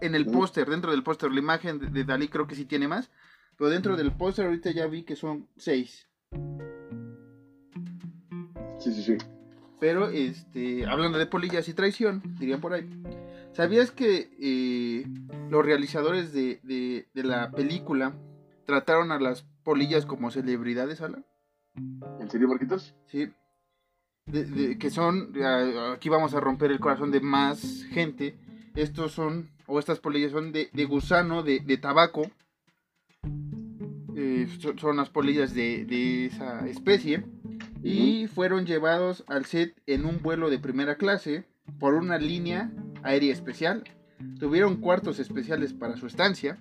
En 0.00 0.14
el 0.14 0.26
póster, 0.26 0.68
dentro 0.70 0.90
del 0.92 1.02
póster, 1.02 1.30
la 1.30 1.40
imagen 1.40 1.78
de, 1.78 1.88
de 1.88 2.04
Dalí 2.04 2.28
creo 2.28 2.46
que 2.46 2.54
sí 2.54 2.64
tiene 2.64 2.88
más. 2.88 3.10
Pero 3.58 3.68
dentro 3.68 3.96
del 3.96 4.12
póster 4.12 4.46
ahorita 4.46 4.70
ya 4.70 4.86
vi 4.86 5.02
que 5.02 5.14
son 5.16 5.46
6. 5.58 6.08
Sí, 8.78 8.92
sí, 8.94 9.02
sí. 9.02 9.16
Pero, 9.78 10.08
este, 10.08 10.86
hablando 10.86 11.18
de 11.18 11.26
polillas 11.26 11.68
y 11.68 11.74
traición, 11.74 12.22
dirían 12.38 12.60
por 12.60 12.72
ahí. 12.72 12.88
¿Sabías 13.52 13.90
que 13.90 14.30
eh, 14.40 15.04
los 15.50 15.64
realizadores 15.64 16.32
de, 16.32 16.60
de- 16.62 17.06
de 17.12 17.22
la 17.24 17.50
película 17.50 18.14
trataron 18.64 19.12
a 19.12 19.20
las 19.20 19.42
polillas 19.62 20.06
como 20.06 20.30
celebridades, 20.30 21.00
Alan? 21.02 21.24
¿En 22.20 22.30
serio, 22.30 22.48
Marquitos? 22.48 22.94
Sí. 23.06 23.28
De- 24.26 24.78
que 24.78 24.90
son, 24.90 25.32
aquí 25.92 26.08
vamos 26.08 26.32
a 26.34 26.40
romper 26.40 26.70
el 26.70 26.80
corazón 26.80 27.10
de 27.10 27.20
más 27.20 27.84
gente. 27.90 28.36
Estos 28.74 29.12
son, 29.12 29.50
o 29.66 29.78
estas 29.78 30.00
polillas 30.00 30.32
son 30.32 30.52
de, 30.52 30.70
de 30.72 30.84
gusano, 30.86 31.42
de, 31.42 31.60
de 31.60 31.76
tabaco. 31.76 32.30
Eh, 34.16 34.48
son, 34.60 34.78
son 34.78 34.96
las 34.96 35.10
polillas 35.10 35.52
de, 35.54 35.84
de 35.84 36.26
esa 36.26 36.66
especie. 36.68 37.24
Y 37.82 38.28
fueron 38.28 38.64
llevados 38.64 39.24
al 39.26 39.44
set 39.44 39.74
en 39.86 40.06
un 40.06 40.22
vuelo 40.22 40.48
de 40.48 40.58
primera 40.58 40.96
clase 40.96 41.44
por 41.80 41.94
una 41.94 42.16
línea 42.16 42.70
aérea 43.02 43.32
especial. 43.32 43.84
Tuvieron 44.38 44.76
cuartos 44.76 45.18
especiales 45.18 45.72
para 45.72 45.96
su 45.96 46.06
estancia. 46.06 46.58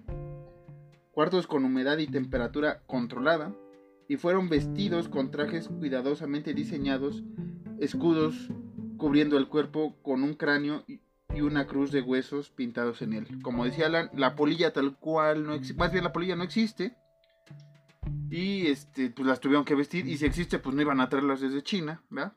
Cuartos 1.11 1.47
con 1.47 1.65
humedad 1.65 1.97
y 1.97 2.07
temperatura 2.07 2.81
controlada 2.87 3.53
y 4.07 4.17
fueron 4.17 4.49
vestidos 4.49 5.07
con 5.07 5.31
trajes 5.31 5.69
cuidadosamente 5.69 6.53
diseñados, 6.53 7.23
escudos 7.79 8.49
cubriendo 8.97 9.37
el 9.37 9.47
cuerpo 9.47 9.95
con 10.01 10.23
un 10.23 10.33
cráneo 10.33 10.83
y 10.87 11.41
una 11.41 11.65
cruz 11.65 11.91
de 11.91 12.01
huesos 12.01 12.49
pintados 12.49 13.01
en 13.01 13.13
él. 13.13 13.27
Como 13.41 13.65
decía 13.65 13.85
Alan, 13.85 14.09
la 14.13 14.35
polilla 14.35 14.73
tal 14.73 14.97
cual 14.97 15.45
no 15.45 15.53
existe, 15.53 15.79
más 15.79 15.91
bien 15.91 16.03
la 16.03 16.11
polilla 16.11 16.35
no 16.35 16.43
existe. 16.43 16.95
Y 18.29 18.67
este, 18.67 19.09
pues 19.09 19.27
las 19.27 19.39
tuvieron 19.39 19.65
que 19.65 19.75
vestir 19.75 20.07
y 20.07 20.17
si 20.17 20.25
existe, 20.25 20.59
pues 20.59 20.75
no 20.75 20.81
iban 20.81 21.01
a 21.01 21.09
traerlas 21.09 21.41
desde 21.41 21.63
China, 21.63 22.03
¿verdad? 22.09 22.33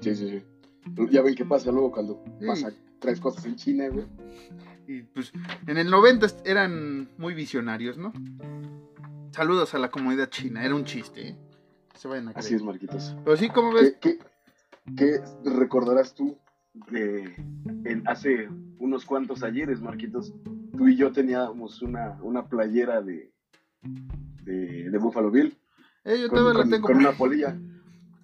Sí, 0.00 0.14
sí, 0.14 0.28
sí. 0.28 0.42
Ya 1.10 1.22
ven 1.22 1.34
qué 1.34 1.44
pasa 1.44 1.70
luego 1.70 1.90
cuando 1.92 2.22
Sí. 2.40 2.46
pasa, 2.46 2.72
traes 2.98 3.20
cosas 3.20 3.44
en 3.46 3.56
China, 3.56 3.88
güey. 3.88 4.06
Y 4.86 5.02
pues 5.02 5.32
en 5.66 5.78
el 5.78 5.90
90 5.90 6.26
eran 6.44 7.08
muy 7.18 7.34
visionarios, 7.34 7.96
¿no? 7.96 8.12
Saludos 9.30 9.74
a 9.74 9.78
la 9.78 9.90
comunidad 9.90 10.28
china, 10.28 10.64
era 10.64 10.74
un 10.74 10.84
chiste, 10.84 11.28
¿eh? 11.28 11.36
Se 11.94 12.08
vayan 12.08 12.28
a 12.28 12.30
Así 12.32 12.54
es, 12.54 12.62
Marquitos. 12.62 13.16
Pero 13.24 13.36
sí, 13.36 13.48
como 13.48 13.72
ves, 13.72 13.96
¿Qué, 14.00 14.18
qué, 14.18 14.94
qué 14.96 15.20
recordarás 15.44 16.14
tú 16.14 16.36
de 16.90 17.22
en- 17.84 18.02
hace 18.06 18.48
unos 18.78 19.04
cuantos 19.04 19.42
ayeres, 19.42 19.80
Marquitos? 19.80 20.32
Tú 20.76 20.88
y 20.88 20.96
yo 20.96 21.12
teníamos 21.12 21.80
una, 21.82 22.18
una 22.22 22.48
playera 22.48 23.00
de, 23.02 23.30
de, 24.42 24.90
de 24.90 24.98
Buffalo 24.98 25.30
Bill 25.30 25.56
eh, 26.04 26.18
yo 26.22 26.28
con, 26.28 26.38
todavía 26.38 26.60
con- 26.62 26.70
la 26.70 26.76
tengo. 26.76 26.86
con 26.88 26.96
una 26.96 27.12
polilla. 27.12 27.56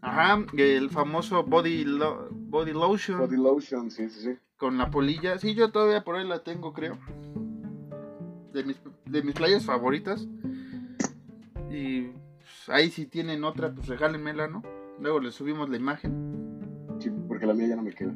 Ajá, 0.01 0.45
el 0.57 0.91
famoso 0.91 1.43
body, 1.45 1.85
lo- 1.85 2.29
body 2.31 2.73
lotion 2.73 3.19
Body 3.19 3.37
lotion, 3.37 3.91
sí, 3.91 4.09
sí, 4.09 4.21
sí. 4.21 4.39
con 4.57 4.79
la 4.79 4.91
polilla. 4.91 5.39
Sí, 5.39 5.55
yo 5.55 5.71
todavía 5.71 6.05
por 6.05 6.17
ahí 6.17 6.27
la 6.27 6.43
tengo, 6.45 6.73
creo. 6.73 6.99
De 8.53 8.65
mis, 8.65 8.81
de 9.07 9.23
mis 9.23 9.35
playas 9.35 9.65
favoritas. 9.65 10.27
Y 11.71 12.03
pues, 12.09 12.69
ahí 12.69 12.91
si 12.91 13.07
tienen 13.07 13.45
otra, 13.45 13.73
pues 13.75 13.89
regálenmela, 13.89 14.49
¿no? 14.49 14.63
Luego 15.01 15.21
les 15.21 15.35
subimos 15.35 15.69
la 15.69 15.77
imagen. 15.77 16.97
Sí, 17.01 17.11
porque 17.29 17.47
la 17.47 17.55
mía 17.55 17.69
ya 17.69 17.77
no 17.77 17.83
me 17.83 17.93
queda. 17.93 18.15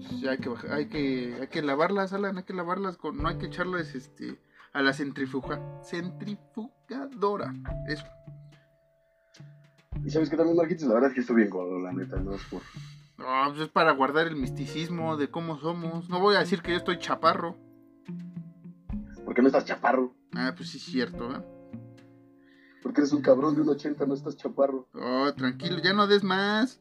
Sí, 0.00 0.26
hay 0.26 0.38
que, 0.38 0.50
hay 0.70 0.88
que, 0.88 1.36
hay 1.40 1.46
que 1.48 1.62
lavarlas, 1.62 2.12
Alan, 2.12 2.36
hay 2.38 2.44
que 2.44 2.52
lavarlas 2.54 2.96
con, 2.96 3.16
no 3.18 3.28
hay 3.28 3.36
que 3.38 3.46
echarlas 3.46 3.94
este 3.94 4.38
a 4.72 4.82
la 4.82 4.92
centrifuga, 4.92 5.60
centrifugadora. 5.82 7.54
Eso. 7.88 8.04
Y 10.04 10.10
sabes 10.10 10.30
que 10.30 10.36
también, 10.36 10.56
Marquitos, 10.56 10.88
la 10.88 10.94
verdad 10.94 11.10
es 11.10 11.14
que 11.14 11.20
estoy 11.20 11.36
bien 11.36 11.50
gordo, 11.50 11.78
la 11.78 11.92
neta, 11.92 12.18
no 12.20 12.34
es 12.34 12.42
por. 12.44 12.62
No, 13.18 13.26
pues 13.48 13.60
es 13.60 13.68
para 13.68 13.92
guardar 13.92 14.26
el 14.26 14.36
misticismo 14.36 15.16
de 15.16 15.30
cómo 15.30 15.58
somos. 15.58 16.08
No 16.08 16.20
voy 16.20 16.36
a 16.36 16.40
decir 16.40 16.62
que 16.62 16.70
yo 16.70 16.78
estoy 16.78 16.98
chaparro. 16.98 17.56
Porque 19.24 19.42
no 19.42 19.48
estás 19.48 19.66
chaparro. 19.66 20.14
Ah, 20.34 20.54
pues 20.56 20.70
sí 20.70 20.78
es 20.78 20.84
cierto, 20.84 21.30
¿eh? 21.36 21.42
Porque 22.82 23.02
eres 23.02 23.12
un 23.12 23.20
cabrón 23.20 23.54
de 23.54 23.60
un 23.60 23.68
80, 23.68 24.06
no 24.06 24.14
estás 24.14 24.36
chaparro. 24.36 24.88
Oh, 24.94 25.30
tranquilo, 25.34 25.78
ya 25.78 25.92
no 25.92 26.06
des 26.06 26.24
más. 26.24 26.80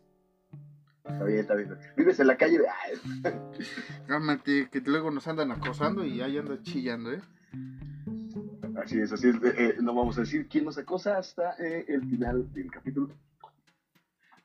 Está 1.04 1.24
bien, 1.26 1.40
está 1.40 1.56
bien. 1.56 1.78
Vives 1.98 2.20
en 2.20 2.28
la 2.28 2.38
calle 2.38 2.60
de. 2.60 2.68
Cálmate, 4.08 4.70
que 4.70 4.80
luego 4.82 5.12
nos 5.12 5.28
andan 5.28 5.52
acosando 5.52 6.06
y 6.06 6.22
ahí 6.22 6.38
andas 6.38 6.62
chillando, 6.64 7.12
¿eh? 7.12 7.22
Así 8.84 9.00
es, 9.00 9.12
así 9.12 9.30
es. 9.30 9.36
Eh, 9.36 9.54
eh, 9.58 9.76
no 9.82 9.94
vamos 9.94 10.18
a 10.18 10.22
decir 10.22 10.48
quién 10.48 10.66
nos 10.66 10.78
acosa 10.78 11.18
hasta 11.18 11.56
eh, 11.60 11.86
el 11.88 12.02
final 12.02 12.52
del 12.54 12.72
capítulo. 12.72 13.10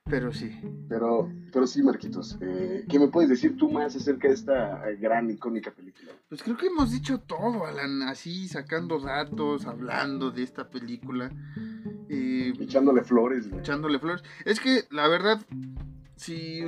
Pero 0.04 0.32
sí. 0.32 0.50
Pero, 0.88 1.32
pero 1.50 1.66
sí, 1.66 1.82
Marquitos. 1.82 2.36
Eh, 2.40 2.84
¿Qué 2.88 2.98
me 2.98 3.08
puedes 3.08 3.30
decir 3.30 3.56
tú 3.56 3.70
más 3.70 3.96
acerca 3.96 4.28
de 4.28 4.34
esta 4.34 4.82
gran, 5.00 5.30
icónica 5.30 5.70
película? 5.70 6.12
Pues 6.28 6.42
creo 6.42 6.58
que 6.58 6.66
hemos 6.66 6.92
dicho 6.92 7.20
todo, 7.20 7.64
Alan, 7.64 8.02
así 8.02 8.46
sacando 8.48 9.00
datos, 9.00 9.64
hablando 9.64 10.30
de 10.30 10.42
esta 10.42 10.68
película, 10.68 11.30
Echándole 12.06 13.02
flores, 13.02 13.48
echándole 13.52 13.98
flores. 13.98 14.22
Es 14.44 14.60
que 14.60 14.84
la 14.90 15.08
verdad, 15.08 15.40
si 16.16 16.60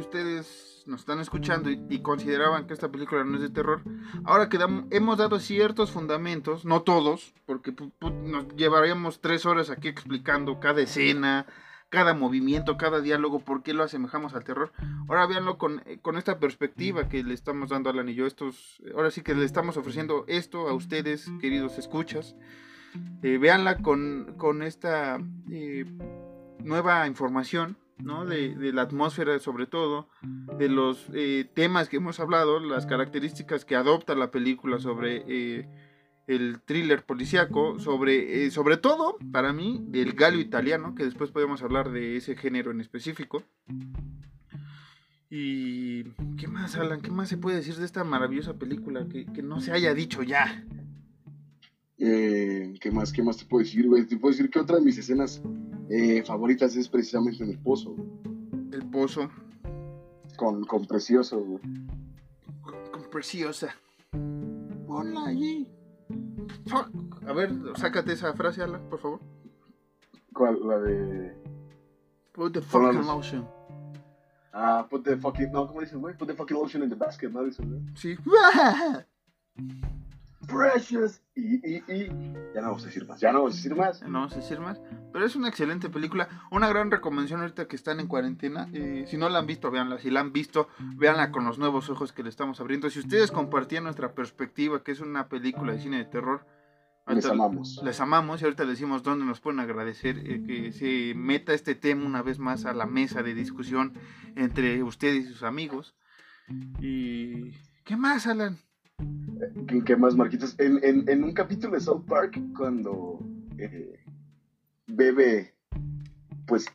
nos 0.87 1.01
están 1.01 1.20
escuchando 1.20 1.70
y, 1.70 1.99
consideraban 2.01 2.66
que 2.66 2.74
esta 2.74 2.91
película 2.91 3.24
no 3.24 3.37
es 3.37 3.43
de 3.43 3.51
terror, 3.51 3.82
ahora 4.24 4.49
que 4.49 4.59
hemos 4.91 5.18
dado 5.18 5.39
ciertos 5.41 5.91
fundamentos, 5.91 6.64
no 6.64 6.82
todos, 6.82 7.34
porque 7.45 7.74
nos 8.01 8.49
llevaríamos 8.57 9.20
tres 9.20 9.47
horas 9.47 9.70
aquí 9.70 9.89
explicando 9.89 10.61
cada 10.61 10.80
escena, 10.80 11.47
cada 11.89 12.14
movimiento, 12.14 12.76
cada 12.76 13.01
diálogo, 13.01 13.41
por 13.41 13.62
qué 13.62 13.72
lo 13.72 13.82
asemejamos 13.82 14.34
al 14.34 14.45
terror. 14.45 14.72
Ahora 15.09 15.26
véanlo 15.26 15.59
con, 15.59 15.82
eh, 15.87 15.99
con 16.03 16.16
esta 16.16 16.39
perspectiva 16.39 17.09
que 17.09 17.22
le 17.22 17.34
estamos 17.34 17.70
dando 17.70 17.91
a 17.91 17.93
Alan 17.93 18.09
y 18.09 18.14
yo. 18.14 18.26
Estos, 18.26 18.82
ahora 18.95 19.11
sí 19.11 19.22
que 19.22 19.34
le 19.34 19.45
estamos 19.45 19.76
ofreciendo 19.76 20.24
esto 20.26 20.68
a 20.68 20.74
ustedes, 20.74 21.30
queridos 21.41 21.78
escuchas. 21.78 22.34
Eh, 23.22 23.39
véanla 23.39 23.78
con, 23.78 24.34
con 24.37 24.62
esta 24.62 25.18
eh, 25.51 25.84
nueva 26.59 27.07
información, 27.07 27.76
¿no? 27.99 28.24
De, 28.24 28.55
de 28.55 28.72
la 28.72 28.82
atmósfera 28.82 29.38
sobre 29.38 29.66
todo, 29.66 30.09
de 30.22 30.68
los 30.68 31.09
eh, 31.12 31.49
temas 31.55 31.88
que 31.88 31.97
hemos 31.97 32.20
hablado, 32.20 32.61
las 32.61 32.86
características 32.86 33.64
que 33.64 33.76
adopta 33.76 34.14
la 34.14 34.30
película 34.30 34.78
sobre 34.78 35.24
eh, 35.26 35.68
el 36.26 36.61
thriller 36.64 37.05
policíaco, 37.05 37.78
sobre, 37.78 38.44
eh, 38.44 38.51
sobre 38.51 38.76
todo, 38.76 39.16
para 39.32 39.53
mí, 39.53 39.80
del 39.88 40.12
gallo 40.12 40.38
italiano, 40.38 40.94
que 40.94 41.05
después 41.05 41.30
podemos 41.30 41.62
hablar 41.62 41.90
de 41.90 42.16
ese 42.16 42.36
género 42.36 42.70
en 42.70 42.80
específico. 42.80 43.42
Y 45.28 46.05
qué 46.36 46.49
más, 46.49 46.76
Alan, 46.76 47.01
qué 47.01 47.11
más 47.11 47.28
se 47.28 47.36
puede 47.36 47.57
decir 47.57 47.76
de 47.76 47.84
esta 47.84 48.05
maravillosa 48.05 48.55
película 48.55 49.07
que, 49.09 49.26
que 49.26 49.42
no 49.42 49.61
se 49.61 49.72
haya 49.72 49.92
dicho 49.94 50.22
ya. 50.22 50.64
Eh, 51.99 52.74
¿Qué 52.80 52.90
más, 52.90 53.12
qué 53.12 53.22
más 53.22 53.36
te 53.38 53.44
puedo 53.47 53.64
decir, 53.64 53.88
güey? 53.88 54.07
Te 54.07 54.16
puedo 54.18 54.32
decir 54.32 54.51
que 54.51 54.59
otra 54.61 54.76
de 54.76 54.82
mis 54.82 54.99
escenas 54.99 55.40
eh, 55.88 56.22
favoritas 56.24 56.76
es 56.76 56.88
precisamente 56.88 57.42
en 57.42 57.51
el 57.51 57.59
pozo, 57.59 57.94
güey. 57.94 58.09
El 58.72 58.86
pozo 58.90 59.30
con, 60.36 60.64
con 60.64 60.84
Precioso, 60.86 61.40
güey. 61.42 61.61
con, 62.62 62.74
con 62.92 63.11
preciosa. 63.11 63.74
Ponla 64.86 65.26
allí. 65.26 65.66
A 67.26 67.32
ver, 67.32 67.53
sácate 67.76 68.12
esa 68.12 68.34
frase, 68.34 68.62
Alan, 68.62 68.82
por 68.90 68.99
favor. 69.01 69.20
¿Cuál? 70.34 70.59
La 70.66 70.78
de... 70.78 71.34
Put 72.32 72.53
the 72.53 72.61
fucking 72.61 72.97
los- 72.99 73.07
lotion. 73.07 73.49
Ah, 74.53 74.86
put 74.88 75.03
the 75.05 75.16
fucking... 75.16 75.51
No, 75.51 75.66
¿cómo 75.66 75.80
dices, 75.80 75.97
güey? 75.97 76.14
Put 76.16 76.28
the 76.28 76.34
fucking 76.34 76.57
lotion 76.59 76.82
in 76.82 76.90
the 76.90 76.94
basket, 76.94 77.30
¿no? 77.30 77.42
Dices, 77.44 77.64
güey. 77.66 77.80
Sí. 77.94 78.16
Precious. 80.47 81.22
Y, 81.34 81.57
y, 81.57 81.82
y... 81.88 82.07
Ya 82.55 82.61
no 82.61 82.68
vamos 82.68 82.82
a 82.84 82.86
decir 82.86 83.07
más, 83.07 83.20
ya 83.20 83.32
no 83.32 83.40
vamos 83.40 83.53
a 83.53 83.57
decir 83.57 83.74
más. 83.74 84.03
No 84.03 84.20
vamos 84.20 84.32
a 84.32 84.36
decir 84.36 84.61
más. 84.61 84.80
Pero 85.12 85.24
es 85.24 85.36
una 85.36 85.49
excelente 85.49 85.90
película. 85.90 86.28
Una 86.51 86.68
gran 86.68 86.90
recomendación 86.90 87.40
ahorita 87.40 87.68
que 87.68 87.76
están 87.76 88.01
en 88.01 88.07
cuarentena. 88.07 88.68
Eh, 88.72 89.05
si 89.07 89.16
no 89.16 89.28
la 89.28 89.38
han 89.38 89.47
visto, 89.47 89.70
véanla. 89.70 89.99
Si 89.99 90.11
la 90.11 90.20
han 90.20 90.32
visto, 90.32 90.68
véanla 90.97 91.30
con 91.32 91.44
los 91.44 91.59
nuevos 91.59 91.90
ojos 91.90 92.12
que 92.12 92.22
le 92.22 92.28
estamos 92.28 92.61
abriendo. 92.61 92.88
Si 92.90 93.01
ustedes 93.01 93.30
compartían 93.30 93.84
nuestra 93.84 94.14
perspectiva, 94.14 94.82
que 94.82 94.92
es 94.92 95.01
una 95.01 95.28
película 95.28 95.72
de 95.72 95.80
cine 95.80 95.99
de 95.99 96.05
terror, 96.05 96.47
Les 97.09 97.24
amamos. 97.26 97.80
Les 97.84 98.01
amamos 98.01 98.40
y 98.40 98.44
ahorita 98.44 98.64
les 98.64 98.72
decimos 98.72 99.03
dónde 99.05 99.24
nos 99.24 99.40
pueden 99.40 99.61
agradecer 99.61 100.18
eh, 100.18 100.42
que 100.44 100.72
se 100.72 101.14
meta 101.14 101.55
este 101.55 101.76
tema 101.76 102.05
una 102.05 102.20
vez 102.22 102.38
más 102.40 102.64
a 102.64 102.72
la 102.72 102.86
mesa 102.86 103.22
de 103.22 103.34
discusión 103.34 103.92
entre 104.34 104.82
ustedes 104.82 105.24
y 105.24 105.28
sus 105.28 105.44
amigos. 105.44 105.94
Y... 106.80 107.53
¿Qué 107.84 107.97
más, 107.97 108.26
Alan? 108.26 108.59
¿Qué, 109.84 109.97
más, 109.97 110.16
Marquitos? 110.16 110.55
En, 110.59 110.82
en, 110.82 111.09
en 111.09 111.24
un 111.24 111.32
capítulo 111.32 111.74
de 111.74 111.80
South 111.80 112.05
Park, 112.07 112.40
cuando 112.57 113.18
eh, 113.59 113.99
bebe 114.86 115.53
pues 116.47 116.66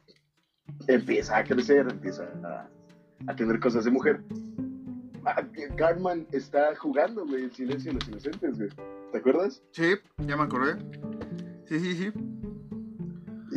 empieza 0.88 1.38
a 1.38 1.44
crecer, 1.44 1.88
empieza 1.90 2.24
a, 2.44 2.70
a 3.28 3.36
tener 3.36 3.60
cosas 3.60 3.86
de 3.86 3.92
mujer. 3.92 4.22
Ah, 5.26 5.42
Cartman 5.76 6.28
está 6.32 6.76
jugando, 6.76 7.26
güey, 7.26 7.44
el 7.44 7.52
silencio 7.52 7.92
de 7.92 8.00
los 8.00 8.08
inocentes, 8.08 8.58
güey. 8.58 8.70
¿Te 9.12 9.18
acuerdas? 9.18 9.64
Sí, 9.72 9.94
ya 10.26 10.36
me 10.36 10.44
acordé. 10.44 10.78
Sí, 11.66 11.80
sí, 11.80 11.96
sí. 11.96 12.12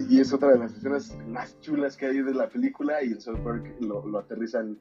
Y 0.09 0.21
es 0.21 0.33
otra 0.33 0.51
de 0.51 0.59
las 0.59 0.77
escenas 0.77 1.17
más 1.27 1.59
chulas 1.61 1.97
que 1.97 2.07
hay 2.07 2.21
de 2.21 2.35
la 2.35 2.49
película 2.49 3.03
y 3.03 3.13
en 3.13 3.21
South 3.21 3.39
Park 3.43 3.67
lo, 3.81 4.07
lo 4.07 4.19
aterrizan 4.19 4.79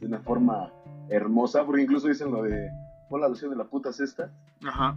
de 0.00 0.06
una 0.06 0.20
forma 0.20 0.72
hermosa, 1.08 1.64
porque 1.64 1.82
incluso 1.82 2.08
dicen 2.08 2.30
lo 2.30 2.42
de, 2.42 2.70
la 3.18 3.28
de 3.28 3.56
la 3.56 3.64
puta 3.64 3.92
cesta. 3.92 4.32
Ajá. 4.64 4.96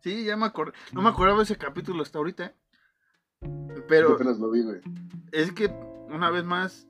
Sí, 0.00 0.24
ya 0.24 0.36
me 0.36 0.46
acordé. 0.46 0.72
No 0.92 1.02
me 1.02 1.10
acordaba 1.10 1.42
ese 1.42 1.56
capítulo 1.56 2.02
hasta 2.02 2.18
ahorita. 2.18 2.46
¿eh? 2.46 2.54
Pero 3.88 4.14
apenas 4.14 4.38
lo 4.38 4.50
vi, 4.50 4.62
güey. 4.62 4.80
es 5.32 5.52
que, 5.52 5.66
una 6.08 6.30
vez 6.30 6.44
más, 6.44 6.88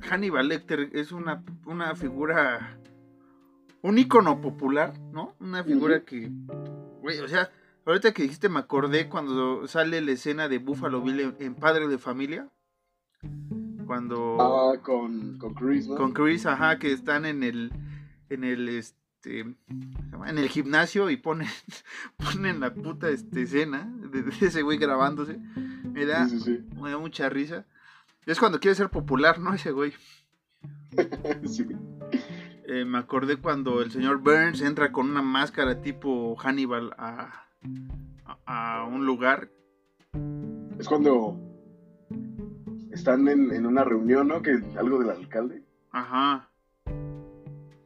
Hannibal 0.00 0.48
Lecter 0.48 0.90
es 0.92 1.12
una, 1.12 1.44
una 1.64 1.94
figura, 1.94 2.78
un 3.82 3.98
ícono 3.98 4.40
popular, 4.40 4.98
¿no? 5.12 5.34
Una 5.40 5.64
figura 5.64 6.04
que, 6.04 6.30
güey, 7.00 7.18
o 7.20 7.28
sea, 7.28 7.50
ahorita 7.84 8.12
que 8.12 8.22
dijiste 8.22 8.48
me 8.48 8.60
acordé 8.60 9.08
cuando 9.08 9.66
sale 9.66 10.00
la 10.00 10.12
escena 10.12 10.48
de 10.48 10.58
Buffalo 10.58 11.02
Bill 11.02 11.20
en, 11.20 11.36
en 11.40 11.54
Padre 11.54 11.88
de 11.88 11.98
Familia. 11.98 12.48
Cuando... 13.86 14.36
Ah, 14.40 14.78
con, 14.82 15.38
con 15.38 15.54
Chris, 15.54 15.88
¿no? 15.88 15.94
con 15.96 16.12
Chris, 16.12 16.44
ajá, 16.46 16.78
que 16.78 16.92
están 16.92 17.24
en 17.24 17.44
el, 17.44 17.72
en 18.28 18.42
el, 18.42 18.68
este, 18.68 18.98
¿cómo 19.26 19.54
se 20.04 20.10
llama? 20.12 20.30
en 20.30 20.38
el 20.38 20.48
gimnasio 20.48 21.10
y 21.10 21.16
ponen, 21.16 21.48
ponen 22.16 22.60
la 22.60 22.72
puta 22.74 23.08
este, 23.08 23.42
escena 23.42 23.90
de, 24.10 24.22
de 24.22 24.46
ese 24.46 24.62
güey 24.62 24.78
grabándose. 24.78 25.38
Me 25.84 26.04
da, 26.06 26.28
Sí, 26.28 26.40
sí, 26.40 26.60
me 26.80 26.90
da 26.90 26.98
mucha 26.98 27.28
risa. 27.28 27.66
Es 28.24 28.38
cuando 28.38 28.58
quiere 28.60 28.74
ser 28.74 28.90
popular, 28.90 29.38
¿no? 29.38 29.54
Ese 29.54 29.70
güey. 29.72 29.92
Eh, 32.68 32.84
me 32.84 32.98
acordé 32.98 33.36
cuando 33.36 33.80
el 33.80 33.92
señor 33.92 34.18
Burns 34.18 34.60
entra 34.60 34.90
con 34.90 35.08
una 35.08 35.22
máscara 35.22 35.82
tipo 35.82 36.34
Hannibal 36.34 36.92
a, 36.98 37.46
a, 38.44 38.80
a 38.80 38.84
un 38.84 39.06
lugar. 39.06 39.52
Es 40.76 40.88
cuando 40.88 41.40
están 42.90 43.28
en, 43.28 43.52
en 43.52 43.66
una 43.66 43.84
reunión, 43.84 44.26
¿no? 44.26 44.42
Que 44.42 44.58
algo 44.76 44.98
del 44.98 45.10
alcalde. 45.10 45.62
Ajá. 45.92 46.50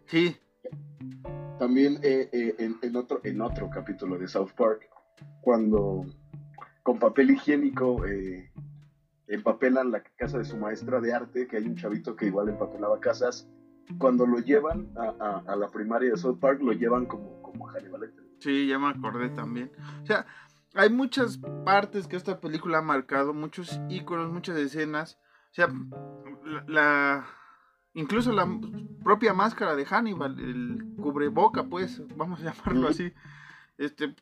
Sí, 0.07 0.35
También 1.61 1.99
eh, 2.03 2.31
eh, 2.33 2.75
en, 2.81 2.97
otro, 2.97 3.21
en 3.23 3.43
otro 3.43 3.69
capítulo 3.69 4.17
de 4.17 4.27
South 4.27 4.53
Park, 4.57 4.89
cuando 5.43 6.07
con 6.83 6.99
papel 6.99 7.33
higiénico 7.33 8.07
eh, 8.07 8.51
empapelan 9.27 9.91
la 9.91 10.03
casa 10.03 10.39
de 10.39 10.47
su 10.47 10.57
maestra 10.57 11.03
de 11.03 11.13
arte, 11.13 11.47
que 11.47 11.59
hay 11.59 11.67
un 11.67 11.77
chavito 11.77 12.17
que 12.17 12.25
igual 12.29 12.49
empapelaba 12.49 12.99
casas, 12.99 13.47
cuando 13.99 14.27
lo 14.27 14.39
llevan 14.39 14.89
a, 14.97 15.55
la 15.55 15.69
primaria 15.69 16.13
de 16.13 16.17
South 16.17 16.39
Park, 16.41 16.63
lo 16.63 16.73
llevan 16.73 17.05
como, 17.05 17.43
como 17.43 17.67
Hannibal. 17.67 18.11
Sí, 18.39 18.67
ya 18.67 18.79
me 18.79 18.89
acordé 18.89 19.29
también. 19.29 19.71
O 20.03 20.07
sea, 20.07 20.25
hay 20.73 20.89
muchas 20.89 21.41
partes 21.67 22.09
que 22.09 22.17
esta 22.17 22.41
película 22.41 22.79
ha 22.79 22.83
marcado, 22.83 23.35
muchos 23.35 23.79
iconos, 23.91 24.33
muchas 24.33 24.57
escenas. 24.57 25.19
O 25.51 25.55
sea, 25.55 25.69
la- 26.67 27.27
incluso 27.95 28.33
la 28.33 28.49
propia 29.03 29.33
máscara 29.35 29.77
de 29.77 29.87
Hannibal, 29.87 30.39
el 30.39 30.95
cubreboca, 30.97 31.65
pues, 31.65 32.03
vamos 32.17 32.41
a 32.41 32.45
llamarlo 32.55 32.89
así. 32.89 33.13
Este, 33.79 34.15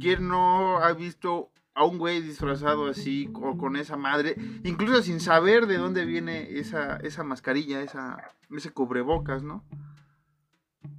¿quién 0.00 0.28
no 0.28 0.78
ha 0.78 0.92
visto 0.92 1.50
a 1.76 1.84
un 1.84 1.98
güey 1.98 2.22
disfrazado 2.22 2.86
así 2.86 3.30
o 3.34 3.56
con 3.58 3.76
esa 3.76 3.98
madre, 3.98 4.34
incluso 4.64 5.02
sin 5.02 5.20
saber 5.20 5.66
de 5.66 5.76
dónde 5.76 6.06
viene 6.06 6.58
esa, 6.58 6.96
esa 6.96 7.22
mascarilla, 7.22 7.82
esa, 7.82 8.16
ese 8.50 8.70
cubrebocas, 8.70 9.42
¿no? 9.42 9.62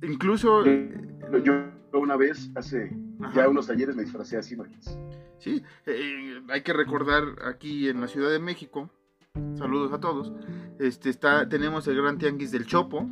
Incluso... 0.03 0.63
Yo, 0.63 1.53
una 1.93 2.15
vez, 2.15 2.51
hace 2.53 2.95
Ajá. 3.19 3.33
ya 3.33 3.49
unos 3.49 3.65
talleres, 3.65 3.95
me 3.95 4.03
disfracé 4.03 4.37
así, 4.37 4.55
Marquis. 4.55 4.95
Sí, 5.39 5.63
eh, 5.87 6.43
hay 6.49 6.61
que 6.61 6.73
recordar 6.73 7.23
aquí 7.43 7.89
en 7.89 7.99
la 7.99 8.07
Ciudad 8.07 8.29
de 8.29 8.39
México, 8.39 8.91
saludos 9.55 9.91
a 9.93 9.99
todos, 9.99 10.31
este 10.79 11.09
está, 11.09 11.47
tenemos 11.47 11.87
el 11.87 11.97
Gran 11.97 12.17
Tianguis 12.17 12.51
del 12.51 12.65
Chopo. 12.65 13.09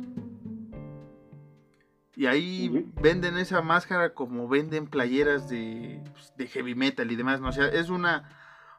Y 2.14 2.26
ahí 2.26 2.90
venden 3.02 3.36
esa 3.36 3.60
máscara 3.60 4.14
como 4.14 4.48
venden 4.48 4.86
playeras 4.86 5.50
de, 5.50 6.02
pues, 6.12 6.32
de 6.36 6.46
heavy 6.46 6.74
metal 6.74 7.10
y 7.10 7.16
demás, 7.16 7.40
¿no? 7.40 7.48
O 7.48 7.52
sea, 7.52 7.66
es 7.68 7.90
una, 7.90 8.30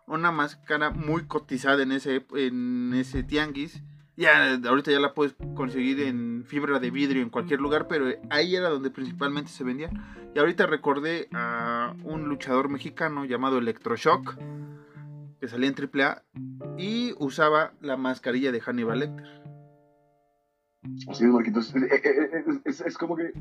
una 0.07 0.31
máscara 0.31 0.89
muy 0.89 1.27
cotizada 1.27 1.83
en 1.83 1.91
ese, 1.91 2.25
en 2.33 2.93
ese 2.95 3.21
tianguis. 3.21 3.83
Ya, 4.15 4.55
ahorita 4.55 4.89
ya 4.89 4.99
la 4.99 5.13
puedes 5.13 5.35
conseguir 5.55 5.99
en 6.01 6.43
fibra 6.47 6.79
de 6.79 6.89
vidrio 6.89 7.21
en 7.21 7.29
cualquier 7.29 7.59
lugar, 7.59 7.87
pero 7.87 8.07
ahí 8.31 8.55
era 8.55 8.69
donde 8.69 8.89
principalmente 8.89 9.51
se 9.51 9.63
vendía. 9.63 9.91
Y 10.33 10.39
ahorita 10.39 10.65
recordé 10.65 11.29
a 11.33 11.93
un 12.03 12.27
luchador 12.27 12.69
mexicano 12.69 13.25
llamado 13.25 13.59
Electroshock, 13.59 14.35
que 15.39 15.47
salía 15.47 15.69
en 15.69 15.75
AAA 15.75 16.23
y 16.77 17.13
usaba 17.19 17.73
la 17.81 17.97
mascarilla 17.97 18.51
de 18.51 18.59
Hannibal 18.61 18.99
Lecter. 18.99 19.25
Así 21.09 21.25
es, 21.25 21.29
Marquitos. 21.31 21.75
Eh, 21.75 21.79
eh, 21.91 22.01
eh, 22.03 22.43
Es, 22.65 22.79
es- 22.81 22.87
es 22.87 22.97
como 22.97 23.15
que 23.15 23.31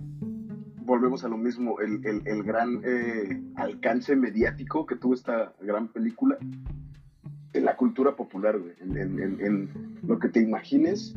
volvemos 0.85 1.25
a 1.25 1.29
lo 1.29 1.37
mismo, 1.37 1.81
el, 1.81 2.05
el- 2.07 2.27
el 2.27 2.43
gran 2.43 2.81
eh, 2.85 3.43
alcance 3.57 4.15
mediático 4.17 4.87
que 4.87 4.97
tuvo 4.97 5.15
esta 5.15 5.53
gran 5.61 5.89
película 5.89 6.39
en 7.53 7.65
la 7.65 7.77
cultura 7.77 8.15
popular, 8.17 8.59
güey. 8.59 8.73
En, 8.81 8.97
en- 8.97 9.21
en- 9.21 9.41
en 9.41 9.99
lo 10.07 10.19
que 10.19 10.29
te 10.29 10.41
imagines, 10.41 11.15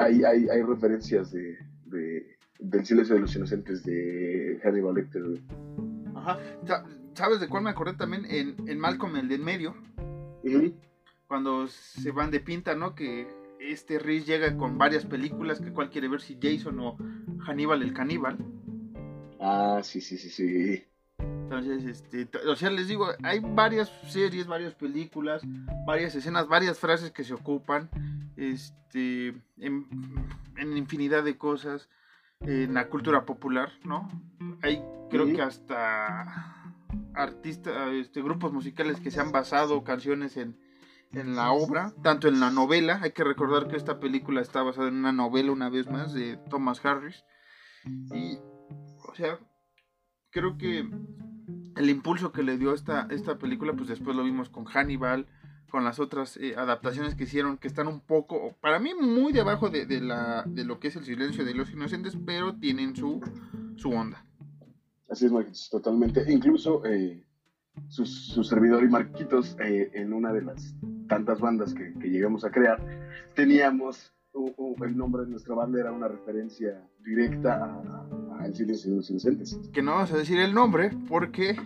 hay, 0.00 0.24
hay, 0.24 0.48
hay 0.48 0.62
referencias 0.62 1.30
de, 1.32 1.58
de- 1.86 2.36
del 2.60 2.84
silencio 2.84 3.14
de 3.14 3.20
los 3.22 3.34
inocentes 3.36 3.84
de 3.84 4.60
Hannibal 4.62 4.94
Lecter. 4.94 5.22
Ajá. 6.14 6.38
Sa- 7.18 7.24
¿Sabes 7.24 7.40
de 7.40 7.48
cuál 7.48 7.64
me 7.64 7.70
acordé 7.70 7.94
también? 7.94 8.24
En, 8.26 8.54
en 8.68 8.78
Malcolm, 8.78 9.16
el 9.16 9.26
de 9.28 9.34
en 9.34 9.44
medio, 9.44 9.74
Ujú. 10.44 10.72
cuando 11.26 11.66
se 11.66 12.12
van 12.12 12.30
de 12.30 12.38
pinta, 12.38 12.76
¿no? 12.76 12.94
Que 12.94 13.26
este 13.60 13.98
Rhys 13.98 14.24
llega 14.24 14.56
con 14.56 14.78
varias 14.78 15.04
películas, 15.04 15.60
que 15.60 15.72
cuál 15.72 15.90
quiere 15.90 16.06
ver 16.06 16.20
si 16.20 16.38
Jason 16.40 16.78
o 16.78 16.96
Hannibal 17.44 17.82
el 17.82 17.92
caníbal. 17.92 18.38
Ah, 19.40 19.80
sí, 19.82 20.00
sí, 20.00 20.16
sí, 20.16 20.30
sí. 20.30 20.84
Entonces, 21.18 21.84
este, 21.84 22.28
o 22.46 22.54
sea, 22.54 22.70
les 22.70 22.86
digo, 22.86 23.08
hay 23.24 23.40
varias 23.40 23.90
series, 24.06 24.46
varias 24.46 24.74
películas, 24.74 25.42
varias 25.86 26.14
escenas, 26.14 26.46
varias 26.46 26.78
frases 26.78 27.10
que 27.10 27.24
se 27.24 27.34
ocupan, 27.34 27.90
este, 28.36 29.28
en, 29.56 29.86
en 30.56 30.76
infinidad 30.76 31.24
de 31.24 31.36
cosas 31.36 31.88
en 32.42 32.74
la 32.74 32.88
cultura 32.88 33.24
popular, 33.24 33.72
¿no? 33.84 34.08
Hay, 34.62 34.80
creo 35.10 35.26
que 35.32 35.42
hasta 35.42 36.54
artistas, 37.18 37.92
este, 37.92 38.22
grupos 38.22 38.52
musicales 38.52 39.00
que 39.00 39.10
se 39.10 39.20
han 39.20 39.32
basado 39.32 39.82
canciones 39.84 40.36
en, 40.36 40.56
en 41.12 41.34
la 41.34 41.52
obra, 41.52 41.92
tanto 42.02 42.28
en 42.28 42.40
la 42.40 42.50
novela, 42.50 43.00
hay 43.02 43.10
que 43.12 43.24
recordar 43.24 43.68
que 43.68 43.76
esta 43.76 43.98
película 43.98 44.40
está 44.40 44.62
basada 44.62 44.88
en 44.88 44.94
una 44.94 45.12
novela 45.12 45.52
una 45.52 45.68
vez 45.68 45.90
más 45.90 46.14
de 46.14 46.36
Thomas 46.48 46.84
Harris, 46.84 47.24
y, 47.84 48.38
o 49.08 49.14
sea, 49.14 49.38
creo 50.30 50.56
que 50.56 50.88
el 51.76 51.90
impulso 51.90 52.32
que 52.32 52.42
le 52.42 52.56
dio 52.56 52.72
esta, 52.72 53.08
esta 53.10 53.38
película, 53.38 53.72
pues 53.72 53.88
después 53.88 54.16
lo 54.16 54.22
vimos 54.24 54.48
con 54.48 54.64
Hannibal, 54.64 55.26
con 55.70 55.84
las 55.84 55.98
otras 55.98 56.36
eh, 56.38 56.54
adaptaciones 56.56 57.14
que 57.14 57.24
hicieron, 57.24 57.58
que 57.58 57.68
están 57.68 57.88
un 57.88 58.00
poco, 58.00 58.56
para 58.60 58.78
mí, 58.78 58.94
muy 58.94 59.32
debajo 59.32 59.68
de, 59.68 59.86
de 59.86 60.00
la, 60.00 60.44
de 60.46 60.64
lo 60.64 60.78
que 60.80 60.88
es 60.88 60.96
el 60.96 61.04
silencio 61.04 61.44
de 61.44 61.54
los 61.54 61.70
inocentes, 61.70 62.16
pero 62.24 62.56
tienen 62.56 62.96
su, 62.96 63.20
su 63.76 63.90
onda. 63.90 64.24
Así 65.08 65.26
es, 65.26 65.32
Marquitos, 65.32 65.68
totalmente. 65.70 66.24
Incluso 66.30 66.84
eh, 66.84 67.24
su, 67.88 68.04
su 68.06 68.44
servidor 68.44 68.82
y 68.84 68.88
Marquitos, 68.88 69.56
eh, 69.60 69.90
en 69.94 70.12
una 70.12 70.32
de 70.32 70.42
las 70.42 70.74
tantas 71.08 71.40
bandas 71.40 71.72
que, 71.74 71.94
que 71.94 72.08
llegamos 72.10 72.44
a 72.44 72.50
crear, 72.50 72.78
teníamos 73.34 74.12
u- 74.32 74.52
u- 74.56 74.84
el 74.84 74.96
nombre 74.96 75.22
de 75.24 75.30
nuestra 75.30 75.54
banda, 75.54 75.80
era 75.80 75.92
una 75.92 76.08
referencia 76.08 76.86
directa 77.04 77.64
a, 77.64 78.38
a 78.40 78.46
El 78.46 78.54
Silencio 78.54 78.90
de 78.90 78.96
los 78.98 79.10
Inocentes. 79.10 79.58
Que 79.72 79.80
no 79.82 79.92
vamos 79.92 80.12
a 80.12 80.16
decir 80.18 80.38
el 80.38 80.52
nombre, 80.52 80.90
porque 81.08 81.56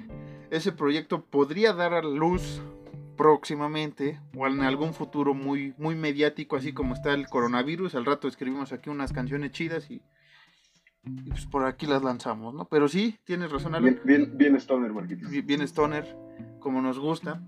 ese 0.51 0.71
proyecto 0.71 1.25
podría 1.25 1.73
dar 1.73 1.95
a 1.95 2.03
luz 2.03 2.63
próximamente 3.17 4.21
o 4.37 4.47
en 4.47 4.61
algún 4.63 4.95
futuro 4.95 5.35
muy, 5.35 5.75
muy 5.79 5.95
mediático, 5.95 6.57
así 6.57 6.73
como 6.73 6.95
está 6.95 7.13
el 7.15 7.27
coronavirus. 7.29 7.95
Al 7.95 8.05
rato 8.05 8.29
escribimos 8.29 8.73
aquí 8.73 8.91
unas 8.91 9.13
canciones 9.13 9.51
chidas 9.53 9.91
y, 9.91 10.03
y 11.05 11.31
pues 11.31 11.47
por 11.47 11.65
aquí 11.65 11.87
las 11.87 12.03
lanzamos, 12.03 12.55
¿no? 12.55 12.67
Pero 12.67 12.89
sí, 12.89 13.19
tienes 13.25 13.51
razón, 13.51 13.75
Alan. 13.75 13.99
Bien, 14.05 14.27
bien, 14.27 14.39
bien 14.39 14.57
Stoner, 14.57 14.93
Marquitos. 14.93 15.31
Bi- 15.31 15.43
bien 15.43 15.63
stoner, 15.63 16.17
como 16.61 16.81
nos 16.81 16.99
gusta. 16.99 17.43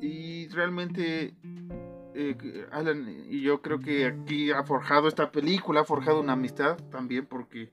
Y, 0.00 0.06
y 0.06 0.48
realmente, 0.48 1.34
eh, 2.14 2.66
Alan 2.70 3.08
y 3.28 3.40
yo 3.40 3.62
creo 3.62 3.80
que 3.80 4.06
aquí 4.06 4.50
ha 4.50 4.62
forjado 4.64 5.08
esta 5.08 5.30
película, 5.32 5.80
ha 5.80 5.84
forjado 5.84 6.20
una 6.20 6.34
amistad 6.34 6.76
también, 6.90 7.26
porque, 7.26 7.72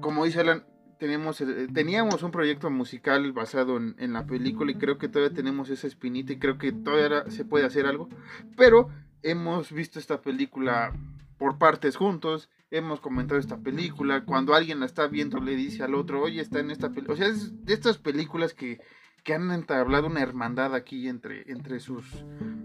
como 0.00 0.24
dice 0.24 0.40
Alan, 0.40 0.64
tenemos, 0.98 1.40
eh, 1.40 1.68
teníamos 1.72 2.22
un 2.22 2.30
proyecto 2.30 2.70
musical 2.70 3.32
basado 3.32 3.76
en, 3.78 3.94
en, 3.98 4.12
la 4.12 4.26
película 4.26 4.70
y 4.70 4.74
creo 4.74 4.98
que 4.98 5.08
todavía 5.08 5.34
tenemos 5.34 5.70
esa 5.70 5.86
espinita 5.86 6.32
y 6.32 6.38
creo 6.38 6.58
que 6.58 6.72
todavía 6.72 7.30
se 7.30 7.44
puede 7.44 7.64
hacer 7.66 7.86
algo. 7.86 8.08
Pero 8.56 8.88
hemos 9.22 9.72
visto 9.72 9.98
esta 9.98 10.20
película 10.20 10.92
por 11.38 11.56
partes 11.56 11.96
juntos, 11.96 12.50
hemos 12.70 13.00
comentado 13.00 13.40
esta 13.40 13.58
película, 13.58 14.24
cuando 14.24 14.54
alguien 14.54 14.80
la 14.80 14.86
está 14.86 15.06
viendo 15.08 15.40
le 15.40 15.56
dice 15.56 15.82
al 15.82 15.94
otro, 15.94 16.22
oye, 16.22 16.40
está 16.40 16.60
en 16.60 16.70
esta 16.70 16.90
película. 16.90 17.14
O 17.14 17.16
sea, 17.16 17.26
es 17.26 17.64
de 17.64 17.74
estas 17.74 17.98
películas 17.98 18.54
que, 18.54 18.80
que 19.24 19.34
han 19.34 19.50
entablado 19.50 20.06
una 20.06 20.20
hermandad 20.20 20.74
aquí 20.74 21.08
entre, 21.08 21.50
entre 21.50 21.80
sus, 21.80 22.04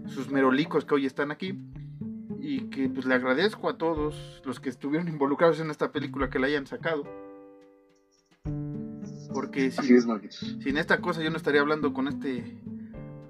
sus 0.06 0.30
merolicos 0.30 0.84
que 0.84 0.94
hoy 0.94 1.06
están 1.06 1.30
aquí 1.30 1.58
y 2.38 2.70
que 2.70 2.88
pues 2.88 3.06
le 3.06 3.14
agradezco 3.14 3.68
a 3.68 3.76
todos 3.76 4.42
los 4.44 4.60
que 4.60 4.68
estuvieron 4.68 5.08
involucrados 5.08 5.58
en 5.60 5.70
esta 5.70 5.90
película 5.90 6.30
que 6.30 6.38
la 6.38 6.46
hayan 6.46 6.66
sacado. 6.66 7.04
Porque 9.34 9.70
si, 9.70 10.00
sin 10.00 10.78
esta 10.78 11.00
cosa 11.00 11.22
yo 11.22 11.30
no 11.30 11.36
estaría 11.36 11.60
hablando 11.60 11.92
con 11.92 12.08
este 12.08 12.62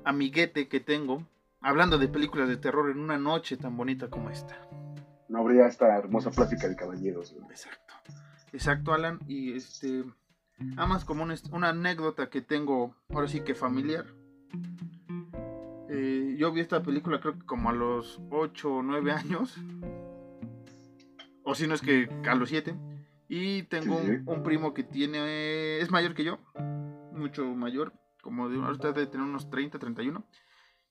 amiguete 0.05 0.69
que 0.69 0.79
tengo, 0.79 1.27
hablando 1.61 1.99
de 1.99 2.07
películas 2.09 2.49
de 2.49 2.59
terror 2.59 2.91
en 2.91 3.01
una 3.01 3.19
noche 3.19 3.57
tan 3.57 3.77
bonita 3.77 4.09
como 4.09 4.31
esta. 4.31 4.57
No 5.29 5.41
habría 5.41 5.67
esta 5.67 5.97
hermosa 5.97 6.31
plática 6.31 6.69
de 6.69 6.77
caballeros. 6.77 7.35
Exacto. 7.51 7.95
Exacto, 8.53 8.93
Alan. 8.93 9.19
Y 9.27 9.53
este, 9.55 10.05
más 10.59 11.05
como 11.05 11.25
una 11.53 11.69
anécdota 11.69 12.31
que 12.31 12.41
tengo, 12.41 12.95
ahora 13.11 13.29
sí 13.29 13.41
que 13.41 13.55
familiar. 13.55 14.07
Eh, 15.89 16.37
yo 16.39 16.53
vi 16.53 16.61
esta 16.61 16.83
película 16.83 17.21
creo 17.21 17.39
que 17.39 17.47
como 17.47 17.71
a 17.71 17.73
los 17.73 18.21
8 18.31 18.71
o 18.71 18.83
9 18.83 19.13
años. 19.13 19.57
O 21.45 21.55
si 21.55 21.67
no 21.67 21.75
es 21.75 21.81
que 21.81 22.09
a 22.29 22.35
los 22.35 22.49
7. 22.49 22.75
Y 23.29 23.65
tengo 23.65 23.97
un, 24.27 24.43
primo 24.43 24.75
que 24.75 24.85
tiene. 24.85 25.79
Es 25.79 25.91
mayor 25.91 26.15
que 26.15 26.25
yo. 26.25 26.39
Mucho 27.13 27.45
mayor. 27.45 27.93
Como 28.23 28.49
de 28.49 28.59
ahorita 28.59 28.93
de 28.93 29.07
tener 29.07 29.27
unos 29.27 29.51
30, 29.51 29.79
31. 29.79 30.25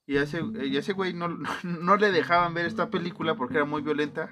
Y 0.08 0.18
a 0.18 0.24
ese, 0.24 0.42
y 0.64 0.78
ese 0.78 0.94
güey 0.94 1.14
no, 1.14 1.28
no, 1.64 1.98
le 1.98 2.12
dejaban 2.12 2.54
ver 2.54 2.66
esta 2.66 2.90
película 2.90 3.36
porque 3.36 3.56
era 3.56 3.66
muy 3.66 3.82
violenta. 3.82 4.32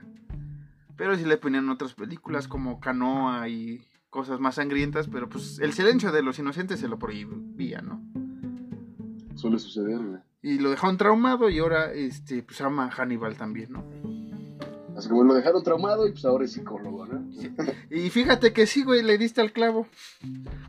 Pero 0.96 1.16
sí 1.16 1.26
le 1.26 1.38
ponían 1.38 1.70
otras 1.70 1.94
películas 1.96 2.48
como 2.48 2.80
Canoa 2.80 3.48
y 3.50 3.82
cosas 4.10 4.40
más 4.40 4.56
sangrientas. 4.56 5.08
Pero 5.08 5.28
pues 5.28 5.60
el 5.60 5.74
silencio 5.74 6.12
de 6.12 6.22
los 6.22 6.38
inocentes 6.38 6.80
se 6.80 6.88
lo 6.88 7.00
prohibía, 7.00 7.82
¿no? 7.82 8.02
Suele 9.36 9.58
suceder, 9.58 9.98
güey. 9.98 10.20
Y 10.44 10.60
lo 10.60 10.70
dejaron 10.70 10.98
traumado 10.98 11.50
y 11.50 11.58
ahora 11.60 11.92
este, 11.94 12.44
pues 12.44 12.62
ama 12.62 12.86
a 12.86 12.92
Hannibal 12.92 13.38
también, 13.38 13.72
¿no? 13.72 13.84
Así 14.96 15.10
como 15.10 15.24
lo 15.24 15.34
dejaron 15.34 15.64
traumado 15.64 16.06
y 16.08 16.12
pues 16.12 16.24
ahora 16.26 16.46
es 16.46 16.52
psicólogo, 16.52 17.08
¿no? 17.08 17.26
Y 17.90 18.10
fíjate 18.12 18.54
que 18.54 18.68
sí, 18.68 18.84
güey, 18.84 19.02
le 19.02 19.18
diste 19.18 19.42
al 19.42 19.54
clavo. 19.54 19.88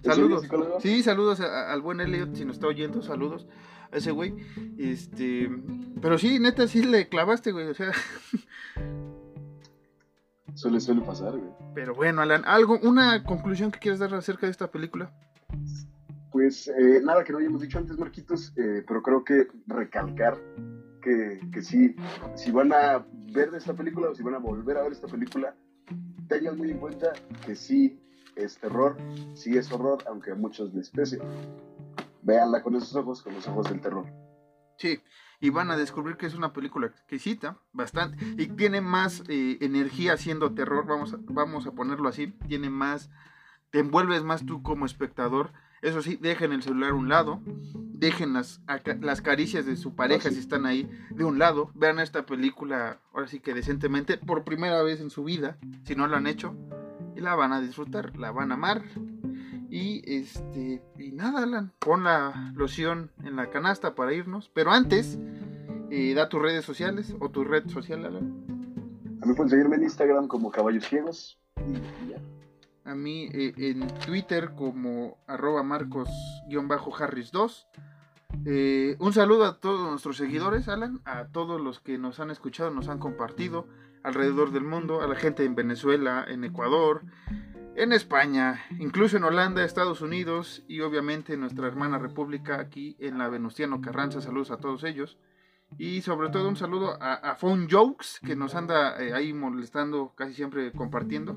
Saludos. 0.02 0.46
Sí, 0.80 1.02
saludos 1.02 1.40
al 1.40 1.82
buen 1.82 2.00
Elliot, 2.00 2.34
si 2.34 2.44
nos 2.46 2.56
está 2.56 2.68
oyendo, 2.68 3.02
saludos 3.02 3.46
a 3.94 3.98
ese 3.98 4.10
güey. 4.10 4.34
Este, 4.76 5.48
pero 6.02 6.18
sí, 6.18 6.38
neta, 6.38 6.66
sí 6.68 6.82
le 6.82 7.08
clavaste, 7.08 7.52
güey, 7.52 7.68
o 7.68 7.74
sea. 7.74 7.92
Suele, 10.54 10.80
suele 10.80 11.00
pasar, 11.00 11.32
güey. 11.32 11.50
Pero 11.74 11.94
bueno, 11.94 12.22
Alan, 12.22 12.42
algo, 12.44 12.78
una 12.82 13.24
conclusión 13.24 13.70
que 13.70 13.78
quieras 13.78 14.00
dar 14.00 14.14
acerca 14.14 14.46
de 14.46 14.52
esta 14.52 14.70
película. 14.70 15.12
Pues 16.30 16.68
eh, 16.68 17.00
nada 17.02 17.24
que 17.24 17.32
no 17.32 17.38
hayamos 17.38 17.62
dicho 17.62 17.78
antes, 17.78 17.98
Marquitos, 17.98 18.52
eh, 18.56 18.84
pero 18.86 19.02
creo 19.02 19.24
que 19.24 19.48
recalcar 19.66 20.36
que, 21.00 21.40
que 21.52 21.62
sí, 21.62 21.94
si 22.34 22.50
van 22.50 22.72
a 22.72 23.06
ver 23.32 23.50
esta 23.54 23.74
película 23.74 24.10
o 24.10 24.14
si 24.14 24.22
van 24.22 24.34
a 24.34 24.38
volver 24.38 24.76
a 24.76 24.82
ver 24.82 24.92
esta 24.92 25.06
película, 25.06 25.54
tengan 26.28 26.56
muy 26.56 26.70
en 26.70 26.78
cuenta 26.78 27.12
que 27.44 27.54
sí 27.54 28.00
es 28.36 28.58
terror, 28.58 28.96
sí 29.34 29.56
es 29.56 29.70
horror, 29.70 30.02
aunque 30.08 30.32
a 30.32 30.34
muchos 30.34 30.74
les 30.74 30.90
pese. 30.90 31.18
Véanla 32.24 32.62
con 32.62 32.74
esos 32.74 32.94
ojos, 32.96 33.22
con 33.22 33.34
los 33.34 33.46
ojos 33.46 33.68
del 33.68 33.80
terror. 33.80 34.06
Sí, 34.76 35.00
y 35.40 35.50
van 35.50 35.70
a 35.70 35.76
descubrir 35.76 36.16
que 36.16 36.26
es 36.26 36.34
una 36.34 36.52
película 36.52 36.88
exquisita, 36.88 37.58
bastante, 37.72 38.18
y 38.36 38.48
tiene 38.48 38.80
más 38.80 39.22
eh, 39.28 39.58
energía 39.60 40.16
siendo 40.16 40.52
terror, 40.52 40.84
vamos 40.86 41.14
a, 41.14 41.18
vamos 41.20 41.66
a 41.66 41.72
ponerlo 41.72 42.08
así, 42.08 42.28
tiene 42.48 42.70
más, 42.70 43.10
te 43.70 43.78
envuelves 43.78 44.24
más 44.24 44.44
tú 44.44 44.62
como 44.62 44.84
espectador 44.84 45.52
eso 45.84 46.00
sí, 46.00 46.16
dejen 46.16 46.52
el 46.52 46.62
celular 46.62 46.92
a 46.92 46.94
un 46.94 47.10
lado, 47.10 47.42
dejen 47.44 48.32
las, 48.32 48.62
las 49.02 49.20
caricias 49.20 49.66
de 49.66 49.76
su 49.76 49.94
pareja 49.94 50.30
si 50.30 50.38
están 50.38 50.64
ahí 50.64 50.90
de 51.10 51.24
un 51.24 51.38
lado, 51.38 51.70
vean 51.74 52.00
esta 52.00 52.24
película 52.24 53.00
ahora 53.12 53.28
sí 53.28 53.38
que 53.38 53.52
decentemente 53.52 54.16
por 54.16 54.44
primera 54.44 54.82
vez 54.82 55.02
en 55.02 55.10
su 55.10 55.24
vida, 55.24 55.58
si 55.82 55.94
no 55.94 56.06
lo 56.06 56.16
han 56.16 56.26
hecho, 56.26 56.56
y 57.14 57.20
la 57.20 57.34
van 57.34 57.52
a 57.52 57.60
disfrutar, 57.60 58.16
la 58.16 58.30
van 58.30 58.50
a 58.50 58.54
amar. 58.54 58.82
Y 59.74 60.02
este, 60.06 60.80
y 60.96 61.10
nada, 61.10 61.42
Alan, 61.42 61.72
pon 61.80 62.04
la 62.04 62.52
loción 62.54 63.10
en 63.24 63.34
la 63.34 63.50
canasta 63.50 63.96
para 63.96 64.12
irnos, 64.12 64.48
pero 64.54 64.70
antes, 64.70 65.18
eh, 65.90 66.14
da 66.14 66.28
tus 66.28 66.40
redes 66.40 66.64
sociales 66.64 67.12
o 67.18 67.28
tu 67.28 67.42
red 67.42 67.68
social, 67.68 68.04
Alan. 68.04 69.18
A 69.20 69.26
mí 69.26 69.34
pueden 69.34 69.50
seguirme 69.50 69.74
en 69.74 69.82
Instagram 69.82 70.28
como 70.28 70.52
Caballos 70.52 70.84
Ciegos 70.84 71.40
y 71.66 71.72
ya 72.08 72.18
a 72.84 72.94
mí 72.94 73.28
eh, 73.32 73.52
en 73.56 73.88
Twitter 74.06 74.52
como 74.54 75.18
arroba 75.26 75.64
marcos-harris2. 75.64 77.66
Eh, 78.46 78.94
un 78.98 79.12
saludo 79.12 79.44
a 79.46 79.58
todos 79.58 79.90
nuestros 79.90 80.18
seguidores, 80.18 80.68
Alan, 80.68 81.00
a 81.04 81.26
todos 81.26 81.60
los 81.60 81.80
que 81.80 81.98
nos 81.98 82.20
han 82.20 82.30
escuchado, 82.30 82.70
nos 82.70 82.88
han 82.88 83.00
compartido 83.00 83.66
alrededor 84.02 84.52
del 84.52 84.64
mundo, 84.64 85.00
a 85.00 85.08
la 85.08 85.14
gente 85.16 85.44
en 85.44 85.54
Venezuela, 85.54 86.26
en 86.28 86.44
Ecuador, 86.44 87.02
en 87.76 87.92
España, 87.92 88.60
incluso 88.78 89.16
en 89.16 89.24
Holanda, 89.24 89.64
Estados 89.64 90.00
Unidos 90.00 90.64
y 90.68 90.80
obviamente 90.80 91.34
en 91.34 91.40
nuestra 91.40 91.66
hermana 91.66 91.98
república 91.98 92.60
aquí 92.60 92.96
en 92.98 93.18
la 93.18 93.28
Venustiano 93.28 93.80
Carranza. 93.80 94.20
Saludos 94.20 94.50
a 94.50 94.58
todos 94.58 94.84
ellos. 94.84 95.18
Y 95.76 96.02
sobre 96.02 96.28
todo 96.28 96.48
un 96.48 96.56
saludo 96.56 96.96
a, 97.00 97.34
Phone 97.34 97.66
Jokes, 97.68 98.20
que 98.24 98.36
nos 98.36 98.54
anda 98.54 99.02
eh, 99.02 99.12
ahí 99.12 99.32
molestando, 99.32 100.12
casi 100.14 100.34
siempre 100.34 100.70
compartiendo. 100.72 101.36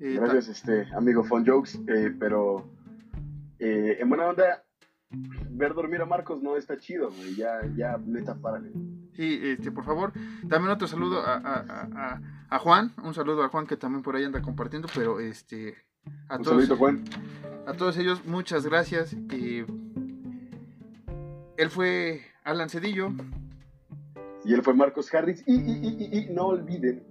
Eh, 0.00 0.18
Gracias, 0.20 0.48
este, 0.48 0.86
amigo 0.94 1.24
Fun 1.24 1.44
Jokes. 1.44 1.80
Eh, 1.88 2.14
pero 2.18 2.68
eh, 3.58 3.96
en 3.98 4.08
buena 4.08 4.26
onda, 4.26 4.64
ver 5.10 5.74
dormir 5.74 6.00
a 6.00 6.06
Marcos 6.06 6.42
no 6.42 6.56
está 6.56 6.78
chido, 6.78 7.10
güey. 7.10 7.34
Ya, 7.36 7.60
ya, 7.76 7.98
neta, 8.04 8.34
párale. 8.34 8.72
Sí, 9.14 9.40
este, 9.42 9.70
por 9.70 9.84
favor. 9.84 10.12
También 10.48 10.70
otro 10.72 10.86
saludo 10.86 11.20
a, 11.20 11.36
a, 11.36 12.20
a, 12.50 12.58
Juan. 12.58 12.92
Un 13.02 13.14
saludo 13.14 13.42
a 13.42 13.48
Juan 13.48 13.66
que 13.66 13.76
también 13.76 14.02
por 14.02 14.16
ahí 14.16 14.24
anda 14.24 14.42
compartiendo. 14.42 14.88
Pero 14.94 15.20
este. 15.20 15.76
A 16.28 16.36
Un 16.36 16.42
todos, 16.42 16.54
saludito, 16.56 16.76
Juan. 16.76 17.04
A 17.66 17.72
todos 17.72 17.96
ellos, 17.98 18.24
muchas 18.26 18.66
gracias. 18.66 19.16
él 19.30 19.66
fue 21.70 22.22
Alan 22.44 22.68
Cedillo. 22.68 23.10
Y 24.44 24.54
él 24.54 24.62
fue 24.62 24.74
Marcos 24.74 25.12
Harris. 25.12 25.42
Y, 25.46 25.54
y, 25.54 26.08
y, 26.12 26.18
y 26.18 26.34
no 26.34 26.46
olviden 26.48 27.04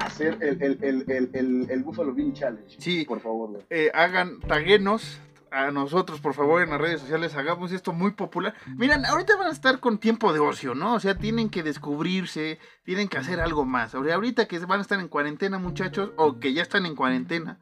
hacer 0.00 0.36
el, 0.40 0.62
el, 0.62 1.04
el, 1.08 1.70
el, 1.70 1.82
Buffalo 1.82 2.12
Bill 2.12 2.32
Challenge. 2.32 2.76
Sí. 2.78 3.04
Por 3.06 3.20
favor. 3.20 3.62
Eh, 3.70 3.90
hagan, 3.94 4.40
taguenos 4.40 5.20
a 5.50 5.70
nosotros, 5.70 6.20
por 6.20 6.34
favor, 6.34 6.62
en 6.62 6.70
las 6.70 6.80
redes 6.80 7.00
sociales, 7.00 7.34
hagamos 7.34 7.72
esto 7.72 7.92
muy 7.92 8.12
popular. 8.12 8.54
Miren, 8.76 9.04
ahorita 9.04 9.36
van 9.36 9.48
a 9.48 9.52
estar 9.52 9.80
con 9.80 9.98
tiempo 9.98 10.32
de 10.32 10.40
ocio, 10.40 10.74
¿no? 10.74 10.94
O 10.94 11.00
sea, 11.00 11.16
tienen 11.16 11.50
que 11.50 11.62
descubrirse, 11.62 12.58
tienen 12.84 13.08
que 13.08 13.18
hacer 13.18 13.40
algo 13.40 13.64
más. 13.64 13.94
Ahorita 13.94 14.46
que 14.46 14.58
van 14.60 14.78
a 14.78 14.82
estar 14.82 15.00
en 15.00 15.08
cuarentena, 15.08 15.58
muchachos, 15.58 16.12
o 16.16 16.38
que 16.38 16.52
ya 16.52 16.62
están 16.62 16.86
en 16.86 16.94
cuarentena, 16.94 17.58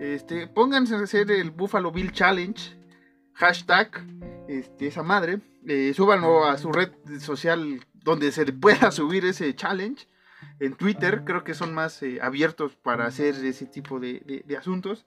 este, 0.00 0.46
pónganse 0.46 0.96
a 0.96 1.00
hacer 1.00 1.30
el 1.30 1.50
Buffalo 1.50 1.92
Bill 1.92 2.12
Challenge, 2.12 2.76
hashtag, 3.34 4.04
este, 4.48 4.86
esa 4.86 5.02
madre, 5.02 5.40
eh, 5.66 5.92
súbanlo 5.94 6.44
a 6.44 6.58
su 6.58 6.72
red 6.72 6.92
social 7.20 7.84
donde 7.94 8.32
se 8.32 8.44
pueda 8.52 8.90
subir 8.90 9.24
ese 9.24 9.54
challenge 9.54 10.06
en 10.60 10.74
Twitter, 10.74 11.22
creo 11.24 11.44
que 11.44 11.54
son 11.54 11.74
más 11.74 12.02
eh, 12.02 12.18
abiertos 12.22 12.76
para 12.76 13.06
hacer 13.06 13.34
ese 13.44 13.66
tipo 13.66 13.98
de, 14.00 14.44
asuntos. 14.58 15.06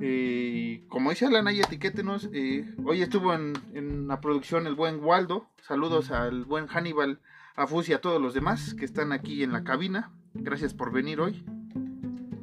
Eh, 0.00 0.84
como 0.88 1.10
dice 1.10 1.26
Alan, 1.26 1.46
ahí 1.46 1.60
etiquétenos. 1.60 2.28
Eh, 2.32 2.64
hoy 2.84 3.02
estuvo 3.02 3.32
en, 3.34 4.08
la 4.08 4.20
producción 4.20 4.66
el 4.66 4.74
buen 4.74 5.02
Waldo. 5.02 5.46
Saludos 5.62 6.10
al 6.10 6.44
buen 6.44 6.66
Hannibal, 6.66 7.20
a 7.54 7.66
Fus 7.66 7.88
y 7.88 7.92
a 7.92 8.00
todos 8.00 8.20
los 8.20 8.34
demás 8.34 8.74
que 8.74 8.84
están 8.84 9.12
aquí 9.12 9.42
en 9.42 9.52
la 9.52 9.64
cabina. 9.64 10.10
Gracias 10.34 10.74
por 10.74 10.92
venir 10.92 11.20
hoy. 11.20 11.44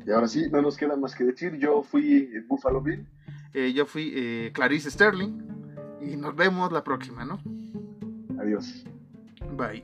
Y 0.05 0.11
ahora 0.11 0.27
sí, 0.27 0.49
no 0.51 0.61
nos 0.61 0.77
queda 0.77 0.95
más 0.95 1.15
que 1.15 1.23
decir. 1.23 1.57
Yo 1.57 1.83
fui 1.83 2.29
Buffalo 2.47 2.81
Bill. 2.81 3.05
yo 3.73 3.85
fui 3.85 4.51
Clarice 4.53 4.89
Sterling. 4.89 5.49
Y 6.01 6.15
nos 6.15 6.35
vemos 6.35 6.71
la 6.71 6.83
próxima, 6.83 7.25
¿no? 7.25 7.41
Adiós. 8.39 8.85
Bye. 9.57 9.83